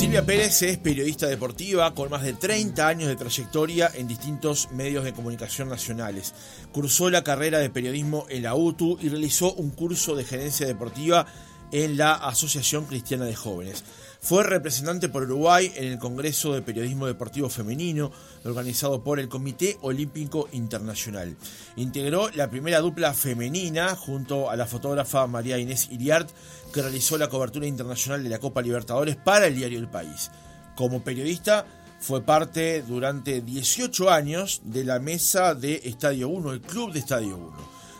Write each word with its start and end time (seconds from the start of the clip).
Silvia 0.00 0.24
Pérez 0.24 0.62
es 0.62 0.78
periodista 0.78 1.26
deportiva 1.26 1.92
con 1.92 2.08
más 2.08 2.22
de 2.22 2.32
30 2.32 2.88
años 2.88 3.08
de 3.08 3.16
trayectoria 3.16 3.90
en 3.92 4.08
distintos 4.08 4.70
medios 4.72 5.04
de 5.04 5.12
comunicación 5.12 5.68
nacionales. 5.68 6.32
Cursó 6.72 7.10
la 7.10 7.22
carrera 7.22 7.58
de 7.58 7.68
periodismo 7.68 8.24
en 8.30 8.44
la 8.44 8.54
UTU 8.54 8.96
y 8.98 9.10
realizó 9.10 9.52
un 9.52 9.68
curso 9.68 10.16
de 10.16 10.24
gerencia 10.24 10.66
deportiva 10.66 11.26
en 11.70 11.98
la 11.98 12.14
Asociación 12.14 12.86
Cristiana 12.86 13.26
de 13.26 13.36
Jóvenes. 13.36 13.84
Fue 14.22 14.42
representante 14.42 15.08
por 15.08 15.22
Uruguay 15.22 15.72
en 15.76 15.84
el 15.84 15.98
Congreso 15.98 16.52
de 16.52 16.60
Periodismo 16.60 17.06
Deportivo 17.06 17.48
Femenino, 17.48 18.12
organizado 18.44 19.02
por 19.02 19.18
el 19.18 19.28
Comité 19.28 19.78
Olímpico 19.80 20.46
Internacional. 20.52 21.36
Integró 21.76 22.28
la 22.30 22.50
primera 22.50 22.80
dupla 22.80 23.14
femenina 23.14 23.96
junto 23.96 24.50
a 24.50 24.56
la 24.56 24.66
fotógrafa 24.66 25.26
María 25.26 25.58
Inés 25.58 25.88
Iriart, 25.90 26.28
que 26.72 26.82
realizó 26.82 27.18
la 27.18 27.28
cobertura 27.28 27.66
internacional 27.66 28.22
de 28.22 28.30
la 28.30 28.38
Copa 28.38 28.62
Libertadores 28.62 29.16
para 29.16 29.46
el 29.46 29.56
diario 29.56 29.78
El 29.78 29.88
País. 29.88 30.30
Como 30.74 31.02
periodista, 31.02 31.66
fue 32.00 32.22
parte 32.22 32.82
durante 32.82 33.42
18 33.42 34.10
años 34.10 34.62
de 34.64 34.84
la 34.84 34.98
mesa 34.98 35.54
de 35.54 35.82
Estadio 35.84 36.28
1, 36.30 36.52
el 36.52 36.60
Club 36.62 36.92
de 36.92 37.00
Estadio 37.00 37.36
1. 37.36 37.52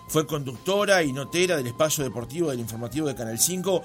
Fue 0.09 0.27
conductora 0.27 1.03
y 1.03 1.13
notera 1.13 1.57
del 1.57 1.67
espacio 1.67 2.03
deportivo 2.03 2.51
del 2.51 2.61
informativo 2.61 3.07
de 3.07 3.15
Canal 3.15 3.39
5 3.39 3.83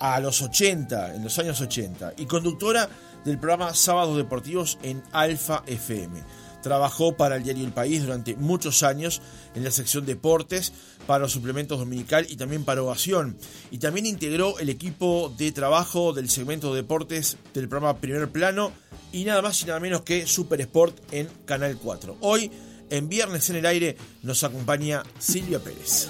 a 0.00 0.20
los 0.20 0.40
80, 0.40 1.16
en 1.16 1.24
los 1.24 1.38
años 1.38 1.60
80, 1.60 2.14
y 2.16 2.26
conductora 2.26 2.88
del 3.24 3.38
programa 3.38 3.74
Sábados 3.74 4.16
Deportivos 4.16 4.78
en 4.82 5.02
Alfa 5.12 5.62
FM. 5.66 6.22
Trabajó 6.62 7.16
para 7.16 7.36
el 7.36 7.42
diario 7.42 7.64
El 7.64 7.72
País 7.72 8.02
durante 8.02 8.34
muchos 8.36 8.82
años 8.82 9.22
en 9.54 9.64
la 9.64 9.70
sección 9.70 10.06
deportes, 10.06 10.72
para 11.06 11.20
los 11.20 11.32
suplementos 11.32 11.78
dominical 11.78 12.26
y 12.28 12.36
también 12.36 12.64
para 12.64 12.82
Ovación. 12.82 13.38
Y 13.70 13.78
también 13.78 14.06
integró 14.06 14.58
el 14.58 14.68
equipo 14.68 15.32
de 15.36 15.52
trabajo 15.52 16.12
del 16.12 16.28
segmento 16.28 16.74
de 16.74 16.82
deportes 16.82 17.36
del 17.54 17.68
programa 17.68 17.98
Primer 18.00 18.28
Plano 18.28 18.72
y 19.12 19.24
nada 19.24 19.42
más 19.42 19.62
y 19.62 19.66
nada 19.66 19.80
menos 19.80 20.02
que 20.02 20.26
Super 20.26 20.60
Sport 20.60 20.98
en 21.12 21.28
Canal 21.44 21.76
4. 21.76 22.18
Hoy, 22.20 22.50
en 22.90 23.08
Viernes 23.08 23.48
en 23.50 23.56
el 23.56 23.66
Aire, 23.66 23.96
nos 24.22 24.44
acompaña 24.44 25.02
Silvia 25.18 25.60
Pérez. 25.60 26.08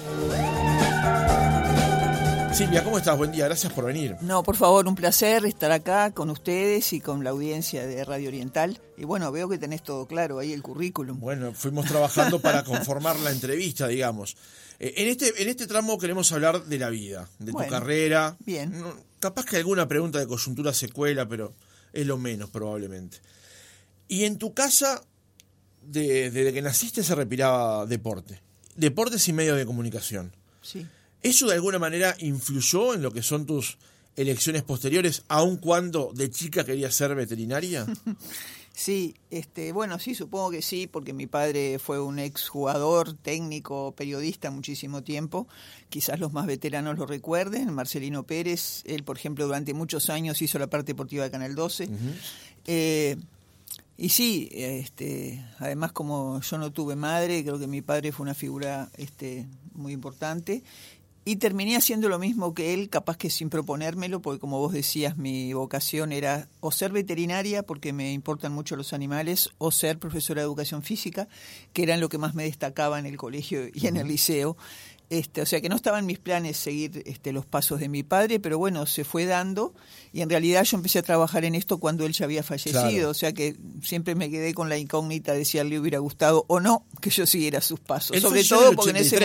Silvia, 2.53 2.83
¿cómo 2.83 2.97
estás? 2.97 3.17
Buen 3.17 3.31
día, 3.31 3.45
gracias 3.45 3.71
por 3.71 3.85
venir. 3.85 4.17
No, 4.21 4.43
por 4.43 4.57
favor, 4.57 4.85
un 4.87 4.95
placer 4.95 5.45
estar 5.45 5.71
acá 5.71 6.11
con 6.11 6.29
ustedes 6.29 6.91
y 6.91 6.99
con 6.99 7.23
la 7.23 7.29
audiencia 7.29 7.87
de 7.87 8.03
Radio 8.03 8.27
Oriental. 8.27 8.81
Y 8.97 9.05
bueno, 9.05 9.31
veo 9.31 9.47
que 9.47 9.57
tenés 9.57 9.81
todo 9.81 10.07
claro 10.07 10.39
ahí 10.39 10.51
el 10.51 10.61
currículum. 10.61 11.19
Bueno, 11.19 11.53
fuimos 11.53 11.85
trabajando 11.85 12.41
para 12.41 12.63
conformar 12.65 13.17
la 13.19 13.31
entrevista, 13.31 13.87
digamos. 13.87 14.35
Eh, 14.79 14.93
en, 14.97 15.07
este, 15.07 15.41
en 15.41 15.47
este 15.47 15.67
tramo 15.67 15.97
queremos 15.97 16.31
hablar 16.33 16.65
de 16.65 16.79
la 16.79 16.89
vida, 16.89 17.29
de 17.39 17.51
tu 17.51 17.57
carrera. 17.59 18.35
Bien. 18.45 18.83
Capaz 19.19 19.45
que 19.45 19.57
alguna 19.57 19.87
pregunta 19.87 20.19
de 20.19 20.27
coyuntura 20.27 20.73
se 20.73 20.89
cuela, 20.89 21.29
pero 21.29 21.53
es 21.93 22.05
lo 22.05 22.17
menos 22.17 22.49
probablemente. 22.49 23.19
Y 24.09 24.25
en 24.25 24.37
tu 24.37 24.53
casa, 24.53 25.01
desde 25.81 26.51
que 26.51 26.61
naciste, 26.61 27.03
se 27.03 27.15
respiraba 27.15 27.85
deporte. 27.85 28.41
Deportes 28.75 29.27
y 29.29 29.33
medios 29.33 29.55
de 29.55 29.65
comunicación. 29.65 30.33
Sí. 30.61 30.85
¿Eso 31.21 31.47
de 31.47 31.55
alguna 31.55 31.79
manera 31.79 32.15
influyó 32.19 32.93
en 32.93 33.01
lo 33.01 33.11
que 33.11 33.23
son 33.23 33.45
tus 33.45 33.77
elecciones 34.15 34.63
posteriores, 34.63 35.23
aun 35.27 35.57
cuando 35.57 36.11
de 36.13 36.29
chica 36.29 36.65
querías 36.65 36.95
ser 36.95 37.15
veterinaria? 37.15 37.85
Sí, 38.79 39.15
este, 39.29 39.73
bueno, 39.73 39.99
sí, 39.99 40.15
supongo 40.15 40.51
que 40.51 40.61
sí, 40.61 40.87
porque 40.87 41.11
mi 41.11 41.27
padre 41.27 41.79
fue 41.79 41.99
un 41.99 42.17
exjugador, 42.17 43.11
técnico, 43.11 43.93
periodista 43.93 44.51
muchísimo 44.51 45.03
tiempo. 45.03 45.49
Quizás 45.89 46.17
los 46.17 46.31
más 46.31 46.45
veteranos 46.45 46.97
lo 46.97 47.05
recuerden. 47.05 47.73
Marcelino 47.73 48.23
Pérez, 48.23 48.83
él, 48.85 49.03
por 49.03 49.17
ejemplo, 49.17 49.45
durante 49.45 49.73
muchos 49.73 50.09
años 50.09 50.41
hizo 50.41 50.59
la 50.59 50.67
parte 50.67 50.93
deportiva 50.93 51.25
de 51.25 51.31
Canal 51.31 51.55
12. 51.55 51.89
Eh, 52.67 53.17
y 53.97 54.07
sí, 54.07 54.47
este, 54.53 55.45
además 55.57 55.91
como 55.91 56.39
yo 56.39 56.57
no 56.57 56.71
tuve 56.71 56.95
madre, 56.95 57.43
creo 57.43 57.59
que 57.59 57.67
mi 57.67 57.81
padre 57.81 58.13
fue 58.13 58.23
una 58.23 58.33
figura 58.33 58.89
este, 58.95 59.45
muy 59.73 59.91
importante 59.91 60.63
y 61.29 61.35
terminé 61.35 61.75
haciendo 61.75 62.09
lo 62.09 62.17
mismo 62.17 62.55
que 62.55 62.73
él, 62.73 62.89
capaz 62.89 63.15
que 63.15 63.29
sin 63.29 63.51
proponérmelo, 63.51 64.19
porque 64.19 64.39
como 64.39 64.57
vos 64.57 64.73
decías, 64.73 65.15
mi 65.15 65.53
vocación 65.53 66.11
era 66.11 66.47
o 66.59 66.71
ser 66.71 66.91
veterinaria, 66.91 67.61
porque 67.61 67.93
me 67.93 68.13
importan 68.13 68.51
mucho 68.51 68.75
los 68.75 68.93
animales, 68.93 69.51
o 69.59 69.69
ser 69.69 69.99
profesora 69.99 70.41
de 70.41 70.47
educación 70.47 70.81
física, 70.81 71.27
que 71.71 71.83
eran 71.83 71.99
lo 71.99 72.09
que 72.09 72.17
más 72.17 72.33
me 72.33 72.45
destacaba 72.45 72.97
en 72.97 73.05
el 73.05 73.17
colegio 73.17 73.67
y 73.71 73.85
en 73.85 73.97
el 73.97 74.07
liceo. 74.07 74.57
Este, 75.09 75.41
o 75.41 75.45
sea 75.47 75.59
que 75.59 75.69
no 75.69 75.75
estaban 75.75 76.05
mis 76.05 76.19
planes 76.19 76.57
seguir 76.57 77.01
este, 77.07 77.33
los 77.33 77.43
pasos 77.43 77.79
de 77.79 77.89
mi 77.89 78.03
padre, 78.03 78.39
pero 78.39 78.59
bueno, 78.59 78.85
se 78.85 79.03
fue 79.03 79.25
dando. 79.25 79.73
Y 80.13 80.21
en 80.21 80.29
realidad 80.29 80.63
yo 80.63 80.77
empecé 80.77 80.99
a 80.99 81.01
trabajar 81.01 81.45
en 81.45 81.55
esto 81.55 81.79
cuando 81.79 82.05
él 82.05 82.13
ya 82.13 82.25
había 82.25 82.43
fallecido, 82.43 83.09
o 83.09 83.13
sea 83.15 83.33
que 83.33 83.55
siempre 83.83 84.13
me 84.13 84.29
quedé 84.29 84.53
con 84.53 84.69
la 84.69 84.77
incógnita 84.77 85.33
de 85.33 85.45
si 85.45 85.57
a 85.57 85.61
él 85.61 85.69
le 85.69 85.79
hubiera 85.79 85.97
gustado 85.97 86.45
o 86.47 86.59
no 86.59 86.83
que 87.01 87.09
yo 87.09 87.25
siguiera 87.25 87.59
sus 87.61 87.79
pasos. 87.79 88.19
sobre 88.21 88.43
todo 88.43 88.73
porque 88.73 88.91
en 88.91 88.97
ese 88.97 89.19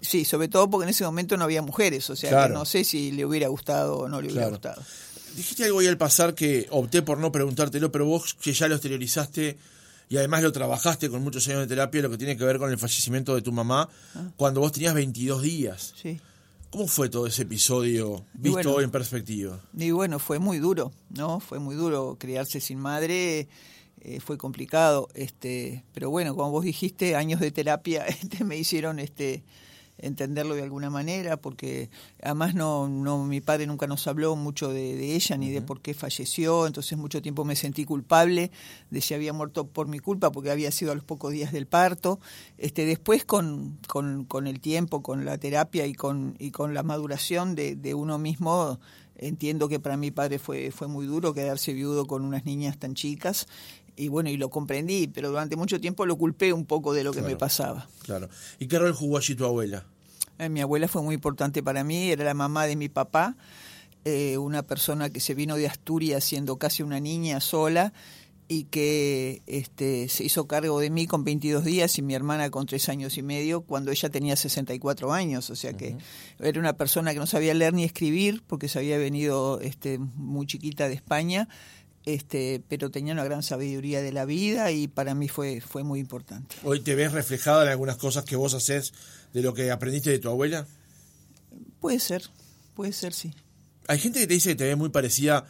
sí, 0.00 0.24
sobre 0.24 0.48
todo 0.48 0.68
porque 0.68 0.84
en 0.84 0.90
ese 0.90 1.04
momento 1.04 1.36
no 1.36 1.44
había 1.44 1.62
mujeres, 1.62 2.10
o 2.10 2.16
sea 2.16 2.46
que 2.46 2.52
no 2.52 2.64
sé 2.64 2.82
si 2.82 3.12
le 3.12 3.24
hubiera 3.24 3.46
gustado 3.48 3.98
o 3.98 4.08
no 4.08 4.20
le 4.20 4.32
hubiera 4.32 4.48
gustado. 4.48 4.82
Dijiste 5.36 5.64
algo 5.64 5.78
ahí 5.78 5.86
al 5.86 5.96
pasar 5.96 6.34
que 6.34 6.66
opté 6.70 7.02
por 7.02 7.18
no 7.18 7.30
preguntártelo, 7.30 7.92
pero 7.92 8.04
vos 8.04 8.34
que 8.34 8.52
ya 8.52 8.66
lo 8.66 8.74
exteriorizaste 8.74 9.56
y 10.10 10.18
además 10.18 10.42
lo 10.42 10.50
trabajaste 10.50 11.08
con 11.08 11.22
muchos 11.22 11.46
años 11.46 11.60
de 11.60 11.66
terapia, 11.68 12.02
lo 12.02 12.10
que 12.10 12.18
tiene 12.18 12.36
que 12.36 12.44
ver 12.44 12.58
con 12.58 12.68
el 12.68 12.76
fallecimiento 12.76 13.36
de 13.36 13.42
tu 13.42 13.52
mamá 13.52 13.88
ah. 14.16 14.32
cuando 14.36 14.60
vos 14.60 14.72
tenías 14.72 14.92
22 14.92 15.40
días. 15.40 15.94
Sí. 15.96 16.20
¿Cómo 16.68 16.88
fue 16.88 17.08
todo 17.08 17.28
ese 17.28 17.42
episodio 17.42 18.26
visto 18.34 18.74
hoy 18.74 18.82
en 18.82 18.90
perspectiva? 18.90 19.60
Y 19.72 19.92
bueno, 19.92 20.18
fue 20.18 20.40
muy 20.40 20.58
duro, 20.58 20.90
¿no? 21.10 21.38
Fue 21.38 21.60
muy 21.60 21.76
duro 21.76 22.16
criarse 22.18 22.60
sin 22.60 22.80
madre, 22.80 23.48
eh, 24.00 24.18
fue 24.18 24.36
complicado, 24.36 25.08
este, 25.14 25.84
pero 25.94 26.10
bueno, 26.10 26.34
como 26.34 26.50
vos 26.50 26.64
dijiste, 26.64 27.14
años 27.14 27.38
de 27.38 27.52
terapia 27.52 28.04
este, 28.06 28.42
me 28.42 28.56
hicieron 28.56 28.98
este 28.98 29.44
entenderlo 30.02 30.54
de 30.54 30.62
alguna 30.62 30.90
manera, 30.90 31.36
porque 31.36 31.90
además 32.22 32.54
no, 32.54 32.88
no 32.88 33.24
mi 33.24 33.40
padre 33.40 33.66
nunca 33.66 33.86
nos 33.86 34.06
habló 34.06 34.36
mucho 34.36 34.70
de, 34.72 35.14
ella 35.14 35.36
ni 35.36 35.50
de 35.50 35.62
por 35.62 35.80
qué 35.80 35.94
falleció, 35.94 36.66
entonces 36.66 36.98
mucho 36.98 37.22
tiempo 37.22 37.44
me 37.44 37.56
sentí 37.56 37.84
culpable 37.84 38.50
de 38.90 39.00
si 39.00 39.14
había 39.14 39.32
muerto 39.32 39.66
por 39.66 39.88
mi 39.88 39.98
culpa, 39.98 40.32
porque 40.32 40.50
había 40.50 40.70
sido 40.70 40.92
a 40.92 40.94
los 40.94 41.04
pocos 41.04 41.32
días 41.32 41.52
del 41.52 41.66
parto. 41.66 42.20
Este, 42.58 42.84
después 42.84 43.24
con, 43.24 43.78
con, 43.86 44.24
con 44.24 44.46
el 44.46 44.60
tiempo, 44.60 45.02
con 45.02 45.24
la 45.24 45.38
terapia 45.38 45.86
y 45.86 45.94
con, 45.94 46.36
y 46.38 46.50
con 46.50 46.74
la 46.74 46.82
maduración 46.82 47.54
de, 47.54 47.76
de 47.76 47.94
uno 47.94 48.18
mismo, 48.18 48.80
entiendo 49.16 49.68
que 49.68 49.80
para 49.80 49.96
mi 49.96 50.10
padre 50.10 50.38
fue, 50.38 50.70
fue 50.70 50.88
muy 50.88 51.06
duro 51.06 51.34
quedarse 51.34 51.72
viudo 51.72 52.06
con 52.06 52.24
unas 52.24 52.44
niñas 52.44 52.78
tan 52.78 52.94
chicas 52.94 53.46
y 53.96 54.08
bueno, 54.08 54.30
y 54.30 54.36
lo 54.36 54.50
comprendí, 54.50 55.08
pero 55.08 55.30
durante 55.30 55.56
mucho 55.56 55.80
tiempo 55.80 56.06
lo 56.06 56.16
culpé 56.16 56.52
un 56.52 56.64
poco 56.64 56.92
de 56.92 57.04
lo 57.04 57.12
que 57.12 57.22
me 57.22 57.36
pasaba. 57.36 57.88
Claro. 58.02 58.28
¿Y 58.58 58.66
qué 58.66 58.78
rol 58.78 58.92
jugó 58.92 59.18
allí 59.18 59.34
tu 59.34 59.44
abuela? 59.44 59.84
Eh, 60.38 60.48
mi 60.48 60.60
abuela 60.60 60.88
fue 60.88 61.02
muy 61.02 61.14
importante 61.14 61.62
para 61.62 61.84
mí, 61.84 62.10
era 62.10 62.24
la 62.24 62.34
mamá 62.34 62.66
de 62.66 62.76
mi 62.76 62.88
papá, 62.88 63.36
eh, 64.04 64.38
una 64.38 64.62
persona 64.62 65.10
que 65.10 65.20
se 65.20 65.34
vino 65.34 65.56
de 65.56 65.66
Asturias 65.66 66.24
siendo 66.24 66.56
casi 66.56 66.82
una 66.82 67.00
niña 67.00 67.40
sola 67.40 67.92
y 68.52 68.64
que 68.64 69.42
este, 69.46 70.08
se 70.08 70.24
hizo 70.24 70.48
cargo 70.48 70.80
de 70.80 70.90
mí 70.90 71.06
con 71.06 71.22
22 71.22 71.64
días 71.64 71.96
y 71.98 72.02
mi 72.02 72.14
hermana 72.14 72.50
con 72.50 72.66
3 72.66 72.88
años 72.88 73.16
y 73.16 73.22
medio 73.22 73.60
cuando 73.60 73.92
ella 73.92 74.08
tenía 74.08 74.34
64 74.34 75.12
años. 75.12 75.50
O 75.50 75.54
sea 75.54 75.74
que 75.74 75.96
era 76.40 76.58
una 76.58 76.72
persona 76.72 77.12
que 77.12 77.20
no 77.20 77.26
sabía 77.26 77.54
leer 77.54 77.74
ni 77.74 77.84
escribir 77.84 78.42
porque 78.44 78.66
se 78.66 78.80
había 78.80 78.98
venido 78.98 79.60
este, 79.60 79.98
muy 79.98 80.46
chiquita 80.46 80.88
de 80.88 80.94
España 80.94 81.48
este, 82.04 82.62
pero 82.68 82.90
tenía 82.90 83.12
una 83.12 83.24
gran 83.24 83.42
sabiduría 83.42 84.02
de 84.02 84.12
la 84.12 84.24
vida 84.24 84.70
y 84.70 84.88
para 84.88 85.14
mí 85.14 85.28
fue, 85.28 85.60
fue 85.60 85.82
muy 85.82 86.00
importante. 86.00 86.56
¿Hoy 86.64 86.80
te 86.80 86.94
ves 86.94 87.12
reflejada 87.12 87.64
en 87.64 87.70
algunas 87.70 87.96
cosas 87.96 88.24
que 88.24 88.36
vos 88.36 88.54
haces 88.54 88.92
de 89.32 89.42
lo 89.42 89.54
que 89.54 89.70
aprendiste 89.70 90.10
de 90.10 90.18
tu 90.18 90.28
abuela? 90.28 90.66
Puede 91.80 92.00
ser, 92.00 92.22
puede 92.74 92.92
ser, 92.92 93.12
sí. 93.12 93.32
Hay 93.86 93.98
gente 93.98 94.20
que 94.20 94.26
te 94.26 94.34
dice 94.34 94.50
que 94.50 94.56
te 94.56 94.64
ve 94.64 94.76
muy 94.76 94.90
parecida 94.90 95.46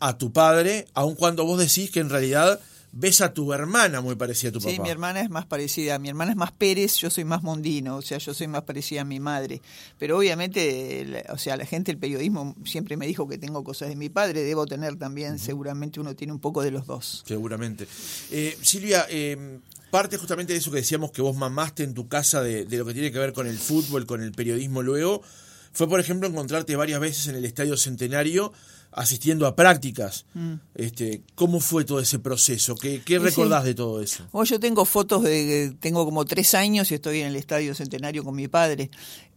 a 0.00 0.18
tu 0.18 0.32
padre, 0.32 0.86
aun 0.94 1.14
cuando 1.14 1.44
vos 1.44 1.58
decís 1.58 1.90
que 1.90 2.00
en 2.00 2.10
realidad 2.10 2.60
ves 2.92 3.20
a 3.20 3.32
tu 3.32 3.52
hermana 3.52 4.00
muy 4.00 4.14
parecida 4.16 4.50
a 4.50 4.52
tu 4.52 4.60
papá. 4.60 4.70
Sí, 4.70 4.80
mi 4.80 4.88
hermana 4.88 5.20
es 5.20 5.30
más 5.30 5.46
parecida. 5.46 5.98
Mi 5.98 6.08
hermana 6.08 6.32
es 6.32 6.36
más 6.36 6.52
Pérez, 6.52 6.96
yo 6.96 7.10
soy 7.10 7.24
más 7.24 7.42
Mondino, 7.42 7.96
o 7.96 8.02
sea, 8.02 8.18
yo 8.18 8.34
soy 8.34 8.48
más 8.48 8.62
parecida 8.62 9.02
a 9.02 9.04
mi 9.04 9.20
madre. 9.20 9.60
Pero 9.98 10.18
obviamente, 10.18 11.24
o 11.30 11.38
sea, 11.38 11.56
la 11.56 11.66
gente 11.66 11.92
del 11.92 11.98
periodismo 11.98 12.54
siempre 12.64 12.96
me 12.96 13.06
dijo 13.06 13.28
que 13.28 13.38
tengo 13.38 13.62
cosas 13.64 13.88
de 13.88 13.96
mi 13.96 14.08
padre, 14.08 14.42
debo 14.42 14.66
tener 14.66 14.96
también, 14.96 15.38
seguramente 15.38 16.00
uno 16.00 16.14
tiene 16.14 16.32
un 16.32 16.40
poco 16.40 16.62
de 16.62 16.70
los 16.70 16.86
dos. 16.86 17.24
Seguramente. 17.26 17.86
Eh, 18.30 18.56
Silvia, 18.62 19.06
eh, 19.08 19.58
parte 19.90 20.16
justamente 20.16 20.52
de 20.52 20.58
eso 20.58 20.70
que 20.70 20.78
decíamos 20.78 21.10
que 21.10 21.22
vos 21.22 21.36
mamaste 21.36 21.82
en 21.84 21.94
tu 21.94 22.08
casa 22.08 22.42
de, 22.42 22.64
de 22.64 22.76
lo 22.78 22.84
que 22.84 22.94
tiene 22.94 23.12
que 23.12 23.18
ver 23.18 23.32
con 23.32 23.46
el 23.46 23.58
fútbol, 23.58 24.06
con 24.06 24.22
el 24.22 24.32
periodismo 24.32 24.82
luego, 24.82 25.22
fue 25.72 25.88
por 25.88 26.00
ejemplo 26.00 26.28
encontrarte 26.28 26.76
varias 26.76 27.00
veces 27.00 27.28
en 27.28 27.36
el 27.36 27.44
Estadio 27.44 27.76
Centenario 27.76 28.52
asistiendo 28.98 29.46
a 29.46 29.54
prácticas. 29.54 30.26
Mm. 30.34 30.54
Este, 30.74 31.22
¿Cómo 31.36 31.60
fue 31.60 31.84
todo 31.84 32.00
ese 32.00 32.18
proceso? 32.18 32.74
¿Qué, 32.74 33.00
qué 33.04 33.20
recordás 33.20 33.64
de 33.64 33.74
todo 33.74 34.02
eso? 34.02 34.28
yo 34.44 34.58
tengo 34.58 34.84
fotos 34.84 35.22
de, 35.22 35.72
tengo 35.78 36.04
como 36.04 36.24
tres 36.24 36.54
años 36.54 36.90
y 36.90 36.94
estoy 36.94 37.20
en 37.20 37.28
el 37.28 37.36
Estadio 37.36 37.74
Centenario 37.74 38.24
con 38.24 38.34
mi 38.34 38.48
padre. 38.48 38.90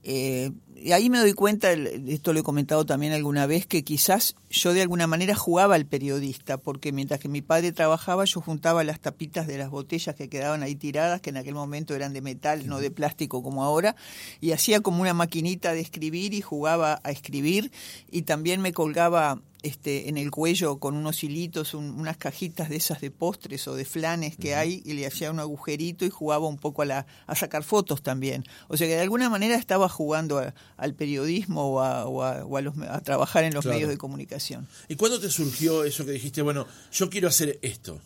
Eh, 0.03 0.51
y 0.75 0.93
ahí 0.93 1.11
me 1.11 1.19
doy 1.19 1.33
cuenta, 1.33 1.71
esto 1.73 2.33
lo 2.33 2.39
he 2.39 2.43
comentado 2.43 2.87
también 2.87 3.13
alguna 3.13 3.45
vez, 3.45 3.67
que 3.67 3.83
quizás 3.83 4.35
yo 4.49 4.73
de 4.73 4.81
alguna 4.81 5.05
manera 5.05 5.35
jugaba 5.35 5.75
al 5.75 5.85
periodista, 5.85 6.57
porque 6.57 6.91
mientras 6.91 7.19
que 7.19 7.29
mi 7.29 7.43
padre 7.43 7.71
trabajaba, 7.71 8.25
yo 8.25 8.41
juntaba 8.41 8.83
las 8.83 8.99
tapitas 8.99 9.45
de 9.45 9.59
las 9.59 9.69
botellas 9.69 10.15
que 10.15 10.27
quedaban 10.27 10.63
ahí 10.63 10.73
tiradas, 10.73 11.21
que 11.21 11.29
en 11.29 11.37
aquel 11.37 11.53
momento 11.53 11.93
eran 11.93 12.13
de 12.13 12.21
metal, 12.21 12.65
no 12.65 12.79
de 12.79 12.89
plástico 12.89 13.43
como 13.43 13.63
ahora, 13.63 13.95
y 14.39 14.53
hacía 14.53 14.81
como 14.81 15.03
una 15.03 15.13
maquinita 15.13 15.73
de 15.73 15.81
escribir 15.81 16.33
y 16.33 16.41
jugaba 16.41 16.99
a 17.03 17.11
escribir, 17.11 17.71
y 18.09 18.23
también 18.23 18.59
me 18.59 18.73
colgaba 18.73 19.39
este, 19.63 20.09
en 20.09 20.17
el 20.17 20.31
cuello 20.31 20.77
con 20.77 20.95
unos 20.95 21.23
hilitos, 21.23 21.73
unas 21.73 22.17
cajitas 22.17 22.69
de 22.69 22.77
esas 22.77 23.01
de 23.01 23.11
postres 23.11 23.67
o 23.67 23.75
de 23.75 23.85
flanes 23.85 24.35
que 24.35 24.55
hay 24.55 24.81
y 24.85 24.93
le 24.93 25.05
hacía 25.05 25.31
un 25.31 25.39
agujerito 25.39 26.05
y 26.05 26.09
jugaba 26.09 26.47
un 26.47 26.57
poco 26.57 26.81
a, 26.81 26.85
la, 26.85 27.05
a 27.27 27.35
sacar 27.35 27.63
fotos 27.63 28.01
también. 28.01 28.43
O 28.67 28.77
sea 28.77 28.87
que 28.87 28.95
de 28.95 29.01
alguna 29.01 29.29
manera 29.29 29.55
estaba 29.55 29.87
jugando 29.87 30.41
al 30.77 30.93
periodismo 30.95 31.73
o 31.73 32.23
a, 32.23 33.01
trabajar 33.03 33.43
en 33.43 33.53
los 33.53 33.65
medios 33.65 33.89
de 33.89 33.97
comunicación. 33.97 34.67
¿Y 34.87 34.95
cuándo 34.95 35.19
te 35.19 35.29
surgió 35.29 35.83
eso 35.83 36.05
que 36.05 36.11
dijiste, 36.11 36.41
bueno, 36.41 36.67
yo 36.91 37.09
quiero 37.09 37.27
hacer 37.27 37.59
esto? 37.61 37.99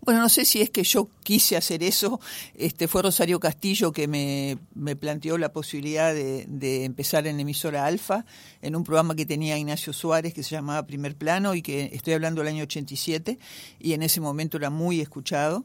Bueno, 0.00 0.20
no 0.20 0.28
sé 0.28 0.44
si 0.44 0.60
es 0.60 0.70
que 0.70 0.84
yo 0.84 1.08
quise 1.22 1.56
hacer 1.56 1.82
eso. 1.82 2.20
Este, 2.54 2.86
fue 2.86 3.02
Rosario 3.02 3.40
Castillo 3.40 3.92
que 3.92 4.06
me, 4.06 4.96
planteó 4.96 5.36
la 5.36 5.52
posibilidad 5.52 6.14
de, 6.14 6.84
empezar 6.84 7.26
en 7.26 7.40
emisora 7.40 7.86
Alfa, 7.86 8.24
en 8.62 8.76
un 8.76 8.84
programa 8.84 9.16
que 9.16 9.26
tenía 9.26 9.58
Ignacio 9.58 9.92
Suárez, 9.92 10.32
que 10.32 10.42
se 10.42 10.50
llamaba 10.50 10.86
Primer 10.86 11.16
Plano, 11.16 11.54
y 11.54 11.62
que 11.62 11.90
estoy 11.92 12.14
hablando 12.14 12.40
del 12.40 12.54
año 12.54 12.62
87, 12.62 13.38
y 13.80 13.92
en 13.94 14.02
ese 14.02 14.20
momento 14.20 14.56
era 14.56 14.70
muy 14.70 15.00
escuchado. 15.00 15.64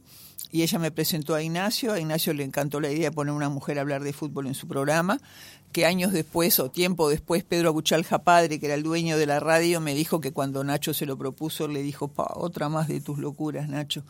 Y 0.52 0.64
ella 0.64 0.80
me 0.80 0.92
presentó 0.92 1.34
a 1.34 1.42
Ignacio, 1.42 1.94
a 1.94 2.00
Ignacio 2.00 2.34
le 2.34 2.44
encantó 2.44 2.82
la 2.82 2.92
idea 2.92 3.10
de 3.10 3.16
poner 3.16 3.34
una 3.34 3.48
mujer 3.48 3.78
a 3.78 3.82
hablar 3.82 4.04
de 4.04 4.12
fútbol 4.12 4.48
en 4.48 4.56
su 4.56 4.68
programa, 4.68 5.22
que 5.72 5.86
años 5.86 6.12
después 6.12 6.60
o 6.60 6.70
tiempo 6.70 7.10
después 7.10 7.44
Pedro 7.44 7.70
Aguchalja 7.70 8.20
padre, 8.20 8.60
que 8.60 8.68
era 8.68 8.76
el 8.76 8.84
dueño 8.84 9.18
de 9.18 9.26
la 9.26 9.40
radio, 9.40 9.80
me 9.82 9.94
dijo 9.94 10.22
que 10.22 10.32
cuando 10.32 10.64
Nacho 10.64 10.94
se 10.94 11.06
lo 11.06 11.18
propuso 11.18 11.68
le 11.68 11.82
dijo, 11.82 12.08
pa, 12.08 12.32
otra 12.36 12.70
más 12.70 12.88
de 12.88 13.02
tus 13.02 13.20
locuras, 13.20 13.70
Nacho. 13.70 14.04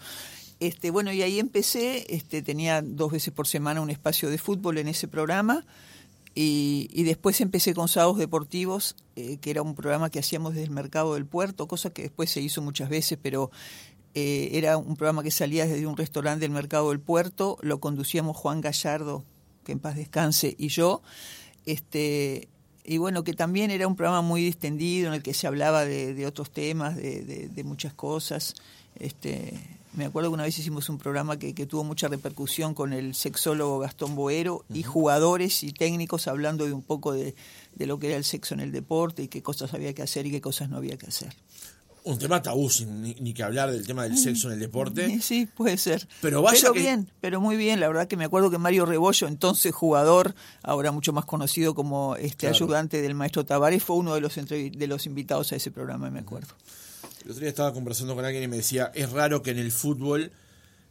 Este, 0.60 0.92
bueno, 0.92 1.12
y 1.12 1.24
ahí 1.24 1.40
empecé, 1.40 2.06
este, 2.14 2.42
tenía 2.44 2.84
dos 2.84 3.12
veces 3.12 3.34
por 3.34 3.48
semana 3.48 3.82
un 3.82 3.90
espacio 3.90 4.30
de 4.30 4.38
fútbol 4.38 4.78
en 4.78 4.88
ese 4.88 5.08
programa 5.08 5.66
y, 6.34 7.04
después 7.04 7.42
empecé 7.42 7.74
con 7.74 7.88
Sábados 7.88 8.18
Deportivos, 8.18 8.96
eh, 9.16 9.38
que 9.38 9.50
era 9.50 9.64
un 9.64 9.76
programa 9.76 10.10
que 10.10 10.20
hacíamos 10.20 10.54
desde 10.54 10.66
el 10.66 10.72
mercado 10.72 11.16
del 11.16 11.26
puerto, 11.26 11.68
cosa 11.68 11.90
que 11.90 12.04
después 12.04 12.30
se 12.30 12.42
hizo 12.42 12.62
muchas 12.62 12.90
veces, 12.90 13.18
pero 13.22 13.52
eh, 14.14 14.52
era 14.54 14.78
un 14.78 14.96
programa 14.96 15.24
que 15.24 15.32
salía 15.32 15.66
desde 15.66 15.88
un 15.88 15.98
restaurante 15.98 16.42
del 16.42 16.52
mercado 16.52 16.90
del 16.90 17.00
puerto, 17.00 17.58
lo 17.62 17.80
conducíamos 17.80 18.38
Juan 18.38 18.62
Gallardo, 18.62 19.26
que 19.66 19.74
en 19.74 19.80
paz 19.80 19.96
descanse, 19.96 20.56
y 20.58 20.70
yo 20.70 21.02
este, 21.66 22.48
y 22.84 22.98
bueno, 22.98 23.24
que 23.24 23.34
también 23.34 23.72
era 23.72 23.88
un 23.88 23.96
programa 23.96 24.22
muy 24.22 24.42
distendido 24.42 25.08
en 25.08 25.14
el 25.14 25.24
que 25.24 25.34
se 25.34 25.48
hablaba 25.48 25.86
de, 25.86 26.26
otros 26.26 26.52
temas, 26.52 26.96
de, 26.96 27.62
muchas 27.64 27.94
cosas. 27.94 28.56
Este, 28.96 29.54
me 29.94 30.06
acuerdo 30.06 30.30
que 30.30 30.36
una 30.36 30.44
vez 30.44 30.58
hicimos 30.58 30.90
un 30.90 30.98
programa 30.98 31.38
que, 31.38 31.54
tuvo 31.66 31.84
mucha 31.84 32.08
repercusión 32.08 32.74
con 32.74 32.94
el 32.94 33.14
sexólogo 33.14 33.80
Gastón 33.80 34.16
Boero 34.16 34.66
y 34.74 34.84
jugadores 34.84 35.64
y 35.64 35.72
técnicos 35.72 36.28
hablando 36.28 36.66
de 36.66 36.74
un 36.74 36.82
poco 36.82 37.14
de, 37.14 37.36
lo 37.78 38.00
que 38.00 38.08
era 38.08 38.18
el 38.18 38.24
sexo 38.24 38.54
en 38.54 38.62
el 38.62 38.72
deporte 38.72 39.24
y 39.24 39.28
qué 39.28 39.44
cosas 39.44 39.74
había 39.74 39.94
que 39.94 40.02
hacer 40.02 40.26
y 40.26 40.32
qué 40.32 40.42
cosas 40.42 40.70
no 40.70 40.78
había 40.78 40.98
que 40.98 41.08
hacer 41.08 41.36
un 42.04 42.18
tema 42.18 42.42
tabú, 42.42 42.70
sin 42.70 43.02
ni, 43.02 43.34
que 43.34 43.44
hablar 43.44 43.72
del 43.72 43.86
tema 43.86 44.04
del 44.04 44.18
sexo 44.18 44.48
en 44.48 44.56
el 44.56 44.60
deporte. 44.60 45.20
Sí, 45.22 45.46
puede 45.46 45.78
ser. 45.78 46.08
Pero 46.22 46.42
vaya 46.42 46.60
pero 46.62 46.74
bien, 46.74 47.12
pero 47.22 47.40
muy 47.40 47.56
bien. 47.56 47.80
La 47.80 47.88
verdad 47.88 48.08
que 48.08 48.18
me 48.18 48.26
acuerdo 48.26 48.50
que 48.50 48.58
Mario 48.58 48.86
Rebollo, 48.86 49.28
entonces 49.28 49.74
jugador, 49.74 50.34
ahora 50.64 50.92
mucho 50.92 51.14
más 51.14 51.26
conocido 51.26 51.76
como 51.76 52.16
este 52.16 52.48
ayudante 52.48 53.02
del 53.02 53.14
maestro 53.14 53.46
Tavares, 53.46 53.84
fue 53.84 53.96
uno 53.96 54.16
de 54.16 54.22
los 54.22 54.36
de 54.36 54.88
los 54.88 55.06
invitados 55.06 55.52
a 55.52 55.56
ese 55.56 55.72
programa, 55.72 56.10
me 56.10 56.20
acuerdo. 56.20 56.56
El 57.24 57.32
otro 57.32 57.42
día 57.42 57.50
estaba 57.50 57.74
conversando 57.74 58.16
con 58.16 58.26
alguien 58.26 58.44
y 58.44 58.48
me 58.48 58.58
decía, 58.58 58.92
es 58.96 59.12
raro 59.12 59.44
que 59.44 59.52
en 59.52 59.60
el 59.60 59.72
fútbol 59.72 60.32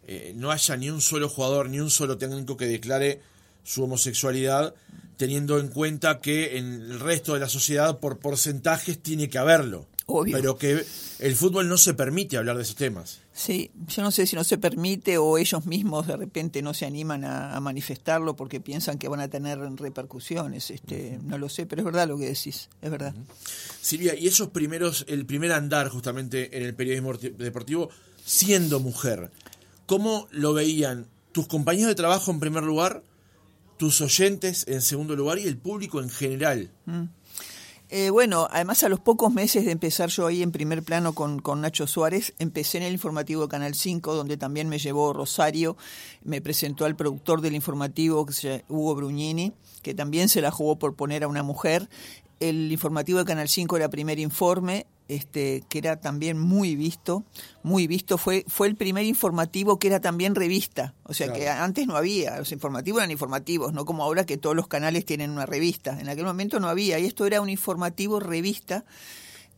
eh, 0.07 0.33
no 0.37 0.51
haya 0.51 0.77
ni 0.77 0.91
un 0.91 1.01
solo 1.01 1.29
jugador, 1.29 1.69
ni 1.69 1.81
un 1.81 1.91
solo 1.91 2.19
técnico 2.19 2.57
que 2.57 2.67
declare 2.67 3.21
su 3.65 3.85
homosexualidad, 3.85 4.75
teniendo 5.17 5.59
en 5.59 5.69
cuenta 5.69 6.21
que 6.21 6.57
en 6.57 6.67
el 6.67 7.01
resto 7.01 7.35
de 7.35 7.41
la 7.41 7.49
sociedad 7.49 7.99
por 7.99 8.19
porcentajes 8.19 9.03
tiene 9.03 9.29
que 9.29 9.39
haberlo. 9.39 9.87
Pero 10.33 10.57
que 10.57 10.85
el 11.19 11.37
fútbol 11.37 11.69
no 11.69 11.77
se 11.77 11.95
permite 11.95 12.37
hablar 12.37 12.57
de 12.57 12.63
esos 12.63 12.77
temas. 12.77 13.21
Sí, 13.33 13.71
yo 13.89 14.03
no 14.03 14.11
sé 14.11 14.27
si 14.27 14.37
no 14.37 14.45
se 14.45 14.59
permite 14.59 15.19
o 15.19 15.39
ellos 15.39 15.67
mismos 15.67 16.07
de 16.07 16.17
repente 16.17 16.63
no 16.63 16.75
se 16.75 16.87
animan 16.87 17.25
a, 17.25 17.59
manifestarlo 17.61 18.37
porque 18.37 18.61
piensan 18.61 18.99
que 18.99 19.09
van 19.09 19.21
a 19.21 19.29
tener 19.29 19.59
repercusiones. 19.59 20.71
Este, 20.71 21.19
No 21.23 21.39
lo 21.39 21.49
sé, 21.49 21.67
pero 21.67 21.83
es 21.83 21.85
verdad 21.87 22.09
lo 22.09 22.19
que 22.19 22.27
decís, 22.27 22.69
es 22.81 22.91
verdad. 22.91 23.15
Silvia, 23.81 24.15
y 24.15 24.27
esos 24.27 24.49
primeros, 24.49 25.05
el 25.09 25.27
primer 25.27 25.53
andar 25.53 25.89
justamente 25.89 26.57
en 26.57 26.65
el 26.65 26.75
periodismo 26.75 27.13
deportivo, 27.15 27.91
siendo 28.25 28.81
mujer, 28.81 29.31
¿cómo 29.87 30.29
lo 30.31 30.53
veían 30.53 31.07
tus 31.33 31.47
compañeros 31.47 31.89
de 31.89 31.95
trabajo 31.95 32.31
en 32.31 32.41
primer 32.41 32.63
lugar, 32.63 33.03
tus 33.77 34.01
oyentes 34.01 34.67
en 34.69 34.83
segundo 34.83 35.17
lugar 35.17 35.39
y 35.39 35.47
el 35.47 35.57
público 35.57 36.01
en 36.01 36.11
general? 36.11 36.71
Mm. 36.87 37.05
Eh, 37.93 38.11
bueno, 38.11 38.47
además 38.53 38.85
a 38.85 38.89
los 38.89 39.01
pocos 39.01 39.33
meses 39.33 39.65
de 39.65 39.73
empezar 39.73 40.11
yo 40.11 40.29
ahí 40.29 40.45
en 40.45 40.53
primer 40.53 40.85
plano 40.85 41.13
con, 41.13 41.41
con, 41.41 41.61
Nacho 41.61 41.89
Suárez, 41.89 42.35
empecé 42.39 42.79
en 42.79 42.85
el 42.85 42.93
informativo 42.93 43.43
de 43.43 43.49
Canal 43.49 43.75
5, 43.75 44.15
donde 44.15 44.37
también 44.37 44.69
me 44.69 44.79
llevó 44.79 45.13
Rosario, 45.13 45.77
me 46.23 46.41
presentó 46.41 46.85
al 46.85 46.95
productor 46.95 47.41
del 47.41 47.57
informativo, 47.57 48.25
Hugo 48.69 48.95
Bruñini, 48.95 49.53
que 49.83 49.93
también 49.93 50.29
se 50.29 50.41
la 50.41 50.53
jugó 50.53 50.79
por 50.79 50.95
poner 50.95 51.25
a 51.25 51.29
una 51.29 51.43
mujer. 51.43 51.89
El 52.39 52.71
informativo 52.71 53.19
de 53.19 53.25
Canal 53.25 53.49
5 53.49 53.77
era 53.77 53.91
primer 53.91 54.21
informe, 54.21 54.87
este, 55.11 55.65
que 55.69 55.79
era 55.79 55.97
también 56.01 56.39
muy 56.39 56.77
visto, 56.77 57.25
muy 57.65 57.89
visto, 57.89 58.17
fue, 58.17 58.45
fue 58.47 58.69
el 58.69 58.77
primer 58.77 59.05
informativo 59.05 59.79
que 59.79 59.89
era 59.89 60.01
también 60.01 60.37
revista, 60.37 60.95
o 61.03 61.15
sea 61.15 61.33
que 61.33 61.49
antes 61.49 61.89
no 61.89 61.97
había, 61.97 62.39
los 62.39 62.53
informativos 62.53 63.01
eran 63.01 63.11
informativos, 63.11 63.73
no 63.73 63.85
como 63.85 64.05
ahora 64.05 64.25
que 64.25 64.37
todos 64.37 64.55
los 64.55 64.69
canales 64.69 65.05
tienen 65.05 65.31
una 65.31 65.47
revista, 65.47 65.99
en 65.99 66.09
aquel 66.09 66.25
momento 66.27 66.61
no 66.61 66.69
había, 66.69 67.01
y 67.01 67.07
esto 67.07 67.27
era 67.27 67.41
un 67.41 67.51
informativo 67.51 68.21
revista, 68.21 68.85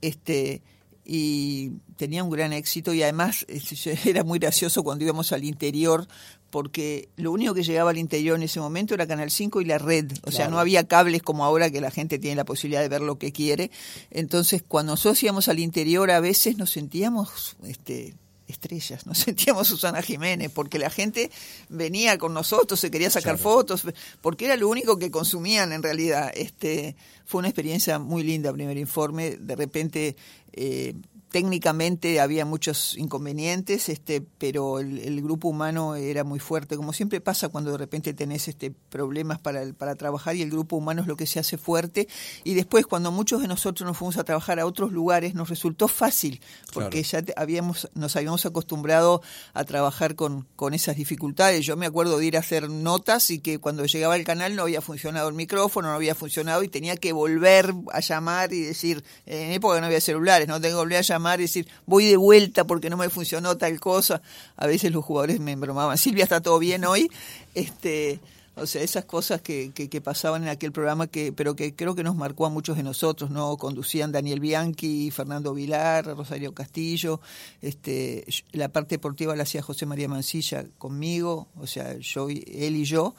este, 0.00 0.62
y 1.04 1.72
tenía 1.96 2.24
un 2.24 2.30
gran 2.30 2.54
éxito 2.54 2.94
y 2.94 3.02
además 3.02 3.44
era 4.06 4.24
muy 4.24 4.38
gracioso 4.38 4.82
cuando 4.82 5.04
íbamos 5.04 5.32
al 5.32 5.44
interior 5.44 6.06
porque 6.52 7.08
lo 7.16 7.32
único 7.32 7.54
que 7.54 7.62
llegaba 7.62 7.90
al 7.90 7.96
interior 7.96 8.36
en 8.36 8.42
ese 8.42 8.60
momento 8.60 8.92
era 8.92 9.06
Canal 9.06 9.30
5 9.30 9.62
y 9.62 9.64
la 9.64 9.78
red, 9.78 10.12
o 10.22 10.30
sea, 10.30 10.48
no 10.48 10.58
había 10.58 10.86
cables 10.86 11.22
como 11.22 11.46
ahora 11.46 11.70
que 11.70 11.80
la 11.80 11.90
gente 11.90 12.18
tiene 12.18 12.36
la 12.36 12.44
posibilidad 12.44 12.82
de 12.82 12.90
ver 12.90 13.00
lo 13.00 13.16
que 13.16 13.32
quiere. 13.32 13.70
Entonces, 14.10 14.62
cuando 14.62 14.92
nosotros 14.92 15.22
íbamos 15.22 15.48
al 15.48 15.58
interior 15.58 16.10
a 16.10 16.20
veces 16.20 16.58
nos 16.58 16.68
sentíamos 16.70 17.56
este 17.64 18.12
estrellas, 18.46 19.06
nos 19.06 19.16
sentíamos 19.24 19.66
Susana 19.66 20.02
Jiménez, 20.02 20.50
porque 20.52 20.78
la 20.78 20.90
gente 20.90 21.30
venía 21.70 22.18
con 22.18 22.34
nosotros, 22.34 22.78
se 22.78 22.90
quería 22.90 23.08
sacar 23.08 23.38
fotos, 23.38 23.84
porque 24.20 24.44
era 24.44 24.56
lo 24.56 24.68
único 24.68 24.98
que 24.98 25.10
consumían 25.10 25.72
en 25.72 25.82
realidad. 25.82 26.30
Este, 26.34 26.96
fue 27.24 27.38
una 27.38 27.48
experiencia 27.48 27.98
muy 27.98 28.24
linda, 28.24 28.52
primer 28.52 28.76
informe, 28.76 29.38
de 29.38 29.56
repente 29.56 30.16
eh, 30.52 30.94
técnicamente 31.32 32.20
había 32.20 32.44
muchos 32.44 32.96
inconvenientes, 32.98 33.88
este, 33.88 34.20
pero 34.20 34.78
el, 34.78 35.22
grupo 35.22 35.48
humano 35.48 35.94
era 35.94 36.24
muy 36.24 36.38
fuerte, 36.38 36.76
como 36.76 36.92
siempre 36.92 37.20
pasa 37.20 37.48
cuando 37.48 37.72
de 37.72 37.78
repente 37.78 38.12
tenés 38.12 38.48
este, 38.48 38.70
problemas 38.70 39.38
para, 39.38 39.64
para 39.72 39.94
trabajar 39.94 40.36
y 40.36 40.42
el 40.42 40.50
grupo 40.50 40.76
humano 40.76 41.00
es 41.00 41.08
lo 41.08 41.16
que 41.16 41.26
se 41.26 41.40
hace 41.40 41.56
fuerte. 41.56 42.06
Y 42.44 42.52
después, 42.52 42.86
cuando 42.86 43.10
muchos 43.10 43.40
de 43.40 43.48
nosotros 43.48 43.86
nos 43.86 43.96
fuimos 43.96 44.18
a 44.18 44.24
trabajar 44.24 44.60
a 44.60 44.66
otros 44.66 44.92
lugares, 44.92 45.34
nos 45.34 45.48
resultó 45.48 45.88
fácil, 45.88 46.42
porque 46.74 47.02
ya 47.02 47.24
habíamos, 47.36 47.88
nos 47.94 48.14
habíamos 48.14 48.44
acostumbrado 48.44 49.22
a 49.54 49.64
trabajar 49.64 50.14
con, 50.14 50.46
con 50.54 50.74
esas 50.74 50.96
dificultades. 50.96 51.64
Yo 51.64 51.78
me 51.78 51.86
acuerdo 51.86 52.18
de 52.18 52.26
ir 52.26 52.36
a 52.36 52.40
hacer 52.40 52.68
notas 52.68 53.30
y 53.30 53.38
que 53.38 53.58
cuando 53.58 53.86
llegaba 53.86 54.14
al 54.14 54.24
canal 54.24 54.54
no 54.54 54.62
había 54.62 54.82
funcionado 54.82 55.30
el 55.30 55.34
micrófono, 55.34 55.88
no 55.88 55.94
había 55.94 56.14
funcionado 56.14 56.62
y 56.62 56.68
tenía 56.68 56.96
que 56.96 57.12
volver 57.12 57.72
a 57.90 58.00
llamar 58.00 58.52
y 58.52 58.60
decir, 58.60 59.02
en 59.24 59.52
época 59.52 59.80
no 59.80 59.86
había 59.86 60.00
celulares, 60.02 60.46
no 60.46 60.60
tengo 60.60 60.76
que 60.76 60.82
volver 60.82 60.98
a 60.98 61.02
llamar 61.02 61.21
y 61.38 61.42
decir, 61.42 61.68
voy 61.86 62.06
de 62.06 62.16
vuelta 62.16 62.64
porque 62.64 62.90
no 62.90 62.96
me 62.96 63.08
funcionó 63.08 63.56
tal 63.56 63.80
cosa. 63.80 64.22
A 64.56 64.66
veces 64.66 64.92
los 64.92 65.04
jugadores 65.04 65.40
me 65.40 65.56
bromaban, 65.56 65.98
Silvia, 65.98 66.24
¿está 66.24 66.40
todo 66.40 66.58
bien 66.58 66.84
hoy? 66.84 67.10
Este, 67.54 68.20
o 68.54 68.66
sea, 68.66 68.82
esas 68.82 69.06
cosas 69.06 69.40
que, 69.40 69.70
que, 69.72 70.00
pasaban 70.02 70.42
en 70.42 70.50
aquel 70.50 70.72
programa, 70.72 71.06
que 71.06 71.32
pero 71.32 71.56
que 71.56 71.74
creo 71.74 71.94
que 71.94 72.02
nos 72.02 72.16
marcó 72.16 72.44
a 72.44 72.50
muchos 72.50 72.76
de 72.76 72.82
nosotros, 72.82 73.30
¿no? 73.30 73.56
Conducían 73.56 74.12
Daniel 74.12 74.40
Bianchi, 74.40 75.10
Fernando 75.10 75.54
Vilar, 75.54 76.04
Rosario 76.04 76.52
Castillo, 76.52 77.20
este, 77.62 78.26
la 78.52 78.68
parte 78.68 78.96
deportiva 78.96 79.34
la 79.36 79.44
hacía 79.44 79.62
José 79.62 79.86
María 79.86 80.08
Mancilla 80.08 80.66
conmigo, 80.76 81.48
o 81.56 81.66
sea, 81.66 81.96
yo, 81.98 82.28
él 82.28 82.76
y 82.76 82.84
yo, 82.84 83.14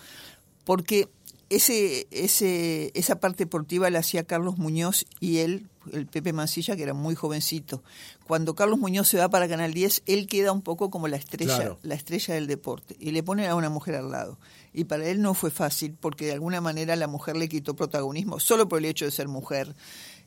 porque 0.65 1.10
ese, 1.55 2.07
ese, 2.12 2.91
esa 2.93 3.19
parte 3.19 3.45
deportiva 3.45 3.89
la 3.89 4.00
hacía 4.00 4.24
Carlos 4.24 4.57
Muñoz 4.57 5.05
y 5.19 5.39
él, 5.39 5.69
el 5.91 6.07
Pepe 6.07 6.33
Mancilla, 6.33 6.75
que 6.75 6.83
era 6.83 6.93
muy 6.93 7.15
jovencito. 7.15 7.83
Cuando 8.25 8.55
Carlos 8.55 8.79
Muñoz 8.79 9.07
se 9.07 9.17
va 9.17 9.29
para 9.29 9.48
Canal 9.48 9.74
10, 9.74 10.03
él 10.05 10.27
queda 10.27 10.51
un 10.51 10.62
poco 10.62 10.89
como 10.89 11.07
la 11.07 11.17
estrella, 11.17 11.77
la 11.81 11.95
estrella 11.95 12.33
del 12.33 12.48
deporte, 12.48 12.95
y 13.00 13.12
le 13.12 13.24
pone 13.24 13.48
a 13.48 13.55
una 13.55 13.69
mujer 13.69 13.95
al 13.95 14.12
lado. 14.12 14.39
Y 14.74 14.86
para 14.86 15.07
él 15.07 15.22
no 15.22 15.33
fue 15.33 15.51
fácil, 15.51 15.95
porque 16.00 16.25
de 16.25 16.33
alguna 16.33 16.62
manera 16.62 16.95
la 16.95 17.07
mujer 17.07 17.38
le 17.38 17.50
quitó 17.50 17.75
protagonismo, 17.75 18.39
solo 18.39 18.67
por 18.67 18.79
el 18.79 18.86
hecho 18.86 19.05
de 19.05 19.12
ser 19.12 19.27
mujer. 19.27 19.75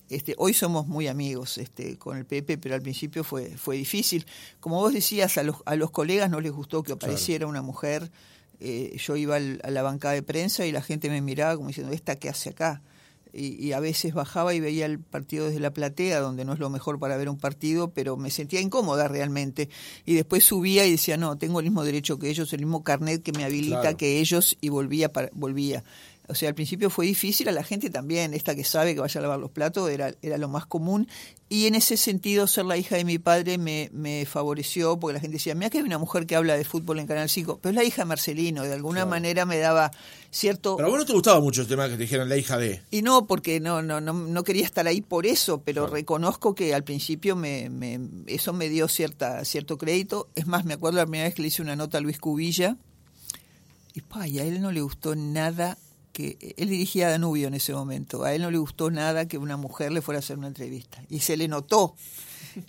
Este, 0.08 0.36
hoy 0.38 0.54
somos 0.54 0.86
muy 0.86 1.08
amigos 1.08 1.58
este, 1.58 1.98
con 1.98 2.16
el 2.16 2.24
Pepe, 2.26 2.58
pero 2.58 2.76
al 2.76 2.82
principio 2.82 3.24
fue, 3.24 3.56
fue 3.56 3.76
difícil. 3.76 4.24
Como 4.60 4.76
vos 4.76 4.92
decías, 4.92 5.36
a 5.36 5.42
los, 5.42 5.56
a 5.66 5.74
los 5.74 5.90
colegas 5.90 6.30
no 6.30 6.40
les 6.40 6.52
gustó 6.52 6.84
que 6.84 6.92
apareciera 6.92 7.46
una 7.48 7.62
mujer 7.62 8.08
eh, 8.60 8.96
yo 8.98 9.16
iba 9.16 9.36
a 9.36 9.70
la 9.70 9.82
bancada 9.82 10.14
de 10.14 10.22
prensa 10.22 10.66
y 10.66 10.72
la 10.72 10.82
gente 10.82 11.10
me 11.10 11.20
miraba 11.20 11.56
como 11.56 11.68
diciendo, 11.68 11.92
¿esta 11.92 12.16
qué 12.16 12.28
hace 12.28 12.50
acá? 12.50 12.82
Y, 13.38 13.72
a 13.72 13.80
veces 13.80 14.14
bajaba 14.14 14.54
y 14.54 14.60
veía 14.60 14.86
el 14.86 14.98
partido 14.98 15.46
desde 15.46 15.60
la 15.60 15.70
platea, 15.70 16.20
donde 16.20 16.46
no 16.46 16.54
es 16.54 16.58
lo 16.58 16.70
mejor 16.70 16.98
para 16.98 17.18
ver 17.18 17.28
un 17.28 17.36
partido, 17.36 17.90
pero 17.90 18.16
me 18.16 18.30
sentía 18.30 18.62
incómoda 18.62 19.08
realmente. 19.08 19.68
Y 20.06 20.14
después 20.14 20.42
subía 20.42 20.86
y 20.86 20.92
decía, 20.92 21.18
no, 21.18 21.36
tengo 21.36 21.60
el 21.60 21.66
mismo 21.66 21.84
derecho 21.84 22.18
que 22.18 22.30
ellos, 22.30 22.50
el 22.54 22.60
mismo 22.60 22.82
carnet 22.82 23.22
que 23.22 23.32
me 23.32 23.44
habilita 23.44 23.94
que 23.94 24.20
ellos, 24.20 24.56
y 24.62 24.70
volvía. 24.70 25.12
Para, 25.12 25.28
volvía. 25.34 25.84
O 26.28 26.34
sea, 26.34 26.48
al 26.48 26.54
principio 26.54 26.90
fue 26.90 27.06
difícil, 27.06 27.48
a 27.48 27.52
la 27.52 27.62
gente 27.62 27.90
también, 27.90 28.34
esta 28.34 28.54
que 28.54 28.64
sabe 28.64 28.94
que 28.94 29.00
vaya 29.00 29.20
a 29.20 29.22
lavar 29.22 29.38
los 29.38 29.50
platos, 29.50 29.90
era, 29.90 30.12
era 30.22 30.38
lo 30.38 30.48
más 30.48 30.66
común. 30.66 31.08
Y 31.48 31.66
en 31.66 31.76
ese 31.76 31.96
sentido, 31.96 32.46
ser 32.48 32.64
la 32.64 32.76
hija 32.76 32.96
de 32.96 33.04
mi 33.04 33.18
padre 33.18 33.58
me, 33.58 33.88
me 33.92 34.26
favoreció, 34.26 34.98
porque 34.98 35.14
la 35.14 35.20
gente 35.20 35.34
decía, 35.34 35.54
mira 35.54 35.70
que 35.70 35.78
hay 35.78 35.84
una 35.84 35.98
mujer 35.98 36.26
que 36.26 36.34
habla 36.34 36.56
de 36.56 36.64
fútbol 36.64 36.98
en 36.98 37.06
Canal 37.06 37.28
5, 37.28 37.60
pero 37.62 37.70
es 37.70 37.76
la 37.76 37.84
hija 37.84 38.02
de 38.02 38.06
Marcelino, 38.06 38.64
de 38.64 38.72
alguna 38.72 39.06
manera 39.06 39.46
me 39.46 39.58
daba 39.58 39.92
cierto... 40.30 40.76
Pero 40.76 40.88
a 40.88 40.90
vos 40.90 40.98
no 40.98 41.06
te 41.06 41.12
gustaba 41.12 41.40
mucho 41.40 41.62
el 41.62 41.68
tema 41.68 41.86
que 41.86 41.94
te 41.94 42.02
dijeran 42.02 42.28
la 42.28 42.36
hija 42.36 42.58
de... 42.58 42.82
Y 42.90 43.02
no, 43.02 43.26
porque 43.26 43.60
no, 43.60 43.82
no, 43.82 44.00
no, 44.00 44.12
no 44.12 44.44
quería 44.44 44.64
estar 44.64 44.88
ahí 44.88 45.00
por 45.00 45.26
eso, 45.26 45.62
pero 45.62 45.86
reconozco 45.86 46.54
que 46.56 46.74
al 46.74 46.82
principio 46.82 47.36
me, 47.36 47.70
me, 47.70 48.00
eso 48.26 48.52
me 48.52 48.68
dio 48.68 48.88
cierta, 48.88 49.44
cierto 49.44 49.78
crédito. 49.78 50.28
Es 50.34 50.48
más, 50.48 50.64
me 50.64 50.74
acuerdo 50.74 50.98
la 50.98 51.04
primera 51.04 51.24
vez 51.24 51.34
que 51.34 51.42
le 51.42 51.48
hice 51.48 51.62
una 51.62 51.76
nota 51.76 51.98
a 51.98 52.00
Luis 52.00 52.18
Cubilla, 52.18 52.76
y, 53.94 54.02
pa, 54.02 54.28
y 54.28 54.40
a 54.40 54.44
él 54.44 54.60
no 54.60 54.72
le 54.72 54.82
gustó 54.82 55.16
nada 55.16 55.78
que 56.16 56.54
él 56.56 56.70
dirigía 56.70 57.08
a 57.08 57.10
Danubio 57.10 57.46
en 57.46 57.52
ese 57.52 57.74
momento. 57.74 58.24
A 58.24 58.34
él 58.34 58.40
no 58.40 58.50
le 58.50 58.56
gustó 58.56 58.90
nada 58.90 59.28
que 59.28 59.36
una 59.36 59.58
mujer 59.58 59.92
le 59.92 60.00
fuera 60.00 60.18
a 60.18 60.20
hacer 60.20 60.38
una 60.38 60.46
entrevista. 60.46 61.02
Y 61.10 61.20
se 61.20 61.36
le 61.36 61.46
notó. 61.46 61.94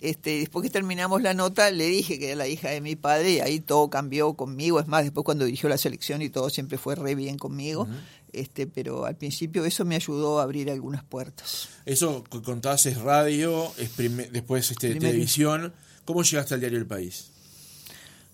Este, 0.00 0.40
después 0.40 0.62
que 0.62 0.68
terminamos 0.68 1.22
la 1.22 1.32
nota, 1.32 1.70
le 1.70 1.86
dije 1.86 2.18
que 2.18 2.26
era 2.26 2.36
la 2.36 2.46
hija 2.46 2.68
de 2.68 2.82
mi 2.82 2.94
padre 2.94 3.30
y 3.30 3.40
ahí 3.40 3.58
todo 3.58 3.88
cambió 3.88 4.34
conmigo. 4.34 4.80
Es 4.80 4.86
más, 4.86 5.02
después 5.04 5.24
cuando 5.24 5.46
dirigió 5.46 5.70
la 5.70 5.78
selección 5.78 6.20
y 6.20 6.28
todo 6.28 6.50
siempre 6.50 6.76
fue 6.76 6.94
re 6.94 7.14
bien 7.14 7.38
conmigo. 7.38 7.88
este, 8.34 8.66
pero 8.66 9.06
al 9.06 9.16
principio 9.16 9.64
eso 9.64 9.86
me 9.86 9.96
ayudó 9.96 10.40
a 10.40 10.42
abrir 10.42 10.70
algunas 10.70 11.02
puertas. 11.04 11.70
Eso 11.86 12.24
que 12.24 12.42
contabas 12.42 12.84
es 12.84 12.98
radio, 12.98 13.72
es 13.78 13.96
después 14.30 14.70
este, 14.70 14.94
televisión. 14.94 15.72
¿Cómo 16.04 16.22
llegaste 16.22 16.52
al 16.52 16.60
diario 16.60 16.76
El 16.76 16.86
País? 16.86 17.30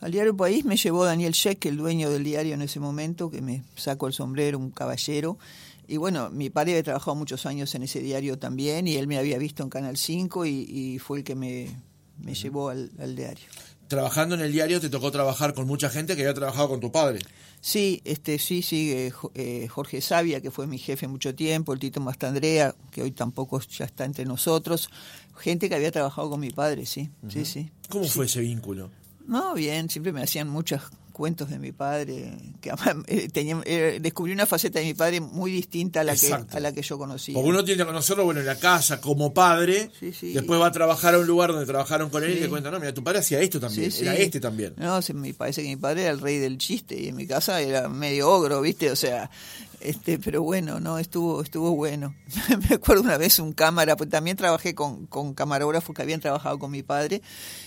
Al 0.04 0.12
diario 0.12 0.36
País 0.36 0.66
me 0.66 0.76
llevó 0.76 1.06
Daniel 1.06 1.32
Sheck, 1.32 1.64
el 1.64 1.78
dueño 1.78 2.10
del 2.10 2.24
diario 2.24 2.52
en 2.52 2.60
ese 2.60 2.78
momento, 2.78 3.30
que 3.30 3.40
me 3.40 3.62
sacó 3.74 4.06
el 4.06 4.12
sombrero, 4.12 4.58
un 4.58 4.70
caballero. 4.70 5.38
Y 5.88 5.96
bueno, 5.96 6.28
mi 6.28 6.50
padre 6.50 6.72
había 6.72 6.82
trabajado 6.82 7.14
muchos 7.14 7.46
años 7.46 7.74
en 7.74 7.84
ese 7.84 8.00
diario 8.00 8.38
también 8.38 8.86
y 8.86 8.96
él 8.96 9.06
me 9.06 9.16
había 9.16 9.38
visto 9.38 9.62
en 9.62 9.70
Canal 9.70 9.96
5 9.96 10.44
y, 10.44 10.98
fue 10.98 11.20
el 11.20 11.24
que 11.24 11.34
me, 11.34 11.74
llevó 12.34 12.68
al, 12.68 13.16
diario. 13.16 13.46
Trabajando 13.88 14.34
en 14.34 14.42
el 14.42 14.52
diario 14.52 14.78
te 14.78 14.90
tocó 14.90 15.10
trabajar 15.10 15.54
con 15.54 15.66
mucha 15.66 15.88
gente 15.88 16.16
que 16.16 16.20
había 16.20 16.34
trabajado 16.34 16.68
con 16.68 16.80
tu 16.80 16.92
padre. 16.92 17.20
Sí, 17.62 18.02
este 18.04 18.38
sí, 18.38 18.60
sí, 18.60 18.92
eh, 18.92 19.12
eh, 19.34 19.68
Jorge 19.68 20.02
Sabia, 20.02 20.42
que 20.42 20.50
fue 20.50 20.66
mi 20.66 20.76
jefe 20.76 21.08
mucho 21.08 21.34
tiempo, 21.34 21.72
el 21.72 21.78
Tito 21.78 22.02
Mastandrea, 22.02 22.74
que 22.90 23.02
hoy 23.02 23.12
tampoco 23.12 23.58
ya 23.62 23.86
está 23.86 24.04
entre 24.04 24.26
nosotros, 24.26 24.90
gente 25.34 25.70
que 25.70 25.76
había 25.76 25.90
trabajado 25.90 26.28
con 26.28 26.40
mi 26.40 26.50
padre, 26.50 26.84
sí, 26.84 27.08
sí, 27.30 27.46
sí. 27.46 27.70
¿Cómo 27.88 28.04
fue 28.04 28.26
ese 28.26 28.42
vínculo? 28.42 28.90
No, 29.26 29.54
bien, 29.54 29.88
siempre 29.88 30.12
me 30.12 30.22
hacían 30.22 30.48
muchos 30.48 30.82
cuentos 31.14 31.48
de 31.48 31.58
mi 31.58 31.72
padre, 31.72 32.36
que 32.60 32.70
eh, 33.06 33.28
tenía, 33.28 33.62
eh, 33.64 33.98
descubrí 34.02 34.32
una 34.32 34.46
faceta 34.46 34.80
de 34.80 34.84
mi 34.84 34.94
padre 34.94 35.20
muy 35.20 35.50
distinta 35.50 36.00
a 36.00 36.04
la 36.04 36.14
que 36.16 36.32
a 36.32 36.60
la 36.60 36.72
que 36.72 36.82
yo 36.82 36.98
conocía. 36.98 37.34
Porque 37.34 37.48
uno 37.48 37.64
tiene 37.64 37.82
que 37.82 37.86
conocerlo, 37.86 38.24
bueno, 38.24 38.40
en 38.40 38.46
la 38.46 38.56
casa, 38.56 39.00
como 39.00 39.32
padre, 39.32 39.90
después 40.00 40.60
va 40.60 40.66
a 40.66 40.72
trabajar 40.72 41.14
a 41.14 41.20
un 41.20 41.26
lugar 41.26 41.52
donde 41.52 41.66
trabajaron 41.66 42.10
con 42.10 42.24
él 42.24 42.36
y 42.36 42.40
te 42.40 42.48
cuenta, 42.48 42.70
no, 42.70 42.80
mira, 42.80 42.92
tu 42.92 43.02
padre 43.02 43.20
hacía 43.20 43.40
esto 43.40 43.60
también, 43.60 43.90
era 43.98 44.14
este 44.16 44.40
también. 44.40 44.74
No, 44.76 45.00
me 45.14 45.32
parece 45.32 45.62
que 45.62 45.68
mi 45.68 45.76
padre 45.76 46.02
era 46.02 46.10
el 46.10 46.20
rey 46.20 46.38
del 46.38 46.58
chiste 46.58 47.00
y 47.00 47.08
en 47.08 47.16
mi 47.16 47.26
casa 47.26 47.60
era 47.60 47.88
medio 47.88 48.28
ogro, 48.28 48.60
¿viste? 48.60 48.90
O 48.90 48.96
sea, 48.96 49.30
este, 49.84 50.18
pero 50.18 50.42
bueno, 50.42 50.80
no, 50.80 50.98
estuvo, 50.98 51.42
estuvo 51.42 51.76
bueno. 51.76 52.14
Me 52.68 52.76
acuerdo 52.76 53.02
una 53.02 53.18
vez 53.18 53.38
un 53.38 53.52
cámara, 53.52 53.96
pues 53.96 54.08
también 54.08 54.36
trabajé 54.36 54.74
con, 54.74 55.06
con 55.06 55.34
camarógrafos 55.34 55.94
que 55.94 56.02
habían 56.02 56.20
trabajado 56.20 56.58
con 56.58 56.70
mi 56.70 56.82
padre. 56.82 57.20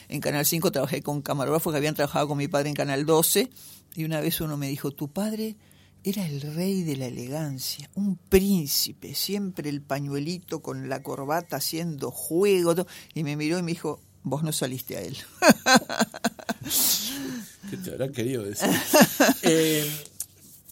En 0.10 0.20
Canal 0.20 0.46
5 0.46 0.72
trabajé 0.72 1.04
con 1.04 1.22
camarógrafos 1.22 1.72
que 1.72 1.78
habían 1.78 1.96
trabajado 1.96 2.28
con 2.28 2.38
mi 2.38 2.48
padre 2.48 2.70
en 2.70 2.76
Canal 2.76 3.06
12. 3.06 3.50
Y 3.96 4.04
una 4.04 4.20
vez 4.20 4.42
uno 4.42 4.58
me 4.58 4.68
dijo, 4.68 4.92
tu 4.92 5.10
padre 5.10 5.56
era 6.04 6.26
el 6.26 6.42
rey 6.42 6.84
de 6.84 6.98
la 6.98 7.06
elegancia, 7.06 7.90
un 7.94 8.18
príncipe, 8.18 9.14
siempre 9.14 9.70
el 9.70 9.82
pañuelito 9.82 10.62
con 10.62 10.90
la 10.90 11.04
corbata 11.04 11.58
haciendo 11.58 12.12
juego. 12.12 12.74
Y 13.14 13.24
me 13.24 13.36
miró 13.36 13.60
y 13.60 13.64
me 13.64 13.74
dijo, 13.74 14.00
vos 14.24 14.42
no 14.42 14.52
saliste 14.52 14.98
a 14.98 15.02
él. 15.02 15.18
¿Qué 17.70 17.78
te 17.78 17.92
habrán 17.92 18.12
querido 18.12 18.44
decir? 18.44 18.70
eh, 19.44 19.88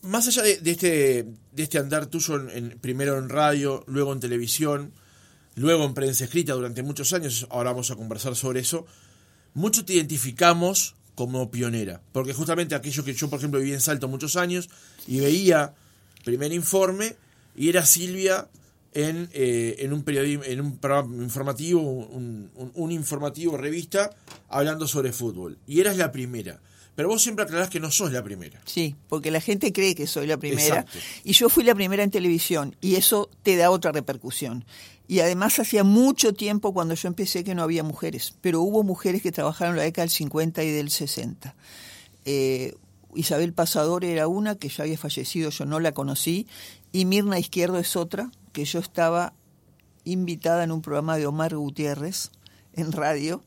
más 0.05 0.27
allá 0.27 0.43
de, 0.43 0.71
este, 0.71 1.25
de 1.51 1.63
este 1.63 1.77
andar 1.77 2.05
tuyo 2.07 2.49
en, 2.49 2.77
primero 2.79 3.17
en 3.17 3.29
radio, 3.29 3.83
luego 3.87 4.13
en 4.13 4.19
televisión, 4.19 4.93
luego 5.55 5.85
en 5.85 5.93
prensa 5.93 6.25
escrita 6.25 6.53
durante 6.53 6.83
muchos 6.83 7.13
años, 7.13 7.47
ahora 7.49 7.71
vamos 7.71 7.91
a 7.91 7.95
conversar 7.95 8.35
sobre 8.35 8.59
eso, 8.59 8.85
mucho 9.53 9.85
te 9.85 9.93
identificamos 9.93 10.95
como 11.15 11.49
pionera, 11.49 12.01
porque 12.11 12.33
justamente 12.33 12.75
aquello 12.75 13.03
que 13.03 13.13
yo, 13.13 13.29
por 13.29 13.39
ejemplo, 13.39 13.59
viví 13.59 13.73
en 13.73 13.81
Salto 13.81 14.07
muchos 14.07 14.35
años 14.35 14.69
y 15.07 15.19
veía 15.19 15.73
primer 16.23 16.51
informe 16.51 17.15
y 17.55 17.69
era 17.69 17.85
Silvia 17.85 18.49
en, 18.93 19.29
eh, 19.33 19.77
en 19.79 19.93
un 19.93 20.03
en 20.07 20.61
un 20.61 20.77
programa 20.77 21.23
informativo, 21.23 21.81
un 21.81 22.91
informativo 22.91 23.57
revista, 23.57 24.11
hablando 24.49 24.87
sobre 24.87 25.13
fútbol. 25.13 25.57
Y 25.67 25.79
eras 25.79 25.97
la 25.97 26.11
primera. 26.11 26.59
Pero 26.95 27.09
vos 27.09 27.21
siempre 27.21 27.43
aclarás 27.43 27.69
que 27.69 27.79
no 27.79 27.91
sos 27.91 28.11
la 28.11 28.23
primera. 28.23 28.61
Sí, 28.65 28.95
porque 29.09 29.29
la 29.29 29.41
gente 29.41 29.73
cree 29.73 29.95
que 29.95 30.07
soy 30.07 30.27
la 30.27 30.37
primera. 30.37 30.85
Y 31.23 31.33
yo 31.33 31.49
fui 31.49 31.63
la 31.63 31.75
primera 31.75 32.03
en 32.03 32.11
televisión 32.11 32.75
y 32.79 32.95
eso 32.95 33.29
te 33.43 33.57
da 33.57 33.69
otra 33.69 33.91
repercusión. 33.91 34.65
Y 35.07 35.19
además 35.19 35.59
hacía 35.59 35.83
mucho 35.83 36.33
tiempo 36.33 36.73
cuando 36.73 36.95
yo 36.95 37.07
empecé 37.07 37.43
que 37.43 37.53
no 37.53 37.63
había 37.63 37.83
mujeres, 37.83 38.33
pero 38.41 38.61
hubo 38.61 38.83
mujeres 38.83 39.21
que 39.21 39.31
trabajaron 39.31 39.73
en 39.73 39.77
la 39.77 39.83
década 39.83 40.03
del 40.03 40.11
50 40.11 40.63
y 40.63 40.71
del 40.71 40.89
60. 40.89 41.53
Eh, 42.23 42.73
Isabel 43.13 43.53
Pasador 43.53 44.03
era 44.03 44.27
una 44.27 44.55
que 44.55 44.69
ya 44.69 44.83
había 44.83 44.97
fallecido, 44.97 45.49
yo 45.51 45.65
no 45.65 45.79
la 45.79 45.93
conocí, 45.93 46.47
y 46.91 47.05
Mirna 47.05 47.37
Izquierdo 47.37 47.77
es 47.77 47.95
otra, 47.95 48.31
que 48.51 48.65
yo 48.65 48.79
estaba 48.79 49.33
invitada 50.05 50.63
en 50.63 50.71
un 50.71 50.81
programa 50.81 51.17
de 51.17 51.27
Omar 51.27 51.55
Gutiérrez 51.55 52.31
en 52.73 52.91
radio, 52.91 53.43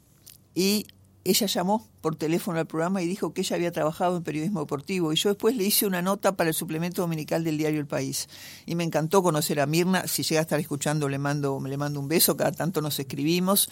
y 0.54 0.86
ella 1.30 1.46
llamó 1.46 1.86
por 2.00 2.16
teléfono 2.16 2.58
al 2.58 2.66
programa 2.66 3.02
y 3.02 3.06
dijo 3.06 3.32
que 3.32 3.42
ella 3.42 3.56
había 3.56 3.72
trabajado 3.72 4.16
en 4.16 4.22
periodismo 4.22 4.60
deportivo 4.60 5.12
y 5.12 5.16
yo 5.16 5.28
después 5.28 5.56
le 5.56 5.64
hice 5.64 5.86
una 5.86 6.02
nota 6.02 6.36
para 6.36 6.50
el 6.50 6.54
suplemento 6.54 7.02
dominical 7.02 7.44
del 7.44 7.58
diario 7.58 7.80
El 7.80 7.86
País 7.86 8.28
y 8.66 8.74
me 8.74 8.84
encantó 8.84 9.22
conocer 9.22 9.60
a 9.60 9.66
Mirna, 9.66 10.06
si 10.06 10.22
llega 10.22 10.40
a 10.40 10.42
estar 10.42 10.60
escuchando 10.60 11.08
le 11.08 11.18
mando 11.18 11.60
le 11.60 11.76
mando 11.76 12.00
un 12.00 12.08
beso, 12.08 12.36
cada 12.36 12.52
tanto 12.52 12.80
nos 12.80 12.98
escribimos. 12.98 13.68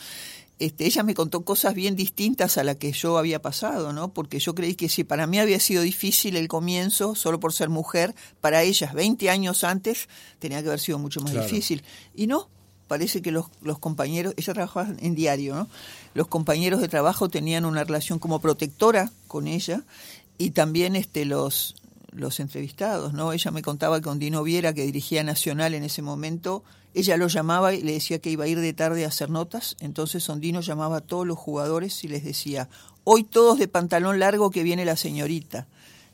Este, 0.59 0.87
ella 0.87 1.03
me 1.03 1.15
contó 1.15 1.45
cosas 1.45 1.75
bien 1.75 1.97
distintas 1.97 2.57
a 2.57 2.65
las 2.65 2.77
que 2.77 2.91
yo 2.93 3.19
había 3.19 3.43
pasado, 3.43 3.93
¿no? 3.93 4.15
Porque 4.15 4.39
yo 4.39 4.55
creí 4.55 4.75
que 4.75 4.89
si 4.89 5.05
para 5.05 5.27
mí 5.27 5.39
había 5.39 5.61
sido 5.61 5.83
difícil 5.83 6.35
el 6.37 6.49
comienzo, 6.49 7.15
solo 7.15 7.39
por 7.39 7.53
ser 7.53 7.69
mujer, 7.69 8.15
para 8.41 8.63
ellas 8.63 8.95
20 8.95 9.29
años 9.29 9.65
antes 9.65 10.09
tenía 10.39 10.63
que 10.63 10.69
haber 10.69 10.81
sido 10.81 10.99
mucho 10.99 11.21
más 11.21 11.35
difícil. 11.35 11.83
Y 12.15 12.27
no, 12.27 12.49
parece 12.89 13.23
que 13.23 13.31
los, 13.31 13.47
los 13.63 13.79
compañeros, 13.79 14.35
ella 14.37 14.55
trabajaba 14.55 14.89
en 14.99 15.15
diario, 15.15 15.55
¿no? 15.55 15.69
Los 16.15 16.29
compañeros 16.29 16.81
de 16.81 16.89
trabajo 16.89 17.29
tenían 17.29 17.65
una 17.65 17.85
relación 17.85 18.19
como 18.19 18.41
protectora 18.41 19.11
con 19.27 19.47
ella 19.47 19.83
y 20.39 20.51
también 20.51 20.97
este 20.97 21.25
los 21.25 21.75
los 22.17 22.41
entrevistados, 22.41 23.13
¿no? 23.13 23.33
Ella 23.33 23.51
me 23.51 23.63
contaba 23.63 23.99
que 23.99 24.05
con 24.05 24.19
Dino 24.19 24.43
Viera, 24.43 24.73
que 24.73 24.87
dirigía 24.87 25.23
Nacional 25.23 25.75
en 25.75 25.85
ese 25.85 26.03
momento, 26.03 26.65
ella 26.95 27.17
lo 27.19 27.29
llamaba 27.29 27.75
y 27.75 27.83
le 27.83 27.93
decía 27.93 28.21
que 28.21 28.31
iba 28.31 28.45
a 28.45 28.49
ir 28.49 28.59
de 28.59 28.73
tarde 28.73 29.05
a 29.05 29.09
hacer 29.09 29.29
notas, 29.29 29.77
entonces 29.81 30.29
Ondino 30.31 30.63
llamaba 30.63 30.97
a 30.97 31.01
todos 31.03 31.27
los 31.27 31.39
jugadores 31.39 32.03
y 32.05 32.09
les 32.09 32.25
decía, 32.25 32.69
hoy 33.05 33.23
todos 33.23 33.59
de 33.59 33.69
pantalón 33.69 34.19
largo 34.19 34.51
que 34.51 34.63
viene 34.63 34.85
la 34.85 34.97
señorita. 34.97 35.67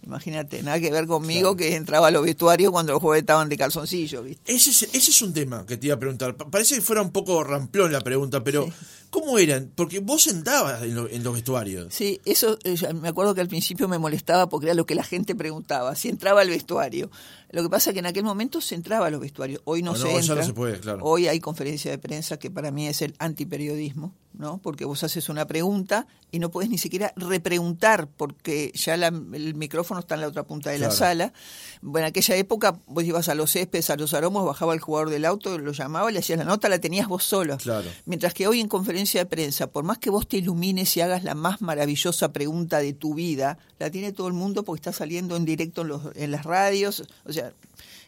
Imagínate, 0.05 0.63
nada 0.63 0.81
que 0.81 0.91
ver 0.91 1.07
conmigo 1.07 1.57
que 1.57 1.77
entraba 1.77 2.09
a 2.09 2.11
los 2.11 2.25
vestuarios 2.25 2.73
cuando 2.73 2.93
los 2.93 3.01
jugadores 3.01 3.23
estaban 3.23 3.49
de 3.49 3.57
calzoncillo, 3.57 4.23
¿viste? 4.23 4.53
Ese 4.53 4.71
es, 4.71 4.83
ese 4.83 5.11
es 5.11 5.23
un 5.23 5.33
tema 5.33 5.65
que 5.65 5.77
te 5.77 5.87
iba 5.87 5.95
a 5.95 5.99
preguntar. 5.99 6.35
Parece 6.35 6.75
que 6.75 6.81
fuera 6.81 7.03
un 7.03 7.13
poco 7.13 7.45
ramplón 7.45 7.93
la 7.93 8.01
pregunta, 8.01 8.43
pero 8.43 8.69
¿cómo 9.13 9.39
eran? 9.39 9.71
Porque 9.77 10.01
vos 10.01 10.23
sentabas 10.23 10.83
en, 10.83 10.97
en 10.99 11.23
los 11.23 11.35
vestuarios. 11.35 11.93
Sí, 11.95 12.21
eso 12.25 12.59
eh, 12.65 12.77
me 12.95 13.09
acuerdo 13.09 13.35
que 13.35 13.43
al 13.43 13.49
principio 13.49 13.87
me 13.87 13.99
molestaba 13.99 14.49
porque 14.49 14.67
era 14.67 14.75
lo 14.75 14.87
que 14.87 14.95
la 14.95 15.05
gente 15.05 15.35
preguntaba, 15.35 15.95
si 15.95 16.09
entraba 16.09 16.41
al 16.41 16.49
vestuario. 16.49 17.11
Lo 17.53 17.63
que 17.63 17.69
pasa 17.69 17.91
es 17.91 17.95
que 17.95 18.01
en 18.01 18.07
aquel 18.07 18.25
momento 18.25 18.63
se 18.63 18.75
entraba 18.75 19.09
a 19.09 19.11
los 19.11 19.21
vestuarios, 19.21 19.61
hoy 19.65 19.83
no, 19.83 19.95
se 19.95 20.11
entra. 20.11 20.37
no 20.37 20.43
se 20.43 20.55
puede, 20.55 20.81
claro. 20.81 21.05
Hoy 21.05 21.29
hay 21.29 21.39
conferencia 21.39 21.91
de 21.91 21.99
prensa 21.99 22.39
que 22.39 22.51
para 22.51 22.71
mí 22.71 22.89
es 22.89 23.03
el 23.03 23.15
antiperiodismo, 23.19 24.15
¿no? 24.33 24.59
Porque 24.63 24.87
vos 24.87 25.05
haces 25.05 25.29
una 25.29 25.47
pregunta 25.47 26.07
y 26.31 26.39
no 26.39 26.51
puedes 26.51 26.71
ni 26.71 26.79
siquiera 26.79 27.13
repreguntar 27.15 28.09
porque 28.09 28.73
ya 28.75 28.95
el 28.95 29.55
micrófono 29.55 30.01
está 30.01 30.15
en 30.15 30.23
la 30.23 30.29
otra 30.29 30.45
punta 30.45 30.71
de 30.71 30.79
la 30.79 30.91
sala. 30.91 31.35
Bueno, 31.83 32.07
en 32.07 32.11
aquella 32.11 32.37
época 32.37 32.81
vos 32.87 33.05
ibas 33.05 33.29
a 33.29 33.35
los 33.35 33.53
céspedes, 33.53 33.91
a 33.91 33.97
los 33.97 34.15
aromos, 34.15 34.47
bajaba 34.47 34.73
el 34.73 34.81
jugador 34.81 35.11
del 35.11 35.27
auto, 35.27 35.59
lo 35.59 35.73
llamaba, 35.73 36.11
le 36.11 36.21
hacías 36.21 36.39
la 36.39 36.47
nota, 36.47 36.71
la 36.71 36.81
tenías 36.81 37.07
vos 37.07 37.23
solo. 37.23 37.59
Claro. 37.59 37.91
Mientras 38.07 38.33
que 38.33 38.47
hoy 38.47 38.61
en 38.61 38.69
conferencia 38.69 39.02
de 39.05 39.27
prensa, 39.27 39.67
por 39.67 39.85
más 39.85 39.99
que 39.99 40.11
vos 40.11 40.27
te 40.27 40.39
ilumines 40.39 40.97
y 40.97 41.01
hagas 41.01 41.25
la 41.25 41.35
más 41.35 41.61
maravillosa 41.61 42.33
pregunta 42.33 42.79
de 42.79 42.93
tu 42.93 43.15
vida, 43.15 43.59
la 43.79 43.91
tiene 43.91 44.13
todo 44.13 44.29
el 44.29 44.35
mundo 44.35 44.65
porque 44.65 44.79
está 44.79 44.93
saliendo 44.93 45.37
en 45.37 45.45
directo 45.45 45.83
en, 45.83 45.89
los, 45.89 46.03
en 46.15 46.31
las 46.31 46.45
radios, 46.45 47.05
o 47.25 47.33
sea, 47.33 47.53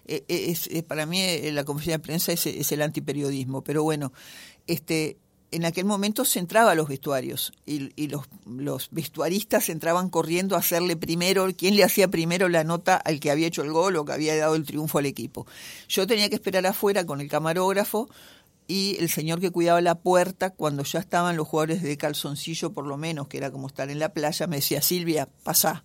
eh, 0.07 0.25
eh, 0.29 0.55
es, 0.71 0.83
para 0.85 1.07
mí 1.07 1.21
eh, 1.21 1.51
la 1.53 1.65
conferencia 1.65 1.99
de 1.99 2.03
prensa 2.03 2.33
es, 2.33 2.73
el 2.73 2.83
antiperiodismo, 2.83 3.63
pero 3.63 3.83
bueno, 3.83 4.13
este 4.67 5.19
en 5.51 5.65
aquel 5.65 5.85
momento 5.85 6.25
se 6.25 6.41
entraba 6.41 6.73
a 6.73 6.75
los 6.75 6.89
vestuarios 6.89 7.53
y, 7.65 7.93
y 7.95 8.09
los, 8.09 8.25
los, 8.45 8.89
vestuaristas 8.91 9.69
entraban 9.69 10.11
corriendo 10.11 10.57
a 10.57 10.59
hacerle 10.59 10.97
primero, 10.97 11.47
quién 11.57 11.77
le 11.77 11.85
hacía 11.85 12.09
primero 12.09 12.49
la 12.49 12.65
nota 12.65 12.97
al 12.97 13.21
que 13.21 13.31
había 13.31 13.47
hecho 13.47 13.63
el 13.63 13.71
gol 13.71 13.95
o 13.95 14.05
que 14.05 14.13
había 14.13 14.37
dado 14.37 14.57
el 14.57 14.65
triunfo 14.65 14.99
al 14.99 15.07
equipo. 15.07 15.47
Yo 15.89 16.09
tenía 16.09 16.29
que 16.29 16.35
esperar 16.35 16.67
afuera 16.67 17.07
con 17.07 17.21
el 17.21 17.29
camarógrafo 17.29 18.09
y 18.67 18.97
el 18.99 19.11
señor 19.11 19.41
que 19.41 19.51
cuidaba 19.51 19.81
la 19.81 19.97
puerta, 19.97 20.51
cuando 20.51 20.85
ya 20.85 20.99
estaban 20.99 21.37
los 21.37 21.47
jugadores 21.47 21.83
de 21.83 21.97
calzoncillo, 21.97 22.73
por 22.73 22.87
lo 22.87 22.97
menos, 22.97 23.29
que 23.29 23.37
era 23.37 23.51
como 23.51 23.67
estar 23.67 23.91
en 23.91 23.99
la 23.99 24.13
playa, 24.13 24.47
me 24.47 24.57
decía, 24.57 24.81
Silvia, 24.81 25.29
pasá. 25.43 25.85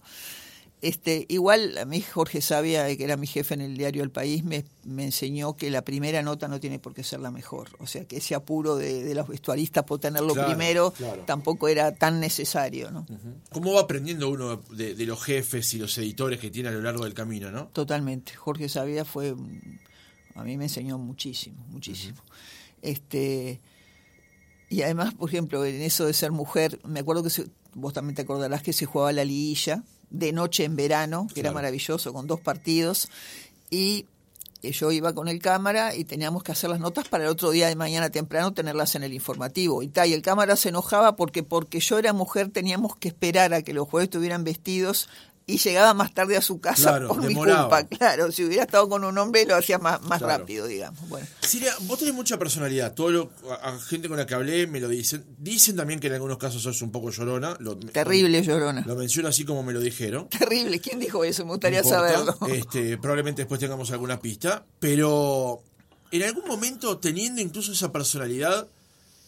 Este, 0.81 1.25
igual 1.27 1.77
a 1.77 1.83
mí 1.83 1.99
Jorge 1.99 2.39
Sabia, 2.39 2.95
que 2.95 3.03
era 3.03 3.17
mi 3.17 3.27
jefe 3.27 3.53
en 3.53 3.59
el 3.59 3.75
diario 3.75 4.01
El 4.01 4.11
País, 4.11 4.45
me, 4.45 4.63
me, 4.85 5.03
enseñó 5.03 5.57
que 5.57 5.69
la 5.69 5.83
primera 5.83 6.21
nota 6.21 6.47
no 6.47 6.61
tiene 6.61 6.79
por 6.79 6.93
qué 6.93 7.03
ser 7.03 7.19
la 7.19 7.31
mejor. 7.31 7.71
O 7.79 7.87
sea, 7.87 8.05
que 8.05 8.17
ese 8.17 8.33
apuro 8.33 8.77
de, 8.77 9.13
los 9.13 9.27
vestuaristas 9.27 9.83
por 9.83 9.99
tenerlo 9.99 10.33
primero 10.33 10.93
tampoco 11.25 11.67
era 11.67 11.93
tan 11.93 12.21
necesario. 12.21 12.91
¿no? 12.91 13.05
¿Cómo 13.51 13.73
va 13.73 13.81
aprendiendo 13.81 14.29
uno 14.29 14.61
de, 14.71 14.95
los 15.05 15.21
jefes 15.21 15.73
y 15.73 15.79
los 15.79 15.97
editores 15.97 16.39
que 16.39 16.49
tiene 16.49 16.69
a 16.69 16.71
lo 16.71 16.81
largo 16.81 17.03
del 17.03 17.13
camino? 17.13 17.51
no 17.51 17.67
Totalmente. 17.67 18.35
Jorge 18.35 18.69
Sabia 18.69 19.03
fue, 19.03 19.35
a 20.35 20.43
mí 20.45 20.55
me 20.55 20.65
enseñó 20.65 20.97
muchísimo, 20.97 21.65
muchísimo. 21.67 22.21
Este 22.81 23.59
Y 24.69 24.81
además, 24.81 25.13
por 25.13 25.29
ejemplo, 25.29 25.65
en 25.65 25.81
eso 25.81 26.05
de 26.05 26.13
ser 26.13 26.31
mujer, 26.31 26.79
me 26.83 27.01
acuerdo 27.01 27.23
que 27.23 27.29
vos 27.73 27.93
también 27.93 28.15
te 28.15 28.23
acordarás 28.23 28.61
que 28.61 28.73
se 28.73 28.85
jugaba 28.85 29.11
la 29.11 29.25
liguilla 29.25 29.83
de 30.09 30.33
noche 30.33 30.63
en 30.63 30.75
verano, 30.75 31.27
que 31.33 31.39
era 31.39 31.51
maravilloso, 31.51 32.13
con 32.13 32.27
dos 32.27 32.39
partidos, 32.39 33.09
y 33.69 34.05
eh, 34.61 34.71
yo 34.71 34.91
iba 34.91 35.13
con 35.13 35.27
el 35.27 35.39
cámara 35.39 35.95
y 35.95 36.03
teníamos 36.03 36.43
que 36.43 36.51
hacer 36.51 36.69
las 36.69 36.79
notas 36.79 37.07
para 37.07 37.23
el 37.23 37.29
otro 37.29 37.51
día 37.51 37.67
de 37.67 37.75
mañana 37.75 38.09
temprano 38.09 38.53
tenerlas 38.53 38.95
en 38.95 39.03
el 39.03 39.13
informativo. 39.13 39.81
Y, 39.83 39.87
tal, 39.87 40.09
y 40.09 40.13
el 40.13 40.21
cámara 40.21 40.55
se 40.55 40.69
enojaba 40.69 41.15
porque 41.15 41.43
porque 41.43 41.79
yo 41.79 41.97
era 41.97 42.11
mujer 42.11 42.49
teníamos 42.49 42.95
que 42.97 43.07
esperar 43.07 43.53
a 43.53 43.61
que 43.61 43.73
los 43.73 43.87
jueves 43.87 44.07
estuvieran 44.07 44.43
vestidos 44.43 45.09
y 45.49 45.57
llegaba 45.57 45.95
más 45.95 46.13
tarde 46.13 46.37
a 46.37 46.41
su 46.41 46.59
casa 46.59 47.07
por 47.07 47.23
mi 47.23 47.33
culpa. 47.33 47.83
Claro, 47.87 48.31
si 48.31 48.45
hubiera 48.45 48.63
estado 48.63 48.87
con 48.87 49.03
un 49.03 49.17
hombre 49.17 49.45
lo 49.45 49.55
hacía 49.55 49.79
más, 49.79 50.01
más 50.03 50.21
rápido, 50.21 50.67
digamos. 50.67 51.09
Bueno. 51.09 51.25
Siria, 51.41 51.73
vos 51.81 51.97
tenés 51.97 52.13
mucha 52.13 52.37
personalidad. 52.37 52.93
Todo 52.93 53.09
lo, 53.09 53.31
a, 53.61 53.77
gente 53.79 54.07
con 54.07 54.17
la 54.17 54.27
que 54.27 54.35
hablé 54.35 54.67
me 54.67 54.79
lo 54.79 54.87
dicen. 54.87 55.25
Dicen 55.39 55.75
también 55.75 55.99
que 55.99 56.07
en 56.07 56.13
algunos 56.13 56.37
casos 56.37 56.61
sos 56.61 56.81
un 56.83 56.91
poco 56.91 57.09
llorona. 57.09 57.57
Terrible 57.91 58.43
llorona. 58.43 58.83
Lo 58.85 58.95
menciono 58.95 59.29
así 59.29 59.43
como 59.43 59.63
me 59.63 59.73
lo 59.73 59.79
dijeron. 59.79 60.29
Terrible. 60.29 60.79
¿Quién 60.79 60.99
dijo 60.99 61.23
eso? 61.23 61.45
Me 61.45 61.51
gustaría 61.51 61.83
saberlo. 61.83 62.37
Este, 62.47 62.97
probablemente 62.97 63.41
después 63.41 63.59
tengamos 63.59 63.89
alguna 63.91 64.19
pista. 64.19 64.63
Pero 64.79 65.63
en 66.11 66.23
algún 66.23 66.45
momento, 66.47 66.99
teniendo 66.99 67.41
incluso 67.41 67.71
esa 67.71 67.91
personalidad 67.91 68.67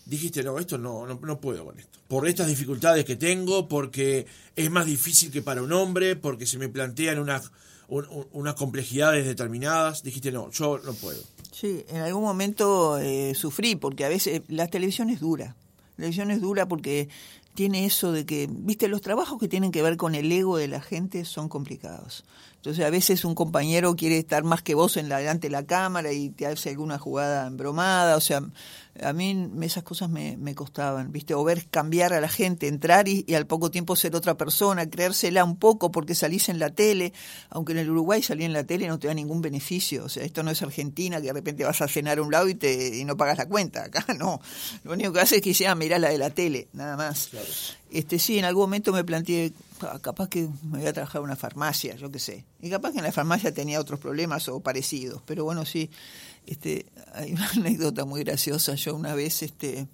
dijiste, 0.05 0.43
no, 0.43 0.57
esto 0.59 0.77
no, 0.77 1.05
no, 1.05 1.39
puedo 1.39 1.65
con 1.65 1.79
esto. 1.79 1.99
Por 2.07 2.27
estas 2.27 2.47
dificultades 2.47 3.05
que 3.05 3.15
tengo, 3.15 3.67
porque 3.67 4.25
es 4.55 4.71
más 4.71 4.85
difícil 4.85 5.31
que 5.31 5.41
para 5.41 5.61
un 5.61 5.71
hombre, 5.71 6.15
porque 6.15 6.45
se 6.45 6.57
me 6.57 6.69
plantean 6.69 7.19
unas, 7.19 7.51
unas 7.87 8.55
complejidades 8.55 9.25
determinadas, 9.25 10.03
dijiste, 10.03 10.31
no, 10.31 10.49
yo 10.51 10.79
no 10.79 10.93
puedo. 10.93 11.21
Sí, 11.51 11.85
en 11.89 12.01
algún 12.01 12.23
momento 12.23 12.97
eh, 12.97 13.33
sufrí, 13.35 13.75
porque 13.75 14.05
a 14.05 14.09
veces 14.09 14.41
la 14.47 14.67
televisión 14.67 15.09
es 15.09 15.19
dura. 15.19 15.55
La 15.91 15.95
televisión 15.97 16.31
es 16.31 16.41
dura 16.41 16.67
porque 16.67 17.09
tiene 17.53 17.85
eso 17.85 18.11
de 18.11 18.25
que, 18.25 18.47
viste, 18.49 18.87
los 18.87 19.01
trabajos 19.01 19.39
que 19.39 19.47
tienen 19.47 19.71
que 19.71 19.81
ver 19.81 19.97
con 19.97 20.15
el 20.15 20.31
ego 20.31 20.57
de 20.57 20.67
la 20.67 20.81
gente 20.81 21.25
son 21.25 21.49
complicados. 21.49 22.23
Entonces 22.61 22.85
a 22.85 22.91
veces 22.91 23.25
un 23.25 23.33
compañero 23.33 23.95
quiere 23.95 24.19
estar 24.19 24.43
más 24.43 24.61
que 24.61 24.75
vos 24.75 24.95
en 24.95 25.09
la, 25.09 25.17
delante 25.17 25.47
de 25.47 25.51
la 25.51 25.65
cámara 25.65 26.13
y 26.13 26.29
te 26.29 26.45
hace 26.45 26.69
alguna 26.69 26.99
jugada 26.99 27.47
embromada, 27.47 28.15
o 28.15 28.21
sea, 28.21 28.43
a 29.01 29.13
mí 29.13 29.49
esas 29.63 29.81
cosas 29.81 30.11
me, 30.11 30.37
me 30.37 30.53
costaban, 30.53 31.11
¿viste? 31.11 31.33
O 31.33 31.43
ver 31.43 31.65
cambiar 31.71 32.13
a 32.13 32.21
la 32.21 32.29
gente, 32.29 32.67
entrar 32.67 33.07
y, 33.07 33.25
al 33.33 33.47
poco 33.47 33.71
tiempo 33.71 33.95
ser 33.95 34.15
otra 34.15 34.37
persona, 34.37 34.87
creérsela 34.87 35.43
un 35.43 35.57
poco 35.57 35.91
porque 35.91 36.13
salís 36.13 36.49
en 36.49 36.59
la 36.59 36.69
tele, 36.69 37.13
aunque 37.49 37.71
en 37.71 37.79
el 37.79 37.89
Uruguay 37.89 38.21
salir 38.21 38.45
en 38.45 38.53
la 38.53 38.63
tele 38.63 38.87
no 38.87 38.99
te 38.99 39.07
da 39.07 39.15
ningún 39.15 39.41
beneficio, 39.41 40.05
o 40.05 40.09
sea, 40.09 40.23
esto 40.23 40.43
no 40.43 40.51
es 40.51 40.61
Argentina 40.61 41.19
que 41.19 41.27
de 41.27 41.33
repente 41.33 41.63
vas 41.63 41.81
a 41.81 41.87
cenar 41.87 42.19
a 42.19 42.21
un 42.21 42.31
lado 42.31 42.47
y, 42.47 42.53
te, 42.53 42.95
y 42.95 43.05
no 43.05 43.17
pagas 43.17 43.39
la 43.39 43.47
cuenta, 43.47 43.83
acá 43.85 44.05
no, 44.13 44.39
lo 44.83 44.93
único 44.93 45.13
que 45.13 45.21
hace 45.21 45.37
es 45.37 45.41
que 45.41 45.55
sea 45.55 45.73
mirar 45.73 45.99
la 45.99 46.09
de 46.09 46.19
la 46.19 46.29
tele, 46.29 46.67
nada 46.73 46.95
más. 46.95 47.31
Este 47.89 48.19
Sí, 48.19 48.37
en 48.37 48.45
algún 48.45 48.63
momento 48.63 48.93
me 48.93 49.03
planteé, 49.03 49.51
ah, 49.51 49.70
capaz 50.01 50.29
que 50.29 50.47
me 50.63 50.79
voy 50.79 50.87
a 50.87 50.93
trabajar 50.93 51.19
en 51.19 51.25
una 51.25 51.35
farmacia, 51.35 51.95
yo 51.95 52.11
qué 52.11 52.19
sé, 52.19 52.45
y 52.61 52.69
capaz 52.69 52.91
que 52.91 52.99
en 52.99 53.03
la 53.03 53.11
farmacia 53.11 53.53
tenía 53.53 53.79
otros 53.79 53.99
problemas 53.99 54.47
o 54.47 54.59
parecidos, 54.59 55.21
pero 55.25 55.43
bueno, 55.43 55.65
sí 55.65 55.89
este, 56.45 56.85
hay 57.13 57.33
una 57.33 57.49
anécdota 57.55 58.05
muy 58.05 58.23
graciosa. 58.23 58.75
Yo 58.75 58.95
una 58.95 59.15
vez 59.15 59.43
este, 59.43 59.87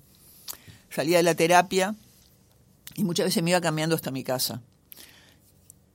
salía 0.90 1.18
de 1.18 1.24
la 1.24 1.36
terapia 1.36 1.96
y 2.96 3.04
muchas 3.04 3.26
veces 3.28 3.44
me 3.44 3.52
iba 3.52 3.62
cambiando 3.62 3.96
hasta 3.96 4.12
mi 4.12 4.24
casa. 4.24 4.62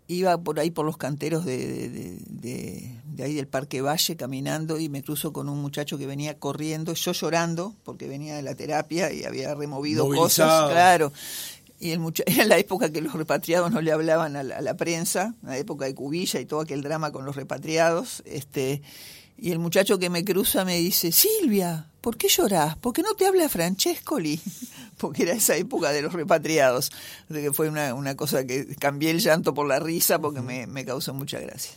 Iba 0.09 0.37
por 0.37 0.61
ahí 0.61 0.71
por 0.71 0.85
los 0.85 0.99
canteros 0.99 1.45
de, 1.45 2.19
de, 2.29 3.23
ahí 3.23 3.35
del 3.35 3.47
Parque 3.47 3.81
Valle 3.81 4.17
caminando 4.17 4.79
y 4.79 4.89
me 4.89 5.03
cruzo 5.03 5.33
con 5.33 5.49
un 5.49 5.63
muchacho 5.63 5.97
que 5.97 6.07
venía 6.07 6.39
corriendo, 6.39 6.93
yo 6.93 7.13
llorando 7.13 7.75
porque 7.83 8.09
venía 8.09 8.35
de 8.37 8.43
la 8.43 8.55
terapia 8.55 9.13
y 9.13 9.25
había 9.25 9.55
removido 9.55 10.07
cosas, 10.09 10.71
claro. 10.71 11.13
Y 11.83 11.91
el 11.91 12.01
era 12.27 12.45
la 12.45 12.59
época 12.59 12.93
que 12.93 13.01
los 13.01 13.13
repatriados 13.13 13.73
no 13.73 13.81
le 13.81 13.91
hablaban 13.91 14.37
a 14.37 14.45
la, 14.45 14.59
a 14.59 14.61
la 14.61 14.77
prensa, 14.77 15.35
la 15.43 15.59
época 15.59 15.85
de 15.85 15.95
Cubilla 15.97 16.39
y 16.39 16.47
todo 16.47 16.61
aquel 16.61 16.81
drama 16.81 17.11
con 17.11 17.25
los 17.25 17.35
repatriados. 17.35 18.23
Este, 18.25 18.83
y 19.37 19.51
el 19.51 19.59
muchacho 19.59 19.99
que 19.99 20.09
me 20.09 20.25
cruza 20.25 20.65
me 20.65 20.79
dice, 20.79 21.11
Silvia, 21.11 21.89
¿por 22.01 22.17
qué 22.17 22.29
llorás? 22.29 22.77
¿Por 22.77 22.93
qué 22.93 23.03
no 23.03 23.15
te 23.15 23.27
habla 23.27 23.49
Francescoli? 23.49 24.41
Porque 24.97 25.25
era 25.25 25.33
esa 25.33 25.57
época 25.57 25.91
de 25.91 26.03
los 26.03 26.13
repatriados. 26.13 26.93
De 27.29 27.43
que 27.43 27.53
fue 27.53 27.69
una, 27.69 27.95
una, 27.95 28.15
cosa 28.15 28.47
que 28.47 28.77
cambié 28.77 29.11
el 29.11 29.19
llanto 29.19 29.53
por 29.53 29.67
la 29.67 29.81
risa 29.81 30.21
porque 30.21 30.41
me, 30.41 30.69
me 30.69 30.85
causó 30.85 31.13
mucha 31.13 31.41
gracia. 31.41 31.73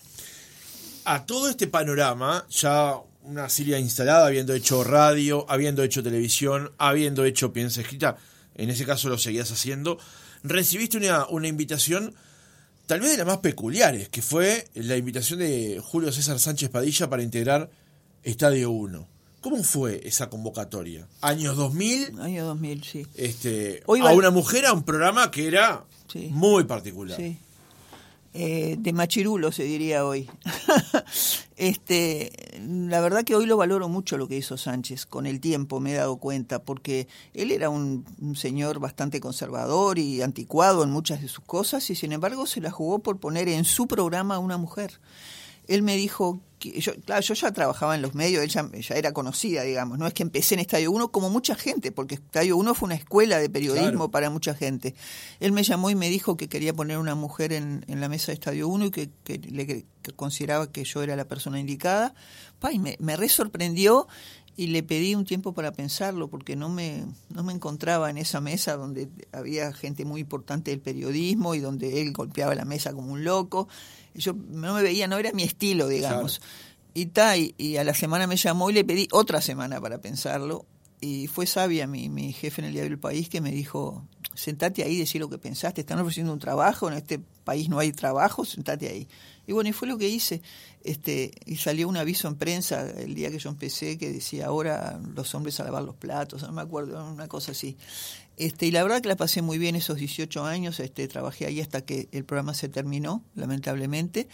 A 1.05 1.25
todo 1.25 1.49
este 1.49 1.65
panorama, 1.65 2.45
ya 2.51 2.97
una 3.23 3.49
Silvia 3.49 3.79
instalada, 3.79 4.27
habiendo 4.27 4.53
hecho 4.53 4.83
radio, 4.83 5.47
habiendo 5.49 5.81
hecho 5.81 6.03
televisión, 6.03 6.71
habiendo 6.77 7.25
hecho 7.25 7.51
piensa 7.51 7.81
escrita, 7.81 8.17
en 8.55 8.69
ese 8.69 8.85
caso 8.85 9.09
lo 9.09 9.17
seguías 9.17 9.51
haciendo, 9.51 9.97
recibiste 10.43 10.97
una, 10.97 11.27
una 11.27 11.47
invitación 11.47 12.15
tal 12.87 13.01
vez 13.01 13.11
de 13.11 13.17
las 13.17 13.27
más 13.27 13.37
peculiares, 13.37 14.09
que 14.09 14.21
fue 14.21 14.67
la 14.75 14.97
invitación 14.97 15.39
de 15.39 15.81
Julio 15.83 16.11
César 16.11 16.39
Sánchez 16.39 16.69
Padilla 16.69 17.09
para 17.09 17.23
integrar 17.23 17.69
Estadio 18.23 18.71
1. 18.71 19.07
¿Cómo 19.41 19.63
fue 19.63 20.01
esa 20.05 20.29
convocatoria? 20.29 21.07
¿Años 21.21 21.55
2000? 21.55 22.19
Año 22.19 22.45
2000, 22.45 22.83
sí. 22.83 23.07
Este, 23.15 23.83
a 23.85 24.13
una 24.13 24.31
mujer 24.31 24.65
a 24.65 24.73
un 24.73 24.83
programa 24.83 25.29
que 25.29 25.47
era 25.47 25.85
muy 26.31 26.63
particular. 26.63 27.17
Sí. 27.17 27.37
Eh, 28.37 28.75
de 28.77 28.91
machirulo 28.91 29.53
se 29.53 29.63
diría 29.63 30.05
hoy. 30.05 30.29
este, 31.55 32.33
la 32.59 32.99
verdad 32.99 33.23
que 33.23 33.33
hoy 33.33 33.45
lo 33.45 33.55
valoro 33.55 33.87
mucho 33.87 34.17
lo 34.17 34.27
que 34.27 34.35
hizo 34.35 34.57
Sánchez, 34.57 35.05
con 35.05 35.25
el 35.25 35.39
tiempo 35.39 35.79
me 35.79 35.93
he 35.93 35.95
dado 35.95 36.17
cuenta, 36.17 36.59
porque 36.61 37.07
él 37.33 37.51
era 37.51 37.69
un, 37.69 38.03
señor 38.35 38.79
bastante 38.79 39.21
conservador 39.21 39.99
y 39.99 40.21
anticuado 40.21 40.83
en 40.83 40.91
muchas 40.91 41.21
de 41.21 41.29
sus 41.29 41.45
cosas 41.45 41.89
y 41.89 41.95
sin 41.95 42.11
embargo 42.11 42.45
se 42.45 42.59
la 42.59 42.71
jugó 42.71 42.99
por 42.99 43.21
poner 43.21 43.47
en 43.47 43.63
su 43.63 43.87
programa 43.87 44.35
a 44.35 44.39
una 44.39 44.57
mujer. 44.57 44.99
Él 45.69 45.81
me 45.81 45.95
dijo, 45.95 46.41
yo, 46.79 46.93
claro, 47.05 47.21
yo 47.21 47.33
ya 47.33 47.51
trabajaba 47.51 47.95
en 47.95 48.01
los 48.01 48.15
medios, 48.15 48.43
ella 48.43 48.69
ya 48.79 48.95
era 48.95 49.13
conocida, 49.13 49.63
digamos, 49.63 49.97
no 49.97 50.07
es 50.07 50.13
que 50.13 50.23
empecé 50.23 50.55
en 50.55 50.61
Estadio 50.61 50.91
1 50.91 51.11
como 51.11 51.29
mucha 51.29 51.55
gente, 51.55 51.91
porque 51.91 52.15
Estadio 52.15 52.57
1 52.57 52.75
fue 52.75 52.87
una 52.87 52.95
escuela 52.95 53.39
de 53.39 53.49
periodismo 53.49 54.11
para 54.11 54.29
mucha 54.29 54.53
gente. 54.53 54.95
Él 55.39 55.51
me 55.51 55.63
llamó 55.63 55.89
y 55.89 55.95
me 55.95 56.09
dijo 56.09 56.37
que 56.37 56.49
quería 56.49 56.73
poner 56.73 56.97
una 56.97 57.15
mujer 57.15 57.53
en, 57.53 57.83
la 57.87 58.09
mesa 58.09 58.27
de 58.27 58.33
Estadio 58.33 58.67
1 58.67 58.85
y 58.85 58.91
que, 58.91 59.09
le, 59.27 59.85
consideraba 60.15 60.71
que 60.71 60.83
yo 60.83 61.01
era 61.01 61.15
la 61.15 61.25
persona 61.25 61.59
indicada. 61.59 62.13
Pa, 62.59 62.71
y 62.71 62.79
me, 62.79 62.95
me 62.99 63.15
re 63.15 63.29
sorprendió 63.29 64.07
y 64.57 64.67
le 64.67 64.83
pedí 64.83 65.15
un 65.15 65.25
tiempo 65.25 65.53
para 65.53 65.73
pensarlo 65.73 66.29
porque 66.29 66.55
no 66.55 66.69
me, 66.69 67.05
no 67.29 67.43
me 67.43 67.51
encontraba 67.51 68.09
en 68.09 68.17
esa 68.17 68.39
mesa 68.39 68.77
donde 68.77 69.09
había 69.33 69.73
gente 69.73 70.05
muy 70.05 70.21
importante 70.21 70.71
del 70.71 70.79
periodismo 70.79 71.55
y 71.55 71.59
donde 71.59 72.01
él 72.01 72.13
golpeaba 72.13 72.55
la 72.55 72.63
mesa 72.63 72.93
como 72.93 73.11
un 73.11 73.23
loco. 73.25 73.67
Yo 74.13 74.33
no 74.33 74.73
me 74.75 74.81
veía, 74.81 75.07
no 75.07 75.17
era 75.17 75.33
mi 75.33 75.43
estilo, 75.43 75.89
digamos. 75.89 76.41
Y, 76.93 77.07
ta, 77.07 77.35
y, 77.37 77.75
a 77.75 77.83
la 77.83 77.93
semana 77.93 78.27
me 78.27 78.37
llamó 78.37 78.69
y 78.69 78.73
le 78.73 78.85
pedí 78.85 79.09
otra 79.11 79.41
semana 79.41 79.81
para 79.81 79.99
pensarlo. 79.99 80.65
Y 81.01 81.27
fue 81.27 81.45
sabia 81.45 81.85
mi, 81.85 82.07
mi 82.07 82.31
jefe 82.31 82.61
en 82.61 82.67
el 82.67 82.73
diario 82.73 82.91
del 82.91 82.99
país 82.99 83.27
que 83.27 83.41
me 83.41 83.51
dijo, 83.51 84.07
sentate 84.35 84.83
ahí 84.83 84.93
y 84.93 84.99
decir 84.99 85.19
lo 85.19 85.29
que 85.29 85.37
pensaste, 85.37 85.81
están 85.81 85.99
ofreciendo 85.99 86.31
un 86.31 86.39
trabajo, 86.39 86.87
en 86.87 86.93
este 86.93 87.19
país 87.43 87.67
no 87.67 87.79
hay 87.79 87.91
trabajo, 87.91 88.45
sentate 88.45 88.87
ahí. 88.87 89.07
Y 89.45 89.51
bueno, 89.51 89.69
y 89.69 89.73
fue 89.73 89.89
lo 89.89 89.97
que 89.97 90.07
hice. 90.07 90.41
Este, 90.85 91.31
y 91.47 91.55
salió 91.55 91.89
un 91.89 91.97
aviso 91.97 92.27
en 92.27 92.35
prensa 92.35 92.87
el 92.87 93.15
día 93.15 93.31
que 93.31 93.39
yo 93.39 93.49
empecé 93.49 93.97
que 93.97 94.11
decía 94.11 94.45
ahora 94.45 95.01
los 95.15 95.33
hombres 95.33 95.59
a 95.59 95.63
lavar 95.63 95.81
los 95.81 95.95
platos, 95.95 96.43
no 96.43 96.51
me 96.51 96.61
acuerdo, 96.61 97.03
una 97.11 97.27
cosa 97.27 97.53
así. 97.53 97.75
Este, 98.37 98.67
y 98.67 98.71
la 98.71 98.83
verdad 98.83 99.01
que 99.01 99.07
la 99.07 99.15
pasé 99.15 99.41
muy 99.41 99.57
bien 99.57 99.75
esos 99.75 99.97
18 99.97 100.45
años, 100.45 100.79
este, 100.79 101.07
trabajé 101.07 101.47
ahí 101.47 101.59
hasta 101.59 101.81
que 101.81 102.07
el 102.11 102.23
programa 102.23 102.53
se 102.53 102.69
terminó, 102.69 103.23
lamentablemente. 103.33 104.27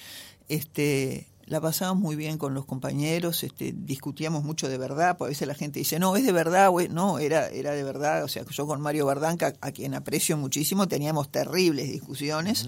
Este, 0.49 1.29
la 1.45 1.61
pasábamos 1.61 2.03
muy 2.03 2.17
bien 2.17 2.37
con 2.37 2.53
los 2.53 2.65
compañeros, 2.65 3.45
este, 3.45 3.73
discutíamos 3.73 4.43
mucho 4.43 4.67
de 4.67 4.77
verdad, 4.77 5.17
porque 5.17 5.29
a 5.29 5.33
veces 5.33 5.47
la 5.47 5.55
gente 5.55 5.79
dice, 5.79 5.99
no, 5.99 6.17
es 6.17 6.25
de 6.25 6.33
verdad, 6.33 6.69
güey. 6.69 6.89
no, 6.89 7.19
era, 7.19 7.47
era 7.47 7.71
de 7.71 7.83
verdad, 7.83 8.25
o 8.25 8.27
sea, 8.27 8.43
yo 8.49 8.67
con 8.67 8.81
Mario 8.81 9.05
Bardanca, 9.05 9.53
a 9.61 9.71
quien 9.71 9.93
aprecio 9.93 10.35
muchísimo, 10.35 10.89
teníamos 10.89 11.31
terribles 11.31 11.89
discusiones. 11.89 12.67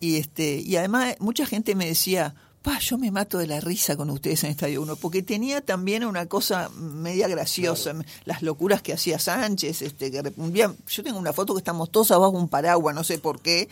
Y 0.00 0.16
este, 0.16 0.58
y 0.58 0.76
además 0.76 1.16
mucha 1.20 1.46
gente 1.46 1.74
me 1.74 1.86
decía, 1.86 2.34
pa, 2.66 2.80
yo 2.80 2.98
me 2.98 3.12
mato 3.12 3.38
de 3.38 3.46
la 3.46 3.60
risa 3.60 3.96
con 3.96 4.10
ustedes 4.10 4.42
en 4.42 4.50
Estadio 4.50 4.82
1, 4.82 4.96
porque 4.96 5.22
tenía 5.22 5.60
también 5.60 6.04
una 6.04 6.26
cosa 6.26 6.68
media 6.70 7.28
graciosa, 7.28 7.94
las 8.24 8.42
locuras 8.42 8.82
que 8.82 8.92
hacía 8.92 9.20
Sánchez, 9.20 9.82
este, 9.82 10.10
que 10.10 10.20
yo 10.34 11.02
tengo 11.04 11.16
una 11.16 11.32
foto 11.32 11.54
que 11.54 11.60
estamos 11.60 11.92
todos 11.92 12.10
abajo 12.10 12.36
un 12.36 12.48
paraguas, 12.48 12.92
no 12.92 13.04
sé 13.04 13.20
por 13.20 13.40
qué, 13.40 13.68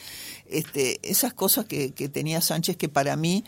este, 0.47 1.01
esas 1.03 1.35
cosas 1.35 1.65
que, 1.65 1.91
que 1.91 2.09
tenía 2.09 2.41
Sánchez 2.41 2.77
que 2.77 2.89
para 2.89 3.17
mí 3.17 3.43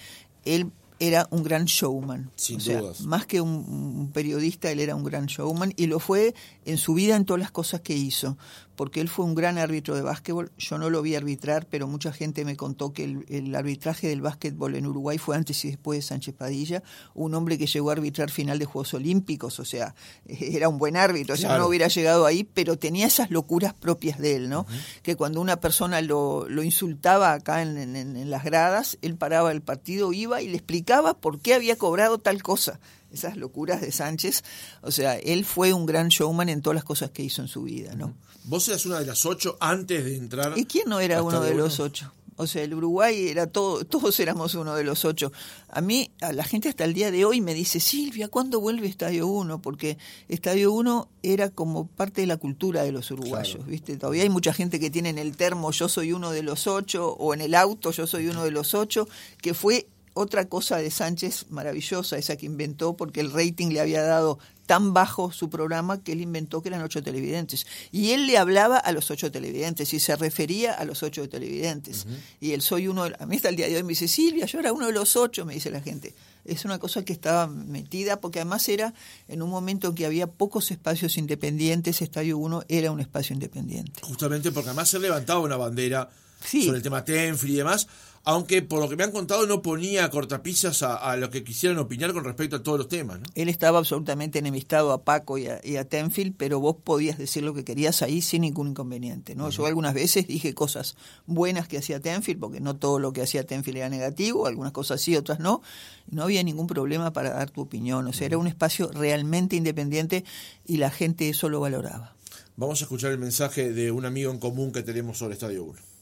él 0.45 0.73
era 0.99 1.29
un 1.31 1.43
gran 1.43 1.67
showman. 1.67 2.31
Sin 2.37 2.57
o 2.57 2.61
sea, 2.61 2.83
Más 3.05 3.27
que 3.27 3.41
un, 3.41 4.11
periodista, 4.13 4.71
él 4.71 4.81
era 4.81 4.97
un 4.97 5.05
gran 5.05 5.27
showman 5.27 5.73
y 5.77 5.87
lo 5.87 6.01
fue 6.01 6.35
en 6.65 6.79
su 6.79 6.95
vida 6.95 7.17
en 7.17 7.25
todas 7.25 7.41
las 7.41 7.51
cosas 7.51 7.83
que 7.83 7.95
hizo 7.95 8.37
porque 8.77 9.01
él 9.01 9.09
fue 9.09 9.25
un 9.25 9.35
gran 9.35 9.59
árbitro 9.59 9.95
de 9.95 10.03
básquetbol. 10.03 10.53
Yo 10.59 10.79
no 10.79 10.91
lo 10.91 11.03
vi 11.03 11.15
arbitrar, 11.15 11.67
pero 11.67 11.87
mucha 11.87 12.13
gente 12.13 12.45
me 12.45 12.57
contó 12.57 12.93
que 12.93 13.05
el, 13.05 13.55
arbitraje 13.55 14.09
del 14.09 14.21
básquetbol 14.21 14.75
en 14.77 14.87
Uruguay 14.87 15.19
fue 15.19 15.35
antes 15.35 15.65
y 15.65 15.69
después 15.69 15.99
de 15.99 16.03
Sánchez 16.03 16.35
Padilla, 16.35 16.83
un 17.15 17.35
hombre 17.35 17.59
que 17.59 17.67
llegó 17.67 17.91
a 17.91 17.95
arbitrar 17.95 18.31
final 18.31 18.59
de 18.59 18.67
Juegos 18.67 18.95
Olímpicos, 18.95 19.59
o 19.59 19.65
sea, 19.65 19.95
era 20.27 20.69
un 20.69 20.79
buen 20.79 20.97
árbitro, 20.97 21.35
o 21.35 21.39
sea, 21.39 21.59
no 21.59 21.67
hubiera 21.67 21.89
llegado 21.89 22.27
ahí, 22.27 22.45
pero 22.45 22.79
tenía 22.79 23.07
esas 23.07 23.31
locuras 23.31 23.73
propias 23.75 24.19
de 24.19 24.37
él, 24.37 24.49
¿no? 24.49 24.67
Que 25.03 25.17
cuando 25.17 25.41
una 25.41 25.61
persona 25.61 26.03
lo, 26.03 26.47
lo 26.49 26.63
insultaba 26.63 27.33
acá 27.33 27.63
en, 27.63 27.97
en 27.97 28.31
las 28.31 28.45
gradas, 28.45 28.99
él 29.01 29.17
paraba 29.17 29.53
el 29.53 29.63
partido, 29.63 30.13
iba 30.13 30.43
y 30.43 30.49
le 30.49 30.57
explicaba 30.57 31.15
por 31.19 31.41
qué 31.41 31.55
había 31.55 31.77
cobrado 31.77 32.19
tal 32.19 32.43
cosa 32.43 32.79
esas 33.17 33.37
locuras 33.37 33.81
de 33.81 33.93
Sánchez. 33.93 34.45
O 34.83 34.91
sea, 34.91 35.17
él 35.19 35.45
fue 35.45 35.73
un 35.73 35.87
gran 35.87 36.09
showman 36.09 36.49
en 36.49 36.63
todas 36.63 36.77
las 36.77 36.85
cosas 36.85 37.11
que 37.11 37.23
hizo 37.23 37.43
en 37.43 37.49
su 37.49 37.63
vida, 37.63 37.95
¿no? 37.95 38.15
Vos 38.45 38.69
eras 38.69 38.87
una 38.87 39.01
de 39.01 39.07
las 39.07 39.27
ocho 39.27 39.57
antes 39.61 40.05
de 40.05 40.17
entrar. 40.17 40.57
¿Y 40.57 40.67
quién 40.67 40.89
no 40.89 41.01
era 41.01 41.23
uno 41.23 41.41
de 41.41 41.55
los 41.55 41.81
ocho? 41.81 42.13
O 42.39 42.47
sea, 42.47 42.63
el 42.63 42.75
Uruguay 42.75 43.29
era 43.29 43.47
todo, 43.47 43.85
todos 43.85 44.21
éramos 44.21 44.55
uno 44.55 44.75
de 44.75 44.85
los 44.85 45.07
ocho. 45.07 45.33
A 45.69 45.81
mí, 45.81 46.11
a 46.21 46.33
la 46.33 46.45
gente 46.45 46.69
hasta 46.69 46.85
el 46.85 46.93
día 46.93 47.11
de 47.11 47.25
hoy 47.25 47.41
me 47.41 47.55
dice, 47.55 47.81
Silvia, 47.81 48.29
¿cuándo 48.29 48.61
vuelve 48.61 48.87
Estadio 48.87 49.27
1? 49.27 49.63
Porque 49.63 49.97
Estadio 50.29 50.73
1 50.73 51.09
era 51.23 51.49
como 51.49 51.87
parte 51.87 52.21
de 52.21 52.27
la 52.27 52.37
cultura 52.37 52.83
de 52.83 52.93
los 52.93 53.11
uruguayos, 53.11 53.67
¿viste? 53.67 53.97
Todavía 53.97 54.23
hay 54.23 54.29
mucha 54.29 54.53
gente 54.53 54.79
que 54.79 54.91
tiene 54.91 55.09
en 55.09 55.19
el 55.19 55.35
termo, 55.35 55.71
yo 55.73 55.89
soy 55.89 56.13
uno 56.13 56.31
de 56.31 56.43
los 56.43 56.67
ocho, 56.67 57.09
o 57.09 57.33
en 57.33 57.41
el 57.41 57.55
auto, 57.55 57.91
yo 57.91 58.07
soy 58.07 58.29
uno 58.29 58.45
de 58.45 58.51
los 58.51 58.75
ocho, 58.75 59.09
que 59.41 59.55
fue 59.55 59.89
otra 60.17 60.49
cosa 60.49 60.79
de 60.79 60.91
Sánchez 60.91 61.47
maravillosa, 61.51 62.17
esa 62.17 62.37
que 62.37 62.47
inventó, 62.47 62.97
porque 62.97 63.21
el 63.21 63.31
rating 63.31 63.69
le 63.69 63.81
había 63.81 64.03
dado 64.03 64.39
tan 64.65 64.95
bajo 64.95 65.31
su 65.31 65.51
programa 65.51 66.03
que 66.03 66.13
él 66.13 66.23
inventó 66.23 66.63
que 66.63 66.71
eran 66.71 66.83
ocho 66.83 67.03
televidentes. 67.03 67.67
Y 67.93 68.13
él 68.13 68.27
le 68.27 68.39
hablaba 68.39 68.79
a 68.79 68.93
los 68.93 69.11
ocho 69.11 69.31
televidentes 69.31 69.93
y 69.93 70.01
se 70.01 70.17
refería 70.17 70.73
a 70.73 70.87
los 70.87 71.03
ocho 71.03 71.29
televidentes. 71.29 72.07
Y 72.41 72.53
él 72.53 72.63
soy 72.63 72.89
uno, 72.89 73.05
a 73.05 73.27
mí 73.27 73.37
hasta 73.37 73.51
el 73.51 73.57
día 73.57 73.69
de 73.69 73.77
hoy 73.77 73.83
me 73.83 73.91
dice, 73.91 74.09
Silvia, 74.09 74.47
yo 74.47 74.59
era 74.59 74.73
uno 74.73 74.87
de 74.87 74.93
los 74.93 75.17
ocho, 75.17 75.45
me 75.45 75.53
dice 75.53 75.71
la 75.71 75.83
gente. 75.83 76.15
Es 76.47 76.65
una 76.65 76.79
cosa 76.79 77.05
que 77.05 77.13
estaba 77.13 77.47
metida, 77.47 78.19
porque 78.19 78.41
además 78.41 78.67
era 78.71 78.95
en 79.29 79.43
un 79.43 79.51
momento 79.51 79.89
en 79.89 79.95
que 79.95 80.07
había 80.07 80.27
pocos 80.27 80.71
espacios 80.71 81.19
independientes, 81.19 82.01
Estadio 82.01 82.39
1 82.39 82.65
era 82.69 82.91
un 82.91 83.01
espacio 83.01 83.35
independiente. 83.35 84.01
Justamente 84.03 84.51
porque 84.51 84.71
además 84.71 84.89
se 84.89 84.99
levantaba 84.99 85.41
una 85.41 85.57
bandera 85.57 86.09
sobre 86.41 86.79
el 86.79 86.83
tema 86.83 87.05
Tenfri 87.05 87.53
y 87.53 87.57
demás, 87.57 87.87
aunque 88.27 88.61
por 88.61 88.81
lo 88.81 88.89
que 88.89 88.97
me 88.97 89.05
han 89.05 89.13
contado 89.13 89.47
no 89.47 89.63
ponía 89.63 90.11
cortapisas 90.11 90.83
a, 90.83 91.17
lo 91.17 91.31
que 91.31 91.45
quisieran 91.45 91.79
opinar 91.79 92.13
con 92.13 92.25
respecto 92.25 92.57
a 92.57 92.63
todos 92.63 92.77
los 92.77 92.89
temas. 92.89 93.21
¿no? 93.21 93.27
Él 93.37 93.49
estaba 93.49 93.79
absolutamente 93.79 94.41
enemistado 94.41 94.93
a 94.93 95.05
Paco 95.05 95.39
y 95.39 95.47
a, 95.47 95.85
Tenfield, 95.89 96.35
pero 96.37 96.59
vos 96.59 96.75
podías 96.83 97.19
decir 97.19 97.45
lo 97.45 97.55
que 97.55 97.65
querías 97.65 98.03
ahí 98.03 98.21
sin 98.21 98.43
ningún 98.43 98.71
inconveniente. 98.71 99.37
¿no? 99.37 99.49
Yo 99.51 99.67
algunas 99.67 99.95
veces 99.95 100.27
dije 100.27 100.55
cosas 100.55 100.97
buenas 101.27 101.69
que 101.69 101.79
hacía 101.79 102.01
Tenfield, 102.01 102.41
porque 102.41 102.59
no 102.59 102.75
todo 102.75 102.99
lo 102.99 103.13
que 103.13 103.23
hacía 103.23 103.47
Tenfield 103.47 103.79
era 103.79 103.89
negativo, 103.89 104.49
algunas 104.49 104.73
cosas 104.73 105.01
sí, 105.01 105.15
otras 105.17 105.39
no. 105.39 105.63
No 106.11 106.25
había 106.25 106.43
ningún 106.43 106.67
problema 106.67 107.13
para 107.13 107.31
dar 107.31 107.51
tu 107.51 107.61
opinión. 107.61 108.09
O 108.09 108.13
sea, 108.13 108.27
era 108.27 108.39
un 108.39 108.49
espacio 108.49 108.91
realmente 108.93 109.55
independiente 109.55 110.25
y 110.67 110.79
la 110.79 110.91
gente 110.91 111.29
eso 111.29 111.49
lo 111.49 111.61
valoraba. 111.61 112.17
Vamos 112.57 112.81
a 112.81 112.85
escuchar 112.87 113.13
el 113.13 113.19
mensaje 113.19 113.73
de 113.73 113.93
un 113.93 114.05
amigo 114.05 114.33
en 114.33 114.41
común 114.41 114.73
que 114.73 114.83
tenemos 114.83 115.19
sobre 115.19 115.35
Estadio 115.35 115.63
1. 115.63 115.96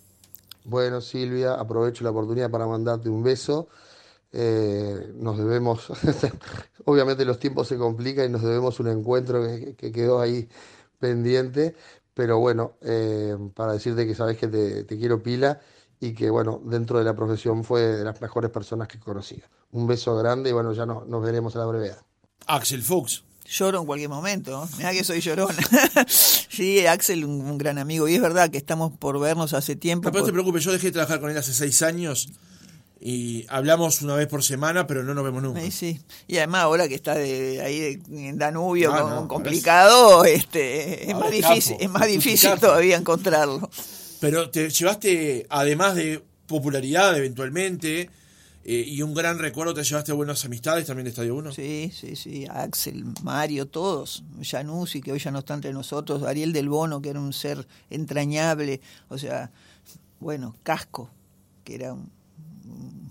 Bueno, 0.65 1.03
Silvia, 1.03 1.55
aprovecho 1.55 2.05
la 2.05 2.11
oportunidad 2.11 2.51
para 2.51 2.67
mandarte 2.67 3.11
un 3.11 3.23
beso. 3.23 3.69
Eh, 4.33 5.13
nos 5.15 5.39
debemos, 5.39 5.93
obviamente 6.87 7.25
los 7.25 7.39
tiempos 7.39 7.69
se 7.69 7.77
complican 7.77 8.27
y 8.27 8.29
nos 8.31 8.43
debemos 8.43 8.81
un 8.81 8.89
encuentro 8.89 9.43
que, 9.77 9.93
quedó 9.93 10.21
ahí 10.21 10.49
pendiente, 10.99 11.77
pero 12.15 12.39
bueno, 12.41 12.73
eh, 12.81 13.37
para 13.55 13.75
decirte 13.75 14.07
que 14.07 14.15
sabes 14.15 14.39
que 14.39 14.49
te, 14.49 14.99
quiero 14.99 15.23
pila 15.23 15.61
y 16.01 16.15
que 16.15 16.31
bueno, 16.31 16.61
dentro 16.65 16.99
de 16.99 17.05
la 17.05 17.15
profesión 17.15 17.63
fue 17.63 17.83
de 17.83 18.05
las 18.05 18.21
mejores 18.21 18.51
personas 18.51 18.89
que 18.89 18.99
conocí. 18.99 19.41
Un 19.71 19.87
beso 19.87 20.17
grande 20.17 20.51
y 20.51 20.53
bueno, 20.53 20.73
ya 20.73 20.87
no, 20.87 21.05
nos 21.07 21.23
veremos 21.23 21.55
a 21.55 21.61
la 21.61 21.67
brevedad. 21.67 22.03
Axel 22.47 22.83
Fuchs 22.83 23.23
lloro 23.45 23.81
en 23.81 23.87
cualquier 23.87 24.11
momento. 24.11 24.69
Mira 24.77 24.93
que 24.93 25.05
soy 25.05 25.21
llorona. 25.21 25.57
sí, 26.09 26.87
Axel, 26.87 27.25
un, 27.25 27.59
gran 27.59 27.79
amigo. 27.79 28.09
Y 28.09 28.15
es 28.15 28.21
verdad 28.21 28.51
que 28.51 28.59
estamos 28.59 28.93
por 28.97 29.19
vernos 29.21 29.53
hace 29.55 29.77
tiempo. 29.77 30.11
No, 30.11 30.25
te 30.25 30.33
preocupes, 30.33 30.65
yo 30.65 30.73
dejé 30.73 30.89
de 30.89 30.93
trabajar 30.93 31.21
con 31.21 31.31
él 31.31 31.37
hace 31.37 31.53
seis 31.53 31.83
años 31.83 32.29
y 33.07 33.45
hablamos 33.51 34.01
una 34.01 34.15
vez 34.15 34.29
por 34.29 34.43
semana, 34.43 34.87
pero 34.87 35.03
no 35.03 35.13
nos 35.13 35.25
vemos 35.25 35.43
nunca. 35.43 35.61
Sí, 35.71 36.01
Y 36.27 36.39
además 36.39 36.63
ahora 36.63 36.89
que 36.89 36.95
está 36.95 37.15
de, 37.15 37.61
ahí 37.61 38.01
en 38.11 38.39
Danubio 38.39 38.95
ah, 38.95 39.27
complicado, 39.29 40.25
este, 40.25 41.11
es 41.11 41.15
más 41.15 41.31
difícil, 41.31 41.77
es 41.79 41.91
más 41.91 42.07
difícil 42.07 42.53
todavía 42.59 42.97
encontrarlo. 42.97 43.69
Pero 44.21 44.49
te 44.49 44.71
llevaste, 44.71 45.47
además 45.51 45.97
de 45.97 46.23
popularidad 46.47 47.15
eventualmente, 47.19 48.09
eh, 48.67 48.83
y 48.87 49.03
un 49.03 49.13
gran 49.13 49.39
recuerdo, 49.39 49.75
te 49.75 49.85
llevaste 49.85 50.13
buenas 50.13 50.43
amistades 50.47 50.87
también 50.87 51.05
de 51.05 51.11
Estadio 51.11 51.35
1. 51.37 51.53
Sí, 51.53 51.93
sí, 51.95 52.17
sí. 52.17 52.47
Axel, 52.49 53.05
Mario, 53.23 53.67
todos. 53.67 54.25
Januzzi, 54.41 55.03
que 55.03 55.13
hoy 55.13 55.19
ya 55.19 55.31
no 55.31 55.41
está 55.41 55.53
entre 55.53 55.75
nosotros. 55.75 56.23
Ariel 56.23 56.55
del 56.55 56.71
Bono, 56.71 57.03
que 57.03 57.11
era 57.11 57.21
un 57.21 57.35
ser 57.35 57.67
entrañable. 57.91 58.81
O 59.11 59.19
sea, 59.19 59.51
bueno, 60.19 60.57
Casco, 60.63 61.11
que 61.63 61.75
era 61.75 61.93
un, 61.93 62.11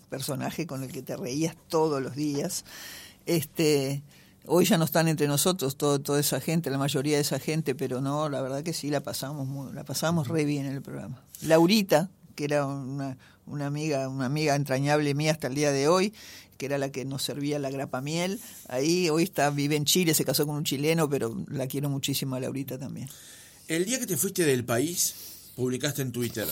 personaje 0.09 0.65
con 0.65 0.83
el 0.83 0.91
que 0.91 1.03
te 1.03 1.15
reías 1.15 1.55
todos 1.67 2.01
los 2.01 2.15
días. 2.15 2.65
Este. 3.27 4.01
Hoy 4.45 4.65
ya 4.65 4.77
no 4.77 4.83
están 4.83 5.07
entre 5.07 5.27
nosotros 5.27 5.77
todo, 5.77 6.01
toda 6.01 6.19
esa 6.19 6.41
gente, 6.41 6.69
la 6.69 6.77
mayoría 6.77 7.15
de 7.15 7.21
esa 7.21 7.39
gente, 7.39 7.75
pero 7.75 8.01
no, 8.01 8.27
la 8.27 8.41
verdad 8.41 8.61
que 8.61 8.73
sí 8.73 8.89
la 8.89 8.99
pasamos 8.99 9.73
la 9.73 9.85
pasamos 9.85 10.27
re 10.27 10.43
bien 10.43 10.65
en 10.65 10.73
el 10.73 10.81
programa. 10.81 11.23
Laurita, 11.43 12.09
que 12.35 12.45
era 12.45 12.65
una, 12.65 13.17
una 13.45 13.67
amiga, 13.67 14.07
una 14.09 14.25
amiga 14.25 14.55
entrañable 14.55 15.13
mía 15.13 15.31
hasta 15.31 15.47
el 15.47 15.55
día 15.55 15.71
de 15.71 15.87
hoy, 15.87 16.13
que 16.57 16.65
era 16.65 16.77
la 16.77 16.91
que 16.91 17.05
nos 17.05 17.23
servía 17.23 17.59
la 17.59 17.69
grapa 17.69 18.01
miel. 18.01 18.39
Ahí 18.67 19.09
hoy 19.09 19.23
está, 19.23 19.49
vive 19.49 19.75
en 19.75 19.85
Chile, 19.85 20.13
se 20.13 20.25
casó 20.25 20.45
con 20.45 20.55
un 20.55 20.63
chileno, 20.63 21.09
pero 21.09 21.35
la 21.47 21.67
quiero 21.67 21.89
muchísimo 21.89 22.35
a 22.35 22.39
Laurita 22.39 22.77
también. 22.77 23.09
El 23.67 23.85
día 23.85 23.99
que 23.99 24.07
te 24.07 24.17
fuiste 24.17 24.45
del 24.45 24.65
país, 24.65 25.15
publicaste 25.55 26.01
en 26.01 26.11
Twitter. 26.11 26.47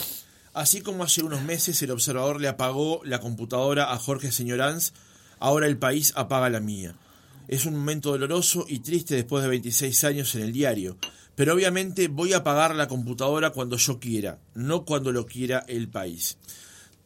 Así 0.54 0.82
como 0.82 1.04
hace 1.04 1.22
unos 1.22 1.42
meses 1.42 1.80
el 1.82 1.90
observador 1.90 2.40
le 2.40 2.48
apagó 2.48 3.00
la 3.04 3.20
computadora 3.20 3.92
a 3.92 3.98
Jorge 3.98 4.32
Señoranz, 4.32 4.92
ahora 5.38 5.66
el 5.66 5.78
país 5.78 6.12
apaga 6.14 6.50
la 6.50 6.60
mía. 6.60 6.94
Es 7.48 7.66
un 7.66 7.74
momento 7.74 8.10
doloroso 8.10 8.66
y 8.68 8.78
triste 8.80 9.14
después 9.14 9.42
de 9.42 9.48
26 9.48 10.04
años 10.04 10.34
en 10.34 10.42
el 10.42 10.52
diario, 10.52 10.96
pero 11.34 11.54
obviamente 11.54 12.08
voy 12.08 12.32
a 12.32 12.38
apagar 12.38 12.74
la 12.74 12.88
computadora 12.88 13.50
cuando 13.50 13.76
yo 13.76 13.98
quiera, 13.98 14.38
no 14.54 14.84
cuando 14.84 15.12
lo 15.12 15.26
quiera 15.26 15.64
el 15.68 15.88
país. 15.88 16.36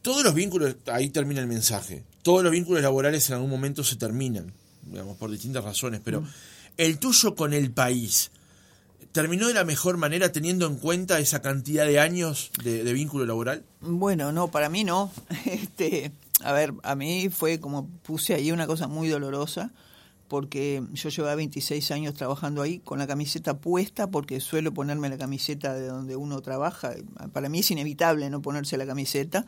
Todos 0.01 0.23
los 0.23 0.33
vínculos, 0.33 0.75
ahí 0.87 1.09
termina 1.09 1.41
el 1.41 1.47
mensaje, 1.47 2.03
todos 2.21 2.43
los 2.43 2.51
vínculos 2.51 2.81
laborales 2.81 3.29
en 3.29 3.35
algún 3.35 3.49
momento 3.49 3.83
se 3.83 3.95
terminan, 3.95 4.53
digamos, 4.83 5.17
por 5.17 5.31
distintas 5.31 5.63
razones, 5.63 6.01
pero 6.03 6.21
mm. 6.21 6.27
el 6.77 6.99
tuyo 6.99 7.35
con 7.35 7.53
el 7.53 7.71
país, 7.71 8.31
¿terminó 9.11 9.47
de 9.47 9.53
la 9.53 9.63
mejor 9.63 9.97
manera 9.97 10.31
teniendo 10.31 10.67
en 10.67 10.75
cuenta 10.75 11.19
esa 11.19 11.41
cantidad 11.41 11.85
de 11.85 11.99
años 11.99 12.51
de, 12.63 12.83
de 12.83 12.93
vínculo 12.93 13.25
laboral? 13.25 13.63
Bueno, 13.81 14.31
no, 14.31 14.49
para 14.49 14.69
mí 14.69 14.83
no. 14.83 15.11
Este, 15.45 16.11
a 16.43 16.51
ver, 16.51 16.73
a 16.83 16.95
mí 16.95 17.29
fue 17.29 17.59
como 17.59 17.87
puse 18.03 18.33
ahí 18.33 18.51
una 18.51 18.67
cosa 18.67 18.87
muy 18.87 19.07
dolorosa 19.07 19.71
porque 20.27 20.83
yo 20.93 21.09
llevaba 21.09 21.35
26 21.35 21.91
años 21.91 22.13
trabajando 22.13 22.61
ahí 22.61 22.79
con 22.79 22.99
la 22.99 23.07
camiseta 23.07 23.59
puesta, 23.59 24.09
porque 24.09 24.39
suelo 24.39 24.73
ponerme 24.73 25.09
la 25.09 25.17
camiseta 25.17 25.73
de 25.73 25.87
donde 25.87 26.15
uno 26.15 26.41
trabaja. 26.41 26.93
Para 27.33 27.49
mí 27.49 27.59
es 27.59 27.71
inevitable 27.71 28.29
no 28.29 28.41
ponerse 28.41 28.77
la 28.77 28.85
camiseta. 28.85 29.45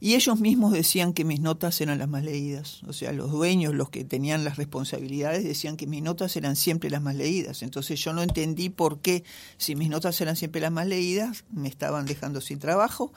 Y 0.00 0.14
ellos 0.14 0.40
mismos 0.40 0.72
decían 0.72 1.12
que 1.12 1.24
mis 1.24 1.40
notas 1.40 1.80
eran 1.80 1.98
las 1.98 2.08
más 2.08 2.24
leídas. 2.24 2.82
O 2.88 2.92
sea, 2.92 3.12
los 3.12 3.30
dueños, 3.30 3.74
los 3.74 3.90
que 3.90 4.04
tenían 4.04 4.44
las 4.44 4.56
responsabilidades, 4.56 5.44
decían 5.44 5.76
que 5.76 5.86
mis 5.86 6.02
notas 6.02 6.36
eran 6.36 6.56
siempre 6.56 6.90
las 6.90 7.02
más 7.02 7.16
leídas. 7.16 7.62
Entonces 7.62 8.00
yo 8.00 8.12
no 8.12 8.22
entendí 8.22 8.68
por 8.68 9.00
qué, 9.00 9.24
si 9.58 9.76
mis 9.76 9.88
notas 9.88 10.20
eran 10.20 10.36
siempre 10.36 10.60
las 10.60 10.72
más 10.72 10.86
leídas, 10.86 11.44
me 11.52 11.68
estaban 11.68 12.06
dejando 12.06 12.40
sin 12.40 12.58
trabajo. 12.58 13.12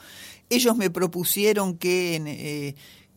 Ellos 0.50 0.76
me 0.76 0.90
propusieron 0.90 1.78
que... 1.78 2.16
Eh, 2.26 2.76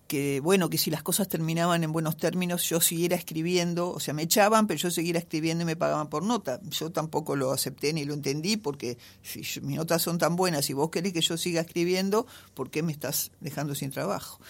que 0.09 0.41
bueno, 0.41 0.71
que 0.71 0.79
si 0.79 0.91
las 0.91 1.03
cosas 1.03 1.29
terminaban 1.29 1.85
en 1.85 1.93
buenos 1.93 2.17
términos, 2.17 2.63
yo 2.67 2.81
siguiera 2.81 3.15
escribiendo, 3.15 3.91
o 3.91 4.01
sea, 4.01 4.15
me 4.15 4.23
echaban, 4.23 4.67
pero 4.67 4.81
yo 4.81 4.91
siguiera 4.91 5.19
escribiendo 5.19 5.63
y 5.63 5.67
me 5.67 5.77
pagaban 5.77 6.09
por 6.09 6.23
nota. 6.23 6.61
Yo 6.71 6.91
tampoco 6.91 7.37
lo 7.37 7.53
acepté 7.53 7.93
ni 7.93 8.07
lo 8.07 8.15
entendí, 8.15 8.57
porque 8.57 8.97
si 9.23 9.41
mis 9.61 9.77
notas 9.77 10.01
son 10.01 10.17
tan 10.17 10.35
buenas 10.35 10.71
y 10.71 10.73
vos 10.73 10.89
querés 10.89 11.13
que 11.13 11.21
yo 11.21 11.37
siga 11.37 11.61
escribiendo, 11.61 12.27
¿por 12.55 12.71
qué 12.71 12.83
me 12.83 12.91
estás 12.91 13.33
dejando 13.41 13.75
sin 13.75 13.91
trabajo? 13.91 14.41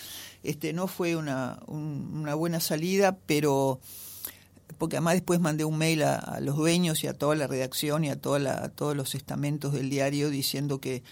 Este 0.45 0.73
no 0.73 0.87
fue 0.87 1.17
una, 1.17 1.59
una 1.67 2.37
buena 2.37 2.61
salida, 2.61 3.19
pero 3.27 3.81
porque 4.79 4.97
además 4.97 5.15
después 5.15 5.41
mandé 5.41 5.65
un 5.65 5.77
mail 5.77 6.05
a, 6.05 6.39
los 6.41 6.57
dueños 6.57 7.03
y 7.03 7.09
a 7.09 7.15
toda 7.15 7.35
la 7.35 7.49
redacción 7.49 8.05
y 8.05 8.11
a, 8.11 8.17
toda 8.17 8.65
a 8.65 8.69
todos 8.69 8.97
los 8.97 9.17
estamentos 9.17 9.73
del 9.73 9.91
diario 9.91 10.31
diciendo 10.31 10.81
que 10.81 11.03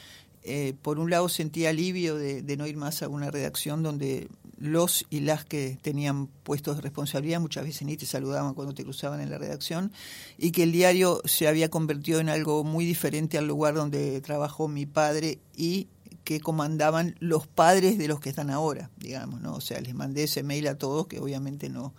eh, 0.48 0.74
por 0.80 1.00
un 1.00 1.11
lado 1.11 1.28
sentía 1.28 1.70
alivio 1.70 2.14
de, 2.14 2.56
no 2.56 2.68
ir 2.68 2.76
más 2.76 3.02
a 3.02 3.09
una 3.09 3.32
redacción 3.32 3.82
donde 3.82 4.28
los 4.59 5.04
y 5.11 5.20
las 5.20 5.44
que 5.44 5.76
tenían 5.82 6.28
puestos 6.28 6.76
de 6.76 6.82
responsabilidad 6.82 7.40
muchas 7.40 7.64
veces 7.64 7.82
ni 7.82 7.96
te 7.96 8.06
saludaban 8.06 8.54
cuando 8.54 8.72
te 8.72 8.85
cruzaban 8.85 9.20
en 9.20 9.28
la 9.28 9.38
redacción 9.38 9.92
y 10.38 10.52
que 10.52 10.62
el 10.62 10.70
diario 10.70 11.20
se 11.24 11.48
había 11.48 11.68
convertido 11.68 12.20
en 12.20 12.28
algo 12.28 12.62
muy 12.62 12.85
diferente 12.85 13.38
al 13.38 13.48
lugar 13.48 13.74
donde 13.74 14.20
trabajó 14.20 14.68
mi 14.68 14.87
padre 14.87 15.40
y 15.56 15.88
que 16.22 16.40
comandaban 16.40 17.16
los 17.18 17.48
padres 17.48 17.98
de 17.98 18.06
los 18.06 18.20
que 18.20 18.30
están 18.30 18.50
ahora, 18.50 18.90
digamos, 18.98 19.40
¿no? 19.40 19.54
O 19.54 19.61
sea, 19.61 19.80
les 19.80 19.94
mandé 19.94 20.22
ese 20.24 20.44
mail 20.44 20.68
a 20.68 20.78
todos 20.78 21.09
que 21.09 21.18
obviamente 21.18 21.68
no, 21.68 21.92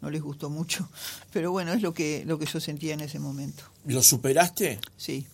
no 0.00 0.10
les 0.10 0.22
gustó 0.22 0.50
mucho, 0.50 0.88
pero 1.32 1.52
bueno, 1.52 1.72
es 1.72 1.82
lo 1.82 1.94
que, 1.94 2.24
lo 2.26 2.36
que 2.38 2.46
yo 2.46 2.58
sentía 2.58 2.94
en 2.94 3.00
ese 3.00 3.20
momento. 3.20 3.62
¿Lo 3.86 4.02
superaste? 4.02 4.80
Sí. 4.96 5.28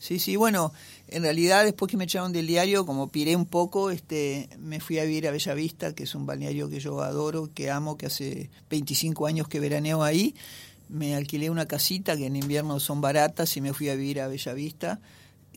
Sí, 0.00 0.18
sí, 0.18 0.34
bueno, 0.36 0.72
en 1.08 1.22
realidad 1.22 1.62
después 1.62 1.90
que 1.90 1.98
me 1.98 2.04
echaron 2.04 2.32
del 2.32 2.46
diario, 2.46 2.86
como 2.86 3.12
piré 3.12 3.36
un 3.36 3.44
poco, 3.44 3.90
este, 3.90 4.48
me 4.58 4.80
fui 4.80 4.98
a 4.98 5.04
vivir 5.04 5.28
a 5.28 5.30
Bellavista, 5.30 5.94
que 5.94 6.04
es 6.04 6.14
un 6.14 6.24
balneario 6.24 6.70
que 6.70 6.80
yo 6.80 7.02
adoro, 7.02 7.50
que 7.52 7.70
amo, 7.70 7.98
que 7.98 8.06
hace 8.06 8.48
25 8.70 9.26
años 9.26 9.46
que 9.46 9.60
veraneo 9.60 10.02
ahí. 10.02 10.34
Me 10.88 11.14
alquilé 11.14 11.50
una 11.50 11.66
casita 11.66 12.16
que 12.16 12.24
en 12.24 12.36
invierno 12.36 12.80
son 12.80 13.02
baratas 13.02 13.54
y 13.58 13.60
me 13.60 13.74
fui 13.74 13.90
a 13.90 13.94
vivir 13.94 14.22
a 14.22 14.28
Bellavista, 14.28 15.00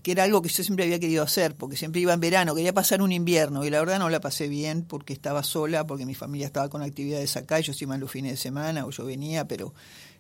que 0.03 0.12
era 0.12 0.25
algo 0.25 0.41
que 0.41 0.49
yo 0.49 0.62
siempre 0.62 0.84
había 0.84 0.99
querido 0.99 1.23
hacer, 1.23 1.56
porque 1.56 1.77
siempre 1.77 2.01
iba 2.01 2.13
en 2.13 2.19
verano, 2.19 2.53
quería 2.53 2.73
pasar 2.73 3.01
un 3.01 3.13
invierno 3.13 3.63
y 3.63 3.69
la 3.69 3.79
verdad 3.79 3.97
no 3.97 4.10
la 4.10 4.19
pasé 4.19 4.49
bien 4.49 4.84
porque 4.84 5.13
estaba 5.13 5.43
sola, 5.43 5.88
porque 5.88 6.06
mi 6.06 6.15
familia 6.15 6.47
estaba 6.47 6.67
con 6.67 6.82
actividades 6.82 7.38
acá, 7.38 7.62
yo 7.62 7.71
iba 7.79 7.95
en 7.95 8.01
los 8.01 8.12
fines 8.12 8.34
de 8.34 8.38
semana 8.38 8.86
o 8.86 8.89
yo 8.89 9.06
venía, 9.06 9.47
pero 9.47 9.73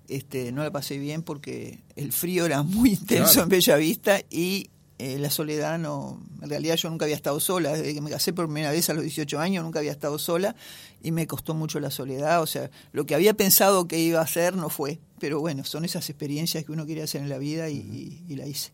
este, 0.07 0.51
no 0.51 0.63
la 0.63 0.71
pasé 0.71 0.97
bien 0.97 1.23
porque 1.23 1.79
el 1.95 2.11
frío 2.11 2.45
era 2.45 2.63
muy 2.63 2.91
intenso 2.91 3.41
en 3.41 3.49
Bella 3.49 3.75
Vista 3.77 4.21
y 4.29 4.69
eh, 4.99 5.17
la 5.17 5.29
soledad 5.29 5.79
no, 5.79 6.21
en 6.41 6.49
realidad 6.49 6.75
yo 6.75 6.89
nunca 6.89 7.05
había 7.05 7.15
estado 7.15 7.39
sola, 7.39 7.73
desde 7.73 7.93
que 7.93 8.01
me 8.01 8.09
casé 8.09 8.31
por 8.31 8.45
primera 8.45 8.71
vez 8.71 8.89
a 8.89 8.93
los 8.93 9.03
18 9.03 9.39
años 9.39 9.63
nunca 9.63 9.79
había 9.79 9.91
estado 9.91 10.19
sola 10.19 10.55
y 11.01 11.11
me 11.11 11.25
costó 11.25 11.55
mucho 11.55 11.79
la 11.79 11.89
soledad, 11.89 12.41
o 12.41 12.47
sea, 12.47 12.69
lo 12.91 13.05
que 13.05 13.15
había 13.15 13.33
pensado 13.33 13.87
que 13.87 13.99
iba 13.99 14.19
a 14.19 14.23
hacer 14.23 14.55
no 14.55 14.69
fue, 14.69 14.99
pero 15.19 15.39
bueno, 15.39 15.65
son 15.65 15.83
esas 15.83 16.09
experiencias 16.09 16.63
que 16.63 16.71
uno 16.71 16.85
quiere 16.85 17.01
hacer 17.01 17.21
en 17.21 17.29
la 17.29 17.37
vida 17.37 17.69
y, 17.69 18.23
la 18.29 18.45
hice. 18.45 18.71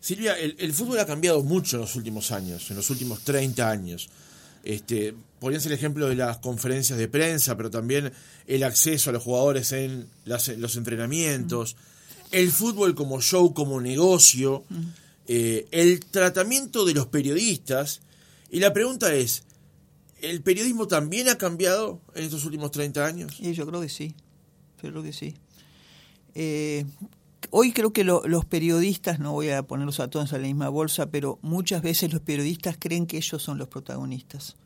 Silvia, 0.00 0.38
el, 0.38 0.56
el, 0.58 0.72
fútbol 0.74 0.98
ha 0.98 1.06
cambiado 1.06 1.42
mucho 1.42 1.76
en 1.76 1.82
los 1.82 1.96
últimos 1.96 2.30
años, 2.32 2.70
en 2.70 2.76
los 2.76 2.90
últimos 2.90 3.20
30 3.20 3.70
años. 3.70 4.10
Este, 4.64 5.14
podrían 5.40 5.60
ser 5.60 5.72
el 5.72 5.78
ejemplo 5.78 6.08
de 6.08 6.14
las 6.14 6.38
conferencias 6.38 6.98
de 6.98 7.06
prensa, 7.06 7.54
pero 7.56 7.70
también 7.70 8.12
el 8.46 8.62
acceso 8.64 9.10
a 9.10 9.12
los 9.12 9.22
jugadores 9.22 9.72
en 9.72 10.08
los 10.24 10.76
entrenamientos, 10.76 11.76
el 12.30 12.50
fútbol 12.50 12.94
como 12.94 13.20
show, 13.20 13.52
como 13.52 13.80
negocio, 13.80 14.64
eh, 15.28 15.68
el 15.70 16.00
tratamiento 16.00 16.86
de 16.86 16.94
los 16.94 17.06
periodistas. 17.06 18.00
Y 18.50 18.60
la 18.60 18.72
pregunta 18.72 19.14
es, 19.14 19.44
¿el 20.22 20.40
periodismo 20.40 20.88
también 20.88 21.28
ha 21.28 21.36
cambiado 21.36 22.00
en 22.14 22.24
estos 22.24 22.44
últimos 22.46 22.70
30 22.70 23.04
años? 23.04 23.36
Y 23.38 23.52
yo 23.52 23.66
creo 23.66 23.82
que 23.82 23.90
sí, 23.90 24.14
yo 24.82 24.90
creo 24.90 25.02
que 25.02 25.12
sí. 25.12 25.34
Eh, 26.34 26.86
hoy 27.50 27.72
creo 27.72 27.92
que 27.92 28.04
los 28.04 28.44
periodistas, 28.44 29.18
no 29.18 29.32
voy 29.32 29.50
a 29.50 29.62
ponerlos 29.62 30.00
a 30.00 30.08
todos 30.08 30.32
en 30.32 30.42
la 30.42 30.48
misma 30.48 30.68
bolsa, 30.68 31.10
pero 31.10 31.38
muchas 31.42 31.82
veces 31.82 32.12
los 32.12 32.22
periodistas 32.22 32.76
creen 32.78 33.06
que 33.06 33.16
ellos 33.16 33.42
son 33.42 33.58
los 33.58 33.68
protagonistas. 33.68 34.56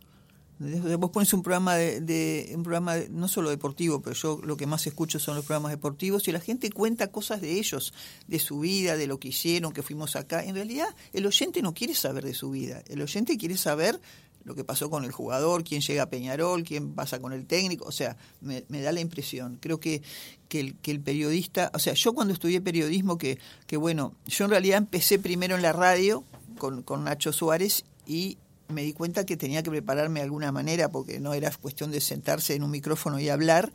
Vos 0.61 1.11
pones 1.13 1.33
un 1.33 1.43
programa 1.45 1.77
de, 1.77 2.51
un 2.53 2.65
programa 2.65 2.97
no 3.11 3.29
solo 3.29 3.51
deportivo, 3.51 4.03
pero 4.03 4.17
yo 4.17 4.41
lo 4.43 4.57
que 4.57 4.67
más 4.67 4.85
escucho 4.89 5.21
son 5.21 5.37
los 5.37 5.45
programas 5.45 5.71
deportivos 5.71 6.27
y 6.27 6.33
la 6.33 6.41
gente 6.41 6.73
cuenta 6.73 7.13
cosas 7.13 7.41
de 7.41 7.59
ellos, 7.59 7.95
de 8.27 8.41
su 8.41 8.59
vida, 8.59 8.97
de 8.97 9.07
lo 9.07 9.21
que 9.21 9.29
hicieron, 9.29 9.73
que 9.73 9.85
fuimos 9.85 10.17
acá. 10.17 10.43
En 10.43 10.57
realidad, 10.57 10.89
el 11.13 11.27
oyente 11.27 11.63
no 11.63 11.75
quiere 11.75 11.95
saber 11.95 12.25
de 12.25 12.35
su 12.35 12.51
vida. 12.51 12.83
El 12.89 13.01
oyente 13.01 13.37
quiere 13.37 13.57
saber 13.57 14.01
lo 14.49 14.55
que 14.55 14.65
pasó 14.65 14.89
con 14.89 15.05
el 15.05 15.13
jugador, 15.13 15.63
quién 15.63 15.83
llega 15.83 16.05
a 16.05 16.11
Peñarol, 16.11 16.65
quién 16.65 16.95
pasa 16.95 17.21
con 17.21 17.35
el 17.35 17.47
técnico, 17.47 17.85
o 17.85 17.93
sea, 17.93 18.17
me, 18.41 18.63
da 18.81 18.93
la 18.93 19.01
impresión. 19.01 19.59
Creo 19.61 19.79
que, 19.79 20.03
que, 20.49 20.61
el, 20.61 20.75
que 20.77 20.91
el 20.91 21.01
periodista, 21.01 21.71
o 21.75 21.79
sea, 21.79 21.93
yo 21.93 22.15
cuando 22.15 22.33
estudié 22.33 22.63
periodismo, 22.63 23.19
que, 23.19 23.39
que 23.67 23.77
bueno, 23.77 24.15
yo 24.27 24.47
en 24.47 24.51
realidad 24.51 24.79
empecé 24.79 25.19
primero 25.19 25.55
en 25.55 25.63
la 25.63 25.73
radio 25.73 26.25
con, 26.57 26.83
con 26.83 27.05
Nacho 27.05 27.33
Suárez 27.33 27.85
y 28.07 28.39
me 28.69 28.83
di 28.83 28.95
cuenta 28.95 29.27
que 29.27 29.37
tenía 29.37 29.63
que 29.63 29.71
prepararme 29.71 30.21
de 30.21 30.25
alguna 30.25 30.51
manera 30.51 30.89
porque 30.89 31.21
no 31.21 31.35
era 31.35 31.51
cuestión 31.51 31.91
de 31.91 32.01
sentarse 32.01 32.55
en 32.55 32.63
un 32.63 32.71
micrófono 32.71 33.21
y 33.21 33.29
hablar 33.29 33.71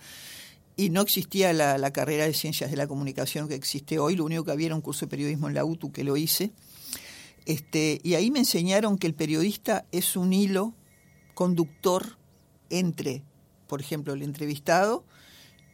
y 0.75 0.89
no 0.89 1.01
existía 1.01 1.53
la, 1.53 1.77
la, 1.77 1.93
carrera 1.93 2.25
de 2.25 2.33
ciencias 2.33 2.71
de 2.71 2.77
la 2.77 2.87
comunicación 2.87 3.47
que 3.47 3.53
existe 3.53 3.99
hoy, 3.99 4.15
lo 4.15 4.25
único 4.25 4.43
que 4.43 4.51
había 4.51 4.67
era 4.67 4.75
un 4.75 4.81
curso 4.81 5.05
de 5.05 5.11
periodismo 5.11 5.47
en 5.47 5.53
la 5.53 5.65
UTU 5.65 5.91
que 5.91 6.03
lo 6.03 6.17
hice 6.17 6.51
este, 7.45 7.99
y 8.03 8.15
ahí 8.15 8.31
me 8.31 8.39
enseñaron 8.39 8.97
que 8.97 9.07
el 9.07 9.13
periodista 9.13 9.85
es 9.91 10.15
un 10.15 10.33
hilo 10.33 10.73
conductor 11.33 12.17
entre, 12.69 13.23
por 13.67 13.81
ejemplo, 13.81 14.13
el 14.13 14.23
entrevistado 14.23 15.05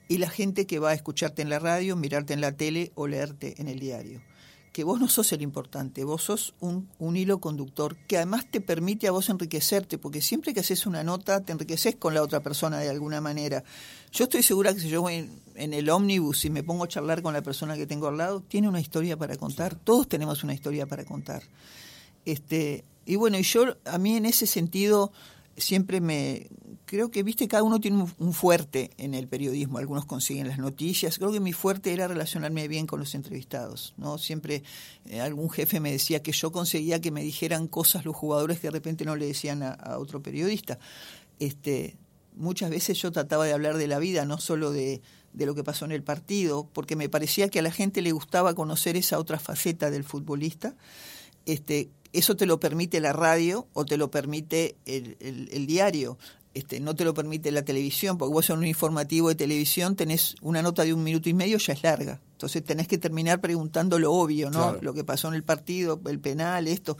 y 0.08 0.18
la 0.18 0.30
gente 0.30 0.66
que 0.66 0.80
va 0.80 0.90
a 0.90 0.94
escucharte 0.94 1.42
en 1.42 1.50
la 1.50 1.60
radio, 1.60 1.96
mirarte 1.96 2.34
en 2.34 2.42
la 2.42 2.52
tele 2.54 2.92
o 2.96 3.08
leerte 3.08 3.62
en 3.62 3.68
el 3.68 3.80
diario. 3.80 4.22
Que 4.72 4.84
vos 4.84 5.00
no 5.00 5.08
sos 5.08 5.32
el 5.32 5.42
importante, 5.42 6.04
vos 6.04 6.24
sos 6.24 6.54
un, 6.60 6.88
un 7.00 7.18
hilo 7.18 7.40
conductor 7.40 7.98
que 8.08 8.18
además 8.18 8.46
te 8.50 8.62
permite 8.62 9.08
a 9.08 9.12
vos 9.12 9.30
enriquecerte, 9.30 9.98
porque 9.98 10.22
siempre 10.22 10.54
que 10.54 10.60
haces 10.60 10.86
una 10.86 11.04
nota 11.04 11.42
te 11.42 11.52
enriqueces 11.52 11.96
con 11.96 12.14
la 12.14 12.22
otra 12.22 12.42
persona 12.42 12.80
de 12.80 12.90
alguna 12.90 13.20
manera. 13.20 13.64
Yo 14.12 14.26
estoy 14.26 14.44
segura 14.44 14.74
que 14.74 14.80
si 14.80 14.90
yo 14.90 15.02
voy 15.02 15.30
en 15.56 15.74
el 15.74 15.90
ómnibus 15.90 16.46
y 16.46 16.50
me 16.50 16.64
pongo 16.64 16.84
a 16.86 16.88
charlar 16.88 17.22
con 17.22 17.34
la 17.34 17.42
persona 17.42 17.76
que 17.76 17.86
tengo 17.86 18.08
al 18.08 18.18
lado, 18.18 18.42
tiene 18.42 18.70
una 18.70 18.80
historia 18.80 19.18
para 19.18 19.36
contar. 19.38 19.76
Todos 19.76 20.08
tenemos 20.08 20.44
una 20.44 20.54
historia 20.54 20.86
para 20.86 21.04
contar. 21.04 21.44
Este, 22.26 22.86
y 23.06 23.16
bueno, 23.16 23.38
y 23.38 23.44
yo 23.44 23.76
a 23.86 23.98
mí 23.98 24.16
en 24.16 24.26
ese 24.26 24.46
sentido 24.48 25.12
siempre 25.60 26.02
me 26.02 26.48
creo 26.86 27.12
que 27.12 27.22
viste 27.22 27.48
cada 27.48 27.62
uno 27.62 27.80
tiene 27.80 28.06
un 28.18 28.34
fuerte 28.34 28.92
en 28.98 29.14
el 29.14 29.28
periodismo. 29.28 29.78
Algunos 29.78 30.06
consiguen 30.06 30.48
las 30.48 30.58
noticias. 30.58 31.18
Creo 31.18 31.32
que 31.32 31.40
mi 31.40 31.54
fuerte 31.54 31.94
era 31.94 32.08
relacionarme 32.08 32.68
bien 32.68 32.88
con 32.88 33.00
los 33.00 33.14
entrevistados 33.16 33.94
no 33.98 34.18
siempre 34.18 34.64
eh, 35.06 35.22
algún 35.22 35.50
jefe 35.50 35.80
me 35.80 35.92
decía 35.92 36.22
que 36.22 36.32
yo 36.32 36.52
conseguía 36.52 37.02
que 37.02 37.12
me 37.12 37.22
dijeran 37.22 37.68
cosas 37.68 38.06
los 38.06 38.16
jugadores 38.16 38.60
que 38.60 38.68
de 38.68 38.72
repente 38.72 39.06
no 39.06 39.16
le 39.16 39.28
decían 39.28 39.64
a, 39.64 39.72
a 39.72 40.00
otro 40.00 40.22
periodista. 40.22 40.80
Este 41.40 41.98
muchas 42.36 42.70
veces 42.70 42.98
yo 43.02 43.12
trataba 43.12 43.46
de 43.46 43.54
hablar 43.54 43.78
de 43.78 43.88
la 43.88 44.00
vida 44.00 44.26
no 44.26 44.38
solo 44.38 44.72
de 44.72 45.02
de 45.34 45.46
lo 45.46 45.56
que 45.56 45.64
pasó 45.64 45.86
en 45.86 45.92
el 45.92 46.04
partido, 46.04 46.68
porque 46.74 46.96
me 46.96 47.10
parecía 47.10 47.50
que 47.50 47.60
a 47.60 47.62
la 47.62 47.72
gente 47.72 48.02
le 48.02 48.12
gustaba 48.12 48.56
conocer 48.56 48.98
esa 48.98 49.20
otra 49.20 49.40
faceta 49.40 49.92
del 49.92 50.04
futbolista. 50.04 50.76
Este, 51.46 51.90
eso 52.14 52.36
te 52.36 52.46
lo 52.46 52.60
permite 52.60 53.00
la 53.00 53.14
radio 53.14 53.68
o 53.74 53.86
te 53.86 53.98
lo 53.98 54.10
permite 54.12 54.76
el, 54.86 55.18
el, 55.20 55.68
diario. 55.68 56.18
este, 56.54 56.80
no 56.80 56.96
te 56.96 57.06
lo 57.06 57.14
permite 57.14 57.52
la 57.52 57.64
televisión, 57.64 58.18
porque 58.18 58.34
vos 58.34 58.50
en 58.50 58.58
un 58.58 58.68
informativo 58.68 59.30
de 59.30 59.36
televisión 59.36 59.96
tenés 59.96 60.36
una 60.42 60.62
nota 60.62 60.84
de 60.84 60.94
un 60.94 61.04
minuto 61.04 61.30
y 61.30 61.34
medio, 61.34 61.58
ya 61.58 61.74
es 61.74 61.84
larga. 61.84 62.22
Entonces 62.32 62.64
tenés 62.64 62.88
que 62.88 62.98
terminar 62.98 63.42
preguntando 63.42 64.00
lo 64.00 64.14
obvio, 64.14 64.50
¿no? 64.50 64.78
Lo 64.82 64.94
que 64.94 65.04
pasó 65.04 65.28
en 65.28 65.36
el 65.36 65.44
partido, 65.44 66.00
el 66.06 66.20
penal, 66.20 66.68
esto. 66.68 66.98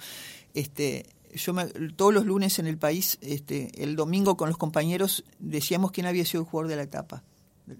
Este, 0.54 1.06
yo 1.34 1.54
todos 1.96 2.14
los 2.14 2.26
lunes 2.26 2.60
en 2.60 2.68
el 2.68 2.78
país, 2.78 3.18
este, 3.22 3.72
el 3.84 3.96
domingo 3.96 4.38
con 4.38 4.50
los 4.50 4.58
compañeros 4.58 5.24
decíamos 5.40 5.92
quién 5.92 6.08
había 6.08 6.26
sido 6.26 6.44
el 6.44 6.50
jugador 6.50 6.70
de 6.70 6.76
la 6.76 6.84
etapa, 6.84 7.24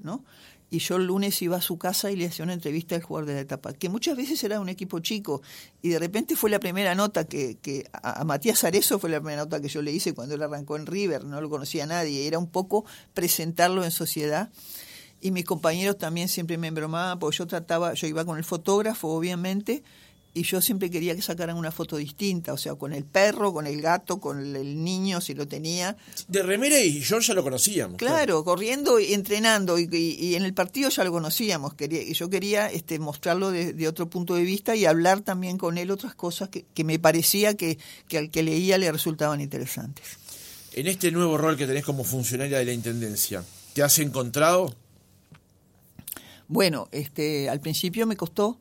¿no? 0.04 0.24
Y 0.70 0.80
yo 0.80 0.98
el 0.98 1.06
lunes 1.06 1.42
iba 1.42 1.58
a 1.58 1.62
su 1.62 1.78
casa 1.78 2.12
y 2.12 2.16
le 2.16 2.28
hacía 2.28 2.44
una 2.44 2.54
entrevista 2.54 2.96
al 2.96 3.02
jugador 3.02 3.28
de 3.28 3.36
la 3.36 3.42
etapa, 3.42 3.74
que 3.74 3.90
muchas 3.90 4.16
veces 4.16 4.44
era 4.44 4.60
un 4.60 4.70
equipo 4.70 5.00
chico, 5.00 5.42
y 5.82 5.90
de 5.90 6.00
repente 6.00 6.36
fue 6.36 6.50
la 6.50 6.60
primera 6.60 6.96
nota 6.96 7.26
que, 7.26 7.58
que 7.62 7.90
a, 7.92 8.24
Matías 8.24 8.64
Arezo 8.64 9.00
fue 9.00 9.10
la 9.10 9.20
primera 9.20 9.44
nota 9.44 9.60
que 9.60 9.68
yo 9.68 9.82
le 9.82 9.92
hice 9.92 10.14
cuando 10.14 10.36
él 10.36 10.44
arrancó 10.44 10.76
en 10.76 10.86
River, 10.86 11.26
no 11.26 11.42
lo 11.42 11.50
conocía 11.50 11.86
nadie, 11.86 12.28
era 12.28 12.38
un 12.38 12.50
poco 12.50 12.86
presentarlo 13.14 13.84
en 13.84 13.92
sociedad. 13.92 14.50
Y 15.22 15.32
mis 15.32 15.44
compañeros 15.44 15.98
también 15.98 16.30
siempre 16.30 16.58
me 16.58 16.68
embromaban, 16.68 17.20
porque 17.20 17.38
yo 17.38 17.48
trataba, 17.48 17.94
yo 17.94 18.08
iba 18.08 18.24
con 18.24 18.38
el 18.38 18.46
fotógrafo, 18.46 19.10
obviamente, 19.10 19.84
y 20.34 20.44
yo 20.44 20.62
siempre 20.62 20.92
quería 20.92 21.16
que 21.16 21.22
sacaran 21.22 21.58
una 21.58 21.72
foto 21.72 21.98
distinta, 21.98 22.54
o 22.54 22.58
sea, 22.58 22.76
con 22.76 22.94
el 22.94 23.04
perro, 23.04 23.52
con 23.52 23.66
el 23.66 23.82
gato, 23.82 24.20
con 24.20 24.56
el 24.56 24.84
niño, 24.84 25.22
si 25.22 25.34
lo 25.34 25.48
tenía. 25.48 25.98
De 26.28 26.44
remera 26.44 26.80
y 26.80 27.00
yo 27.00 27.20
ya 27.20 27.34
lo 27.34 27.44
conocíamos. 27.44 27.98
Claro, 27.98 28.44
corriendo 28.44 29.00
y 29.00 29.14
entrenando, 29.14 29.80
y, 29.80 30.36
en 30.36 30.44
el 30.44 30.54
partido 30.54 30.90
ya 30.90 31.04
lo 31.04 31.12
conocíamos, 31.12 31.74
quería, 31.74 32.04
y 32.04 32.14
yo 32.14 32.30
quería 32.30 32.68
este, 32.68 33.00
mostrarlo 33.00 33.52
de, 33.52 33.88
otro 33.88 34.10
punto 34.10 34.36
de 34.36 34.44
vista 34.44 34.76
y 34.76 34.86
hablar 34.86 35.22
también 35.22 35.58
con 35.58 35.78
él 35.78 35.90
otras 35.90 36.14
cosas 36.14 36.50
que, 36.50 36.66
que 36.74 36.84
me 36.84 37.00
parecía 37.00 37.56
que, 37.56 37.80
que 38.08 38.20
al 38.20 38.30
que 38.30 38.44
leía 38.44 38.78
le 38.78 38.92
resultaban 38.92 39.42
interesantes. 39.42 40.06
En 40.74 40.86
este 40.86 41.12
nuevo 41.12 41.38
rol 41.38 41.58
que 41.58 41.66
tenés 41.66 41.84
como 41.84 42.04
funcionaria 42.04 42.60
de 42.60 42.66
la 42.66 42.74
Intendencia, 42.74 43.44
¿te 43.74 43.82
has 43.82 43.98
encontrado? 43.98 44.76
Bueno, 46.48 46.88
este, 46.92 47.50
al 47.50 47.60
principio 47.60 48.06
me 48.08 48.16
costó 48.16 48.60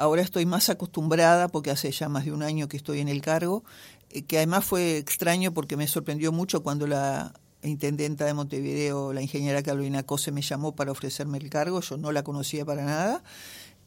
Ahora 0.00 0.22
estoy 0.22 0.46
más 0.46 0.70
acostumbrada 0.70 1.48
porque 1.48 1.70
hace 1.70 1.90
ya 1.92 2.08
más 2.08 2.24
de 2.24 2.32
un 2.32 2.42
año 2.42 2.68
que 2.68 2.78
estoy 2.78 3.00
en 3.00 3.08
el 3.08 3.20
cargo, 3.20 3.64
eh, 4.08 4.22
que 4.22 4.38
además 4.38 4.64
fue 4.64 4.96
extraño 4.96 5.52
porque 5.52 5.76
me 5.76 5.86
sorprendió 5.86 6.32
mucho 6.32 6.62
cuando 6.62 6.86
la 6.86 7.34
intendenta 7.62 8.24
de 8.24 8.32
Montevideo, 8.32 9.12
la 9.12 9.20
ingeniera 9.20 9.62
Carolina 9.62 10.02
Cose, 10.02 10.32
me 10.32 10.40
llamó 10.40 10.74
para 10.74 10.90
ofrecerme 10.90 11.36
el 11.36 11.50
cargo, 11.50 11.82
yo 11.82 11.98
no 11.98 12.12
la 12.12 12.22
conocía 12.22 12.64
para 12.64 12.82
nada. 12.82 13.22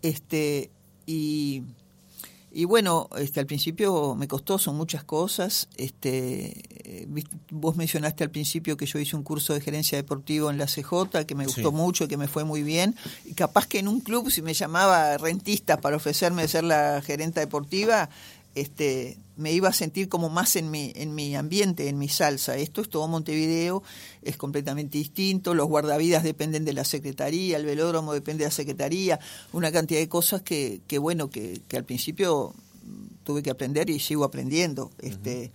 Este, 0.04 0.70
y 1.08 1.64
y 2.56 2.66
bueno, 2.66 3.10
este, 3.18 3.40
al 3.40 3.48
principio 3.48 4.14
me 4.14 4.28
costó, 4.28 4.60
son 4.60 4.78
muchas 4.78 5.04
cosas. 5.04 5.70
Este, 5.76 6.54
eh, 6.86 7.08
vos 7.50 7.76
mencionaste 7.76 8.24
al 8.24 8.30
principio 8.30 8.78
que 8.78 8.86
yo 8.86 9.00
hice 9.00 9.16
un 9.16 9.24
curso 9.24 9.56
de 9.56 9.62
gerencia 9.62 9.98
deportiva 9.98 10.52
en 10.52 10.60
la 10.60 10.68
CJ, 10.68 11.26
que 11.26 11.34
me 11.34 11.46
gustó 11.46 11.72
mucho, 11.72 12.08
que 12.08 12.16
me 12.16 12.28
fue 12.28 12.44
muy 12.44 12.62
bien. 12.62 12.96
Y 13.26 13.34
capaz 13.34 13.66
que 13.66 13.80
en 13.80 13.88
un 13.88 14.02
club, 14.02 14.30
si 14.30 14.44
me 14.44 14.54
llamaba 14.54 15.18
rentista 15.18 15.82
para 15.82 15.96
ofrecerme 15.96 16.48
ser 16.48 16.64
la 16.64 17.02
gerenta 17.02 17.40
deportiva, 17.40 18.12
este, 18.56 19.18
me 19.36 19.52
iba 19.52 19.70
a 19.70 19.74
sentir 19.74 20.10
como 20.10 20.30
más 20.30 20.56
en 20.56 20.70
mi, 20.70 20.92
en 20.96 21.16
mi 21.16 21.36
ambiente, 21.36 21.90
en 21.90 21.98
mi 21.98 22.08
salsa. 22.08 22.56
Esto 22.58 22.82
es 22.82 22.90
todo 22.90 23.08
Montevideo, 23.08 23.84
es 24.22 24.38
completamente 24.38 24.98
distinto, 24.98 25.54
los 25.54 25.68
guardavidas 25.68 26.24
dependen 26.24 26.66
de 26.66 26.74
la 26.74 26.86
Secretaría, 26.86 27.58
el 27.58 27.66
velódromo 27.66 28.14
depende 28.14 28.44
de 28.44 28.50
la 28.50 28.56
Secretaría, 28.56 29.20
una 29.52 29.72
cantidad 29.72 30.00
de 30.00 30.10
cosas 30.10 30.42
que, 30.42 30.82
que 30.88 30.98
bueno, 31.00 31.30
que, 31.30 31.62
que 31.68 31.78
al 31.78 31.84
principio 31.84 32.54
tuve 33.24 33.42
que 33.42 33.50
aprender 33.50 33.90
y 33.90 34.00
sigo 34.00 34.24
aprendiendo. 34.24 34.92
Este, 35.00 35.52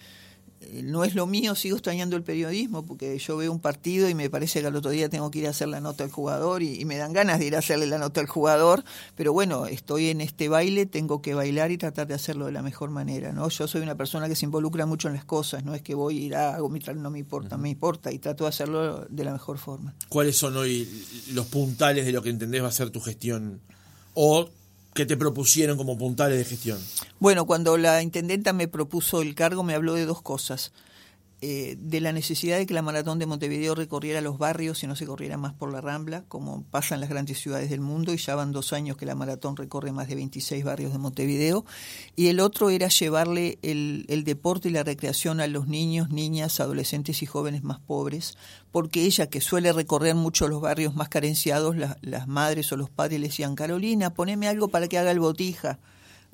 no 0.83 1.05
es 1.05 1.15
lo 1.15 1.27
mío, 1.27 1.55
sigo 1.55 1.77
extrañando 1.77 2.17
el 2.17 2.23
periodismo 2.23 2.85
porque 2.85 3.19
yo 3.19 3.37
veo 3.37 3.53
un 3.53 3.61
partido 3.61 4.09
y 4.09 4.15
me 4.15 4.31
parece 4.31 4.61
que 4.61 4.67
al 4.67 4.77
otro 4.77 4.91
día 4.91 5.09
tengo 5.09 5.31
que 5.31 5.41
ir 5.41 5.47
a 5.47 5.51
hacer 5.51 5.69
la 5.69 5.81
nota 5.81 6.05
al 6.05 6.11
jugador 6.11 6.63
y, 6.63 6.85
me 6.85 6.97
dan 6.97 7.13
ganas 7.13 7.39
de 7.39 7.47
ir 7.47 7.55
a 7.55 7.59
hacerle 7.59 7.87
la 7.87 7.99
nota 7.99 8.21
al 8.21 8.27
jugador, 8.27 8.83
pero 9.15 9.33
bueno, 9.33 9.67
estoy 9.67 10.09
en 10.09 10.23
este 10.23 10.49
baile, 10.49 10.87
tengo 10.87 11.21
que 11.21 11.35
bailar 11.35 11.71
y 11.71 11.77
tratar 11.77 12.07
de 12.07 12.15
hacerlo 12.15 12.47
de 12.47 12.53
la 12.53 12.63
mejor 12.63 12.91
manera, 12.91 13.33
¿no? 13.33 13.49
Yo 13.51 13.69
soy 13.69 13.83
una 13.83 13.95
persona 13.95 14.27
que 14.27 14.35
se 14.35 14.47
involucra 14.47 14.87
mucho 14.87 15.09
en 15.09 15.15
las 15.15 15.25
cosas, 15.27 15.65
no 15.65 15.75
es 15.75 15.83
que 15.83 15.95
voy 15.95 16.17
a 16.17 16.21
ir 16.21 16.37
a 16.37 16.55
hago 16.55 16.69
mi 16.69 16.81
no 16.97 17.11
me 17.11 17.19
importa, 17.19 17.59
me 17.59 17.69
importa 17.69 18.11
y 18.11 18.19
trato 18.19 18.45
de 18.45 18.49
hacerlo 18.49 19.07
de 19.09 19.25
la 19.25 19.33
mejor 19.33 19.59
forma. 19.59 19.95
¿Cuáles 20.09 20.37
son 20.37 20.57
hoy 20.57 20.89
los 21.33 21.47
puntales 21.47 22.07
de 22.07 22.13
lo 22.13 22.23
que 22.23 22.31
entendés 22.31 22.63
va 22.63 22.69
a 22.69 22.73
ser 22.73 22.91
tu 22.91 23.01
gestión 23.01 23.61
o 24.15 24.49
que 24.99 25.07
te 25.07 25.17
propusieron 25.17 25.77
como 25.77 25.97
puntales 25.97 26.39
de 26.39 26.45
gestión? 26.45 26.81
Bueno, 27.21 27.47
cuando 27.47 27.77
la 27.77 28.03
intendenta 28.03 28.53
me 28.53 28.67
propuso 28.67 29.23
el 29.23 29.37
cargo 29.37 29.63
me 29.63 29.77
habló 29.77 29.95
de 29.95 30.07
dos 30.07 30.23
cosas. 30.23 30.73
Eh, 31.41 31.77
de 31.79 32.01
la 32.01 32.13
necesidad 32.13 32.59
de 32.59 32.67
que 32.67 32.75
la 32.75 32.83
maratón 32.83 33.21
de 33.21 33.27
Montevideo 33.27 33.77
recorriera 33.77 34.21
los 34.21 34.39
barrios 34.39 34.83
y 34.83 34.89
no 34.89 34.97
se 34.97 35.07
corriera 35.07 35.37
más 35.37 35.55
por 35.55 35.71
la 35.71 35.81
Rambla, 35.81 36.25
como 36.27 36.65
pasa 36.65 36.97
en 36.97 37.01
las 37.01 37.09
grandes 37.09 37.39
ciudades 37.39 37.71
del 37.71 37.81
mundo, 37.81 38.13
y 38.13 38.17
ya 38.17 38.35
van 38.35 38.51
dos 38.51 38.73
años 38.73 38.97
que 38.97 39.07
la 39.07 39.15
maratón 39.15 39.57
recorre 39.57 39.93
más 39.93 40.09
de 40.09 40.17
26 40.17 40.65
barrios 40.65 40.91
de 40.91 40.99
Montevideo. 40.99 41.65
Y 42.17 42.27
el 42.27 42.41
otro 42.41 42.71
era 42.71 42.89
llevarle 42.89 43.61
el, 43.63 44.05
el 44.09 44.25
deporte 44.25 44.69
y 44.69 44.73
la 44.73 44.83
recreación 44.83 45.41
a 45.41 45.47
los 45.47 45.69
niños, 45.69 46.11
niñas, 46.11 46.59
adolescentes 46.59 47.23
y 47.23 47.27
jóvenes 47.27 47.63
más 47.63 47.79
pobres, 47.79 48.37
porque 48.73 49.05
ella, 49.05 49.29
que 49.29 49.41
suele 49.41 49.73
recorrer 49.73 50.17
mucho 50.17 50.49
los 50.49 50.61
barrios 50.61 50.97
más 50.97 51.09
carenciados, 51.09 51.77
las 51.77 52.27
madres 52.27 52.73
o 52.73 52.77
los 52.77 52.91
padres 52.91 53.21
le 53.21 53.29
decían, 53.29 53.55
Carolina, 53.55 54.13
poneme 54.13 54.49
algo 54.49 54.67
para 54.67 54.89
que 54.89 54.99
haga 54.99 55.13
el 55.13 55.21
botija 55.21 55.79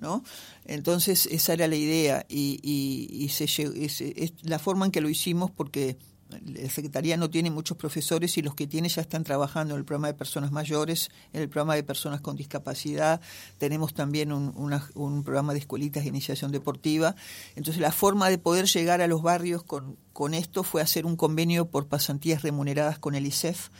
¿no? 0.04 0.22
Entonces 0.66 1.26
esa 1.26 1.54
era 1.54 1.66
la 1.66 1.76
idea 1.76 2.26
y, 2.28 2.60
y, 2.62 3.28
se, 3.30 3.44
es, 3.44 4.34
la 4.42 4.58
forma 4.58 4.84
en 4.84 4.92
que 4.92 5.00
lo 5.00 5.08
hicimos 5.08 5.50
porque 5.50 5.96
la 6.28 6.68
Secretaría 6.68 7.16
no 7.16 7.30
tiene 7.30 7.50
muchos 7.50 7.76
profesores 7.76 8.36
y 8.36 8.42
los 8.42 8.54
que 8.54 8.66
tiene 8.66 8.88
ya 8.88 9.00
están 9.00 9.24
trabajando 9.24 9.74
en 9.74 9.78
el 9.78 9.84
programa 9.84 10.08
de 10.08 10.14
personas 10.14 10.52
mayores, 10.52 11.10
en 11.32 11.40
el 11.40 11.48
programa 11.48 11.74
de 11.74 11.84
personas 11.84 12.20
con 12.20 12.36
discapacidad, 12.36 13.20
tenemos 13.56 13.94
también 13.94 14.32
un, 14.32 15.24
programa 15.24 15.54
de 15.54 15.60
escuelitas 15.60 16.02
de 16.02 16.10
iniciación 16.10 16.52
deportiva. 16.52 17.14
Entonces 17.56 17.80
la 17.80 17.92
forma 17.92 18.28
de 18.28 18.38
poder 18.38 18.66
llegar 18.66 19.00
a 19.00 19.06
los 19.06 19.22
barrios 19.22 19.62
con, 19.62 19.96
con 20.12 20.34
esto 20.34 20.64
fue 20.64 20.82
hacer 20.82 21.06
un 21.06 21.16
convenio 21.16 21.70
por 21.70 21.88
pasantías 21.88 22.42
remuneradas 22.42 22.98
con 22.98 23.14
el 23.14 23.26
ISEF, 23.26 23.70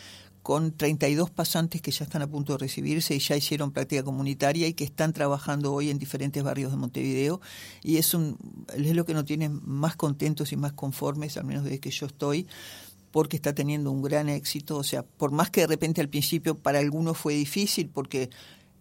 con 0.45 0.73
32 0.73 1.31
pasantes 1.31 1.81
que 1.81 1.91
ya 1.91 2.05
están 2.05 2.21
a 2.21 2.27
punto 2.27 2.53
de 2.53 2.59
recibirse 2.59 3.15
y 3.15 3.19
ya 3.19 3.35
hicieron 3.35 3.73
práctica 3.73 4.03
comunitaria 4.03 4.69
y 4.69 4.75
que 4.75 4.85
están 4.85 5.15
trabajando 5.15 5.73
hoy 5.73 5.89
en 5.89 5.99
diferentes 5.99 6.43
barrios 6.43 6.71
de 6.71 6.77
Montevideo. 6.77 7.41
Y 7.83 7.97
es, 7.97 8.13
un, 8.13 8.37
es 8.77 8.95
lo 8.95 9.07
que 9.07 9.15
nos 9.15 9.25
tiene 9.25 9.49
más 9.49 9.97
contentos 9.97 10.53
y 10.53 10.57
más 10.57 10.75
conformes, 10.75 11.39
al 11.39 11.45
menos 11.45 11.65
desde 11.65 11.81
que 11.81 11.91
yo 11.91 12.05
estoy, 12.05 12.47
porque 13.11 13.37
está 13.37 13.55
teniendo 13.55 13.91
un 13.91 14.03
gran 14.03 14.29
éxito. 14.29 14.77
O 14.77 14.85
sea, 14.85 15.03
por 15.03 15.31
más 15.31 15.49
que 15.49 15.63
de 15.63 15.67
repente 15.67 16.03
al 16.03 16.11
principio 16.11 16.59
para 16.59 16.79
algunos 16.79 17.17
fue 17.17 17.33
difícil, 17.33 17.89
porque 17.89 18.29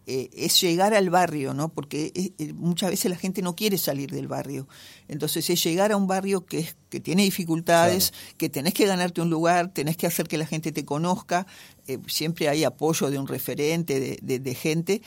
eh, 0.06 0.28
es 0.34 0.60
llegar 0.60 0.92
al 0.92 1.08
barrio, 1.08 1.54
¿no? 1.54 1.70
Porque 1.70 2.12
eh, 2.14 2.52
muchas 2.52 2.90
veces 2.90 3.10
la 3.10 3.16
gente 3.16 3.40
no 3.40 3.56
quiere 3.56 3.78
salir 3.78 4.10
del 4.10 4.28
barrio. 4.28 4.68
Entonces 5.08 5.48
es 5.48 5.62
llegar 5.64 5.92
a 5.92 5.96
un 5.96 6.06
barrio 6.06 6.44
que, 6.44 6.58
es, 6.58 6.76
que 6.90 7.00
tiene 7.00 7.22
dificultades, 7.22 8.12
que 8.36 8.50
tenés 8.50 8.74
que 8.74 8.86
ganarte 8.86 9.22
un 9.22 9.30
lugar, 9.30 9.72
tenés 9.72 9.96
que 9.96 10.06
hacer 10.06 10.28
que 10.28 10.36
la 10.36 10.46
gente 10.46 10.72
te 10.72 10.84
conozca, 10.84 11.46
eh, 11.86 11.98
siempre 12.06 12.50
hay 12.50 12.64
apoyo 12.64 13.10
de 13.10 13.18
un 13.18 13.26
referente, 13.26 13.98
de, 13.98 14.38
de, 14.38 14.54
gente. 14.54 15.00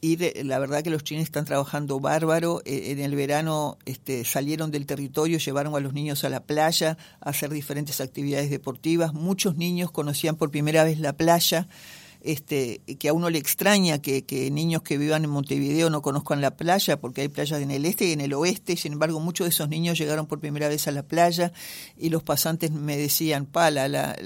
Y 0.00 0.16
la 0.42 0.58
verdad 0.58 0.82
que 0.82 0.90
los 0.90 1.04
chinos 1.04 1.24
están 1.24 1.44
trabajando 1.44 2.00
bárbaro. 2.00 2.62
en 2.66 3.00
el 3.00 3.14
verano 3.14 3.78
este, 3.86 4.24
salieron 4.24 4.70
del 4.70 4.84
territorio, 4.86 5.38
llevaron 5.38 5.74
a 5.74 5.80
los 5.80 5.94
niños 5.94 6.24
a 6.24 6.28
la 6.28 6.44
playa 6.44 6.98
a 7.20 7.30
hacer 7.30 7.50
diferentes 7.50 8.02
actividades 8.02 8.50
deportivas. 8.50 9.14
Muchos 9.14 9.56
niños 9.56 9.90
conocían 9.90 10.36
por 10.36 10.50
primera 10.50 10.84
vez 10.84 10.98
la 10.98 11.14
playa 11.14 11.68
este, 12.24 12.80
que 12.98 13.10
a 13.10 13.12
uno 13.12 13.28
le 13.28 13.38
extraña 13.38 13.98
que, 14.00 14.24
niños 14.50 14.80
que 14.80 14.96
vivan 14.96 15.24
en 15.24 15.30
Montevideo 15.30 15.90
no 15.90 16.00
conozcan 16.00 16.40
la 16.40 16.56
playa, 16.56 16.98
porque 16.98 17.20
hay 17.20 17.28
playas 17.28 17.60
en 17.60 17.70
el 17.70 17.84
este 17.84 18.06
y 18.06 18.12
en 18.12 18.22
el 18.22 18.32
oeste, 18.32 18.78
sin 18.78 18.94
embargo 18.94 19.20
muchos 19.20 19.44
de 19.44 19.50
esos 19.50 19.68
niños 19.68 19.98
llegaron 19.98 20.26
por 20.26 20.40
primera 20.40 20.68
vez 20.68 20.88
a 20.88 20.90
la 20.90 21.02
playa 21.02 21.52
y 21.98 22.08
los 22.08 22.22
pasantes 22.22 22.70
me 22.70 22.96
decían, 22.96 23.44
pa, 23.44 23.70
la, 23.70 24.16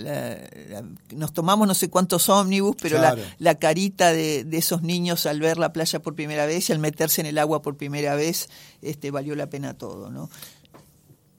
nos 1.12 1.32
tomamos 1.32 1.66
no 1.66 1.74
sé 1.74 1.90
cuántos 1.90 2.28
ómnibus, 2.28 2.76
pero 2.80 3.00
la, 3.38 3.54
carita 3.56 4.12
de, 4.12 4.46
esos 4.52 4.82
niños 4.82 5.26
al 5.26 5.40
ver 5.40 5.58
la 5.58 5.72
playa 5.72 5.98
por 6.00 6.14
primera 6.14 6.46
vez 6.46 6.68
y 6.68 6.72
al 6.72 6.78
meterse 6.78 7.20
en 7.20 7.26
el 7.26 7.36
agua 7.36 7.62
por 7.62 7.76
primera 7.76 8.14
vez, 8.14 8.48
este, 8.80 9.10
valió 9.10 9.34
la 9.34 9.50
pena 9.50 9.74
todo, 9.74 10.08
¿no? 10.08 10.30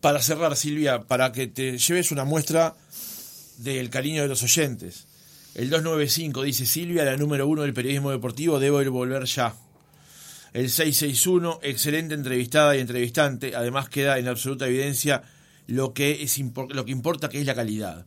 Para 0.02 0.22
cerrar, 0.22 0.58
Silvia, 0.58 1.04
para 1.04 1.32
que 1.32 1.48
te 1.48 1.78
lleves 1.78 2.12
una 2.12 2.26
muestra 2.26 2.76
del 3.58 3.90
cariño 3.90 4.22
de 4.22 4.28
los 4.28 4.44
oyentes. 4.44 5.09
El 5.56 5.70
295 5.70 6.44
dice 6.44 6.66
Silvia, 6.66 7.04
la 7.04 7.18
número 7.18 7.48
uno 7.48 7.64
del 7.64 7.74
periodismo 7.74 8.12
deportivo, 8.12 8.60
debo 8.60 8.82
ir 8.82 8.90
volver 8.90 9.26
ya. 9.26 9.56
El 10.54 10.70
661, 10.70 11.60
excelente 11.64 12.14
entrevistada 12.14 12.76
y 12.76 12.80
entrevistante. 12.80 13.56
Además 13.56 13.90
queda 13.90 14.18
en 14.18 14.28
absoluta 14.28 14.68
evidencia 14.68 15.24
lo 15.68 15.94
que, 15.94 16.24
es, 16.24 16.40
lo 16.70 16.86
que 16.86 16.92
importa, 16.92 17.30
que 17.30 17.40
es 17.40 17.46
la 17.46 17.56
calidad. 17.56 18.06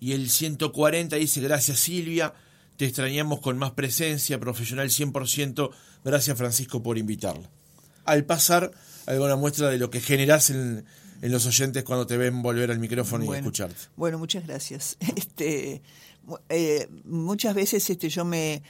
Y 0.00 0.12
el 0.12 0.30
140 0.30 1.16
dice, 1.16 1.40
gracias 1.40 1.78
Silvia, 1.78 2.34
te 2.76 2.86
extrañamos 2.86 3.40
con 3.40 3.58
más 3.58 3.72
presencia, 3.72 4.40
profesional 4.40 4.88
100%, 4.88 5.70
gracias 6.04 6.38
Francisco 6.38 6.82
por 6.82 6.98
invitarla. 6.98 7.48
Al 8.04 8.24
pasar, 8.24 8.72
alguna 9.06 9.36
muestra 9.36 9.68
de 9.68 9.78
lo 9.78 9.90
que 9.90 10.00
generas 10.00 10.50
en, 10.50 10.84
en 11.22 11.30
los 11.30 11.46
oyentes 11.46 11.84
cuando 11.84 12.06
te 12.06 12.16
ven 12.16 12.42
volver 12.42 12.70
al 12.70 12.80
micrófono 12.80 13.24
y 13.24 13.36
escucharte. 13.36 13.76
Bueno, 13.96 14.18
muchas 14.18 14.46
gracias. 14.46 14.98
Este, 15.16 15.82
eh, 16.48 16.88
muchas 17.04 17.54
veces 17.54 17.88
este, 17.88 18.08
yo 18.08 18.24
me 18.24 18.62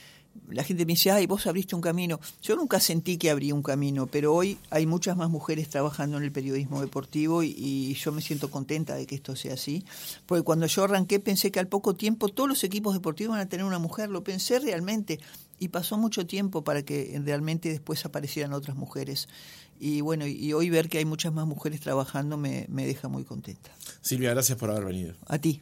la 0.49 0.63
gente 0.63 0.85
me 0.85 0.93
dice, 0.93 1.11
ay, 1.11 1.27
vos 1.27 1.45
abriste 1.47 1.75
un 1.75 1.81
camino. 1.81 2.19
Yo 2.41 2.55
nunca 2.55 2.79
sentí 2.79 3.17
que 3.17 3.29
abrí 3.29 3.51
un 3.51 3.63
camino, 3.63 4.07
pero 4.07 4.33
hoy 4.33 4.57
hay 4.69 4.85
muchas 4.85 5.15
más 5.15 5.29
mujeres 5.29 5.69
trabajando 5.69 6.17
en 6.17 6.23
el 6.23 6.31
periodismo 6.31 6.81
deportivo 6.81 7.43
y, 7.43 7.93
yo 7.93 8.11
me 8.11 8.21
siento 8.21 8.49
contenta 8.49 8.95
de 8.95 9.05
que 9.05 9.15
esto 9.15 9.35
sea 9.35 9.53
así. 9.53 9.85
Porque 10.25 10.43
cuando 10.43 10.65
yo 10.65 10.83
arranqué 10.83 11.19
pensé 11.19 11.51
que 11.51 11.59
al 11.59 11.67
poco 11.67 11.95
tiempo 11.95 12.29
todos 12.29 12.49
los 12.49 12.63
equipos 12.63 12.93
deportivos 12.93 13.35
van 13.35 13.41
a 13.41 13.49
tener 13.49 13.65
una 13.65 13.79
mujer, 13.79 14.09
lo 14.09 14.23
pensé 14.23 14.59
realmente. 14.59 15.19
Y 15.59 15.69
pasó 15.69 15.97
mucho 15.97 16.25
tiempo 16.25 16.63
para 16.63 16.83
que 16.83 17.19
realmente 17.23 17.69
después 17.69 18.03
aparecieran 18.05 18.53
otras 18.53 18.75
mujeres. 18.75 19.29
Y 19.79 20.01
bueno, 20.01 20.25
y 20.25 20.51
hoy 20.53 20.69
ver 20.69 20.89
que 20.89 20.97
hay 20.97 21.05
muchas 21.05 21.31
más 21.31 21.45
mujeres 21.45 21.79
trabajando 21.79 22.37
me, 22.37 22.65
me 22.69 22.85
deja 22.85 23.07
muy 23.07 23.23
contenta. 23.23 23.71
Silvia, 24.01 24.31
gracias 24.31 24.57
por 24.57 24.71
haber 24.71 24.85
venido. 24.85 25.15
A 25.27 25.37
ti. 25.37 25.61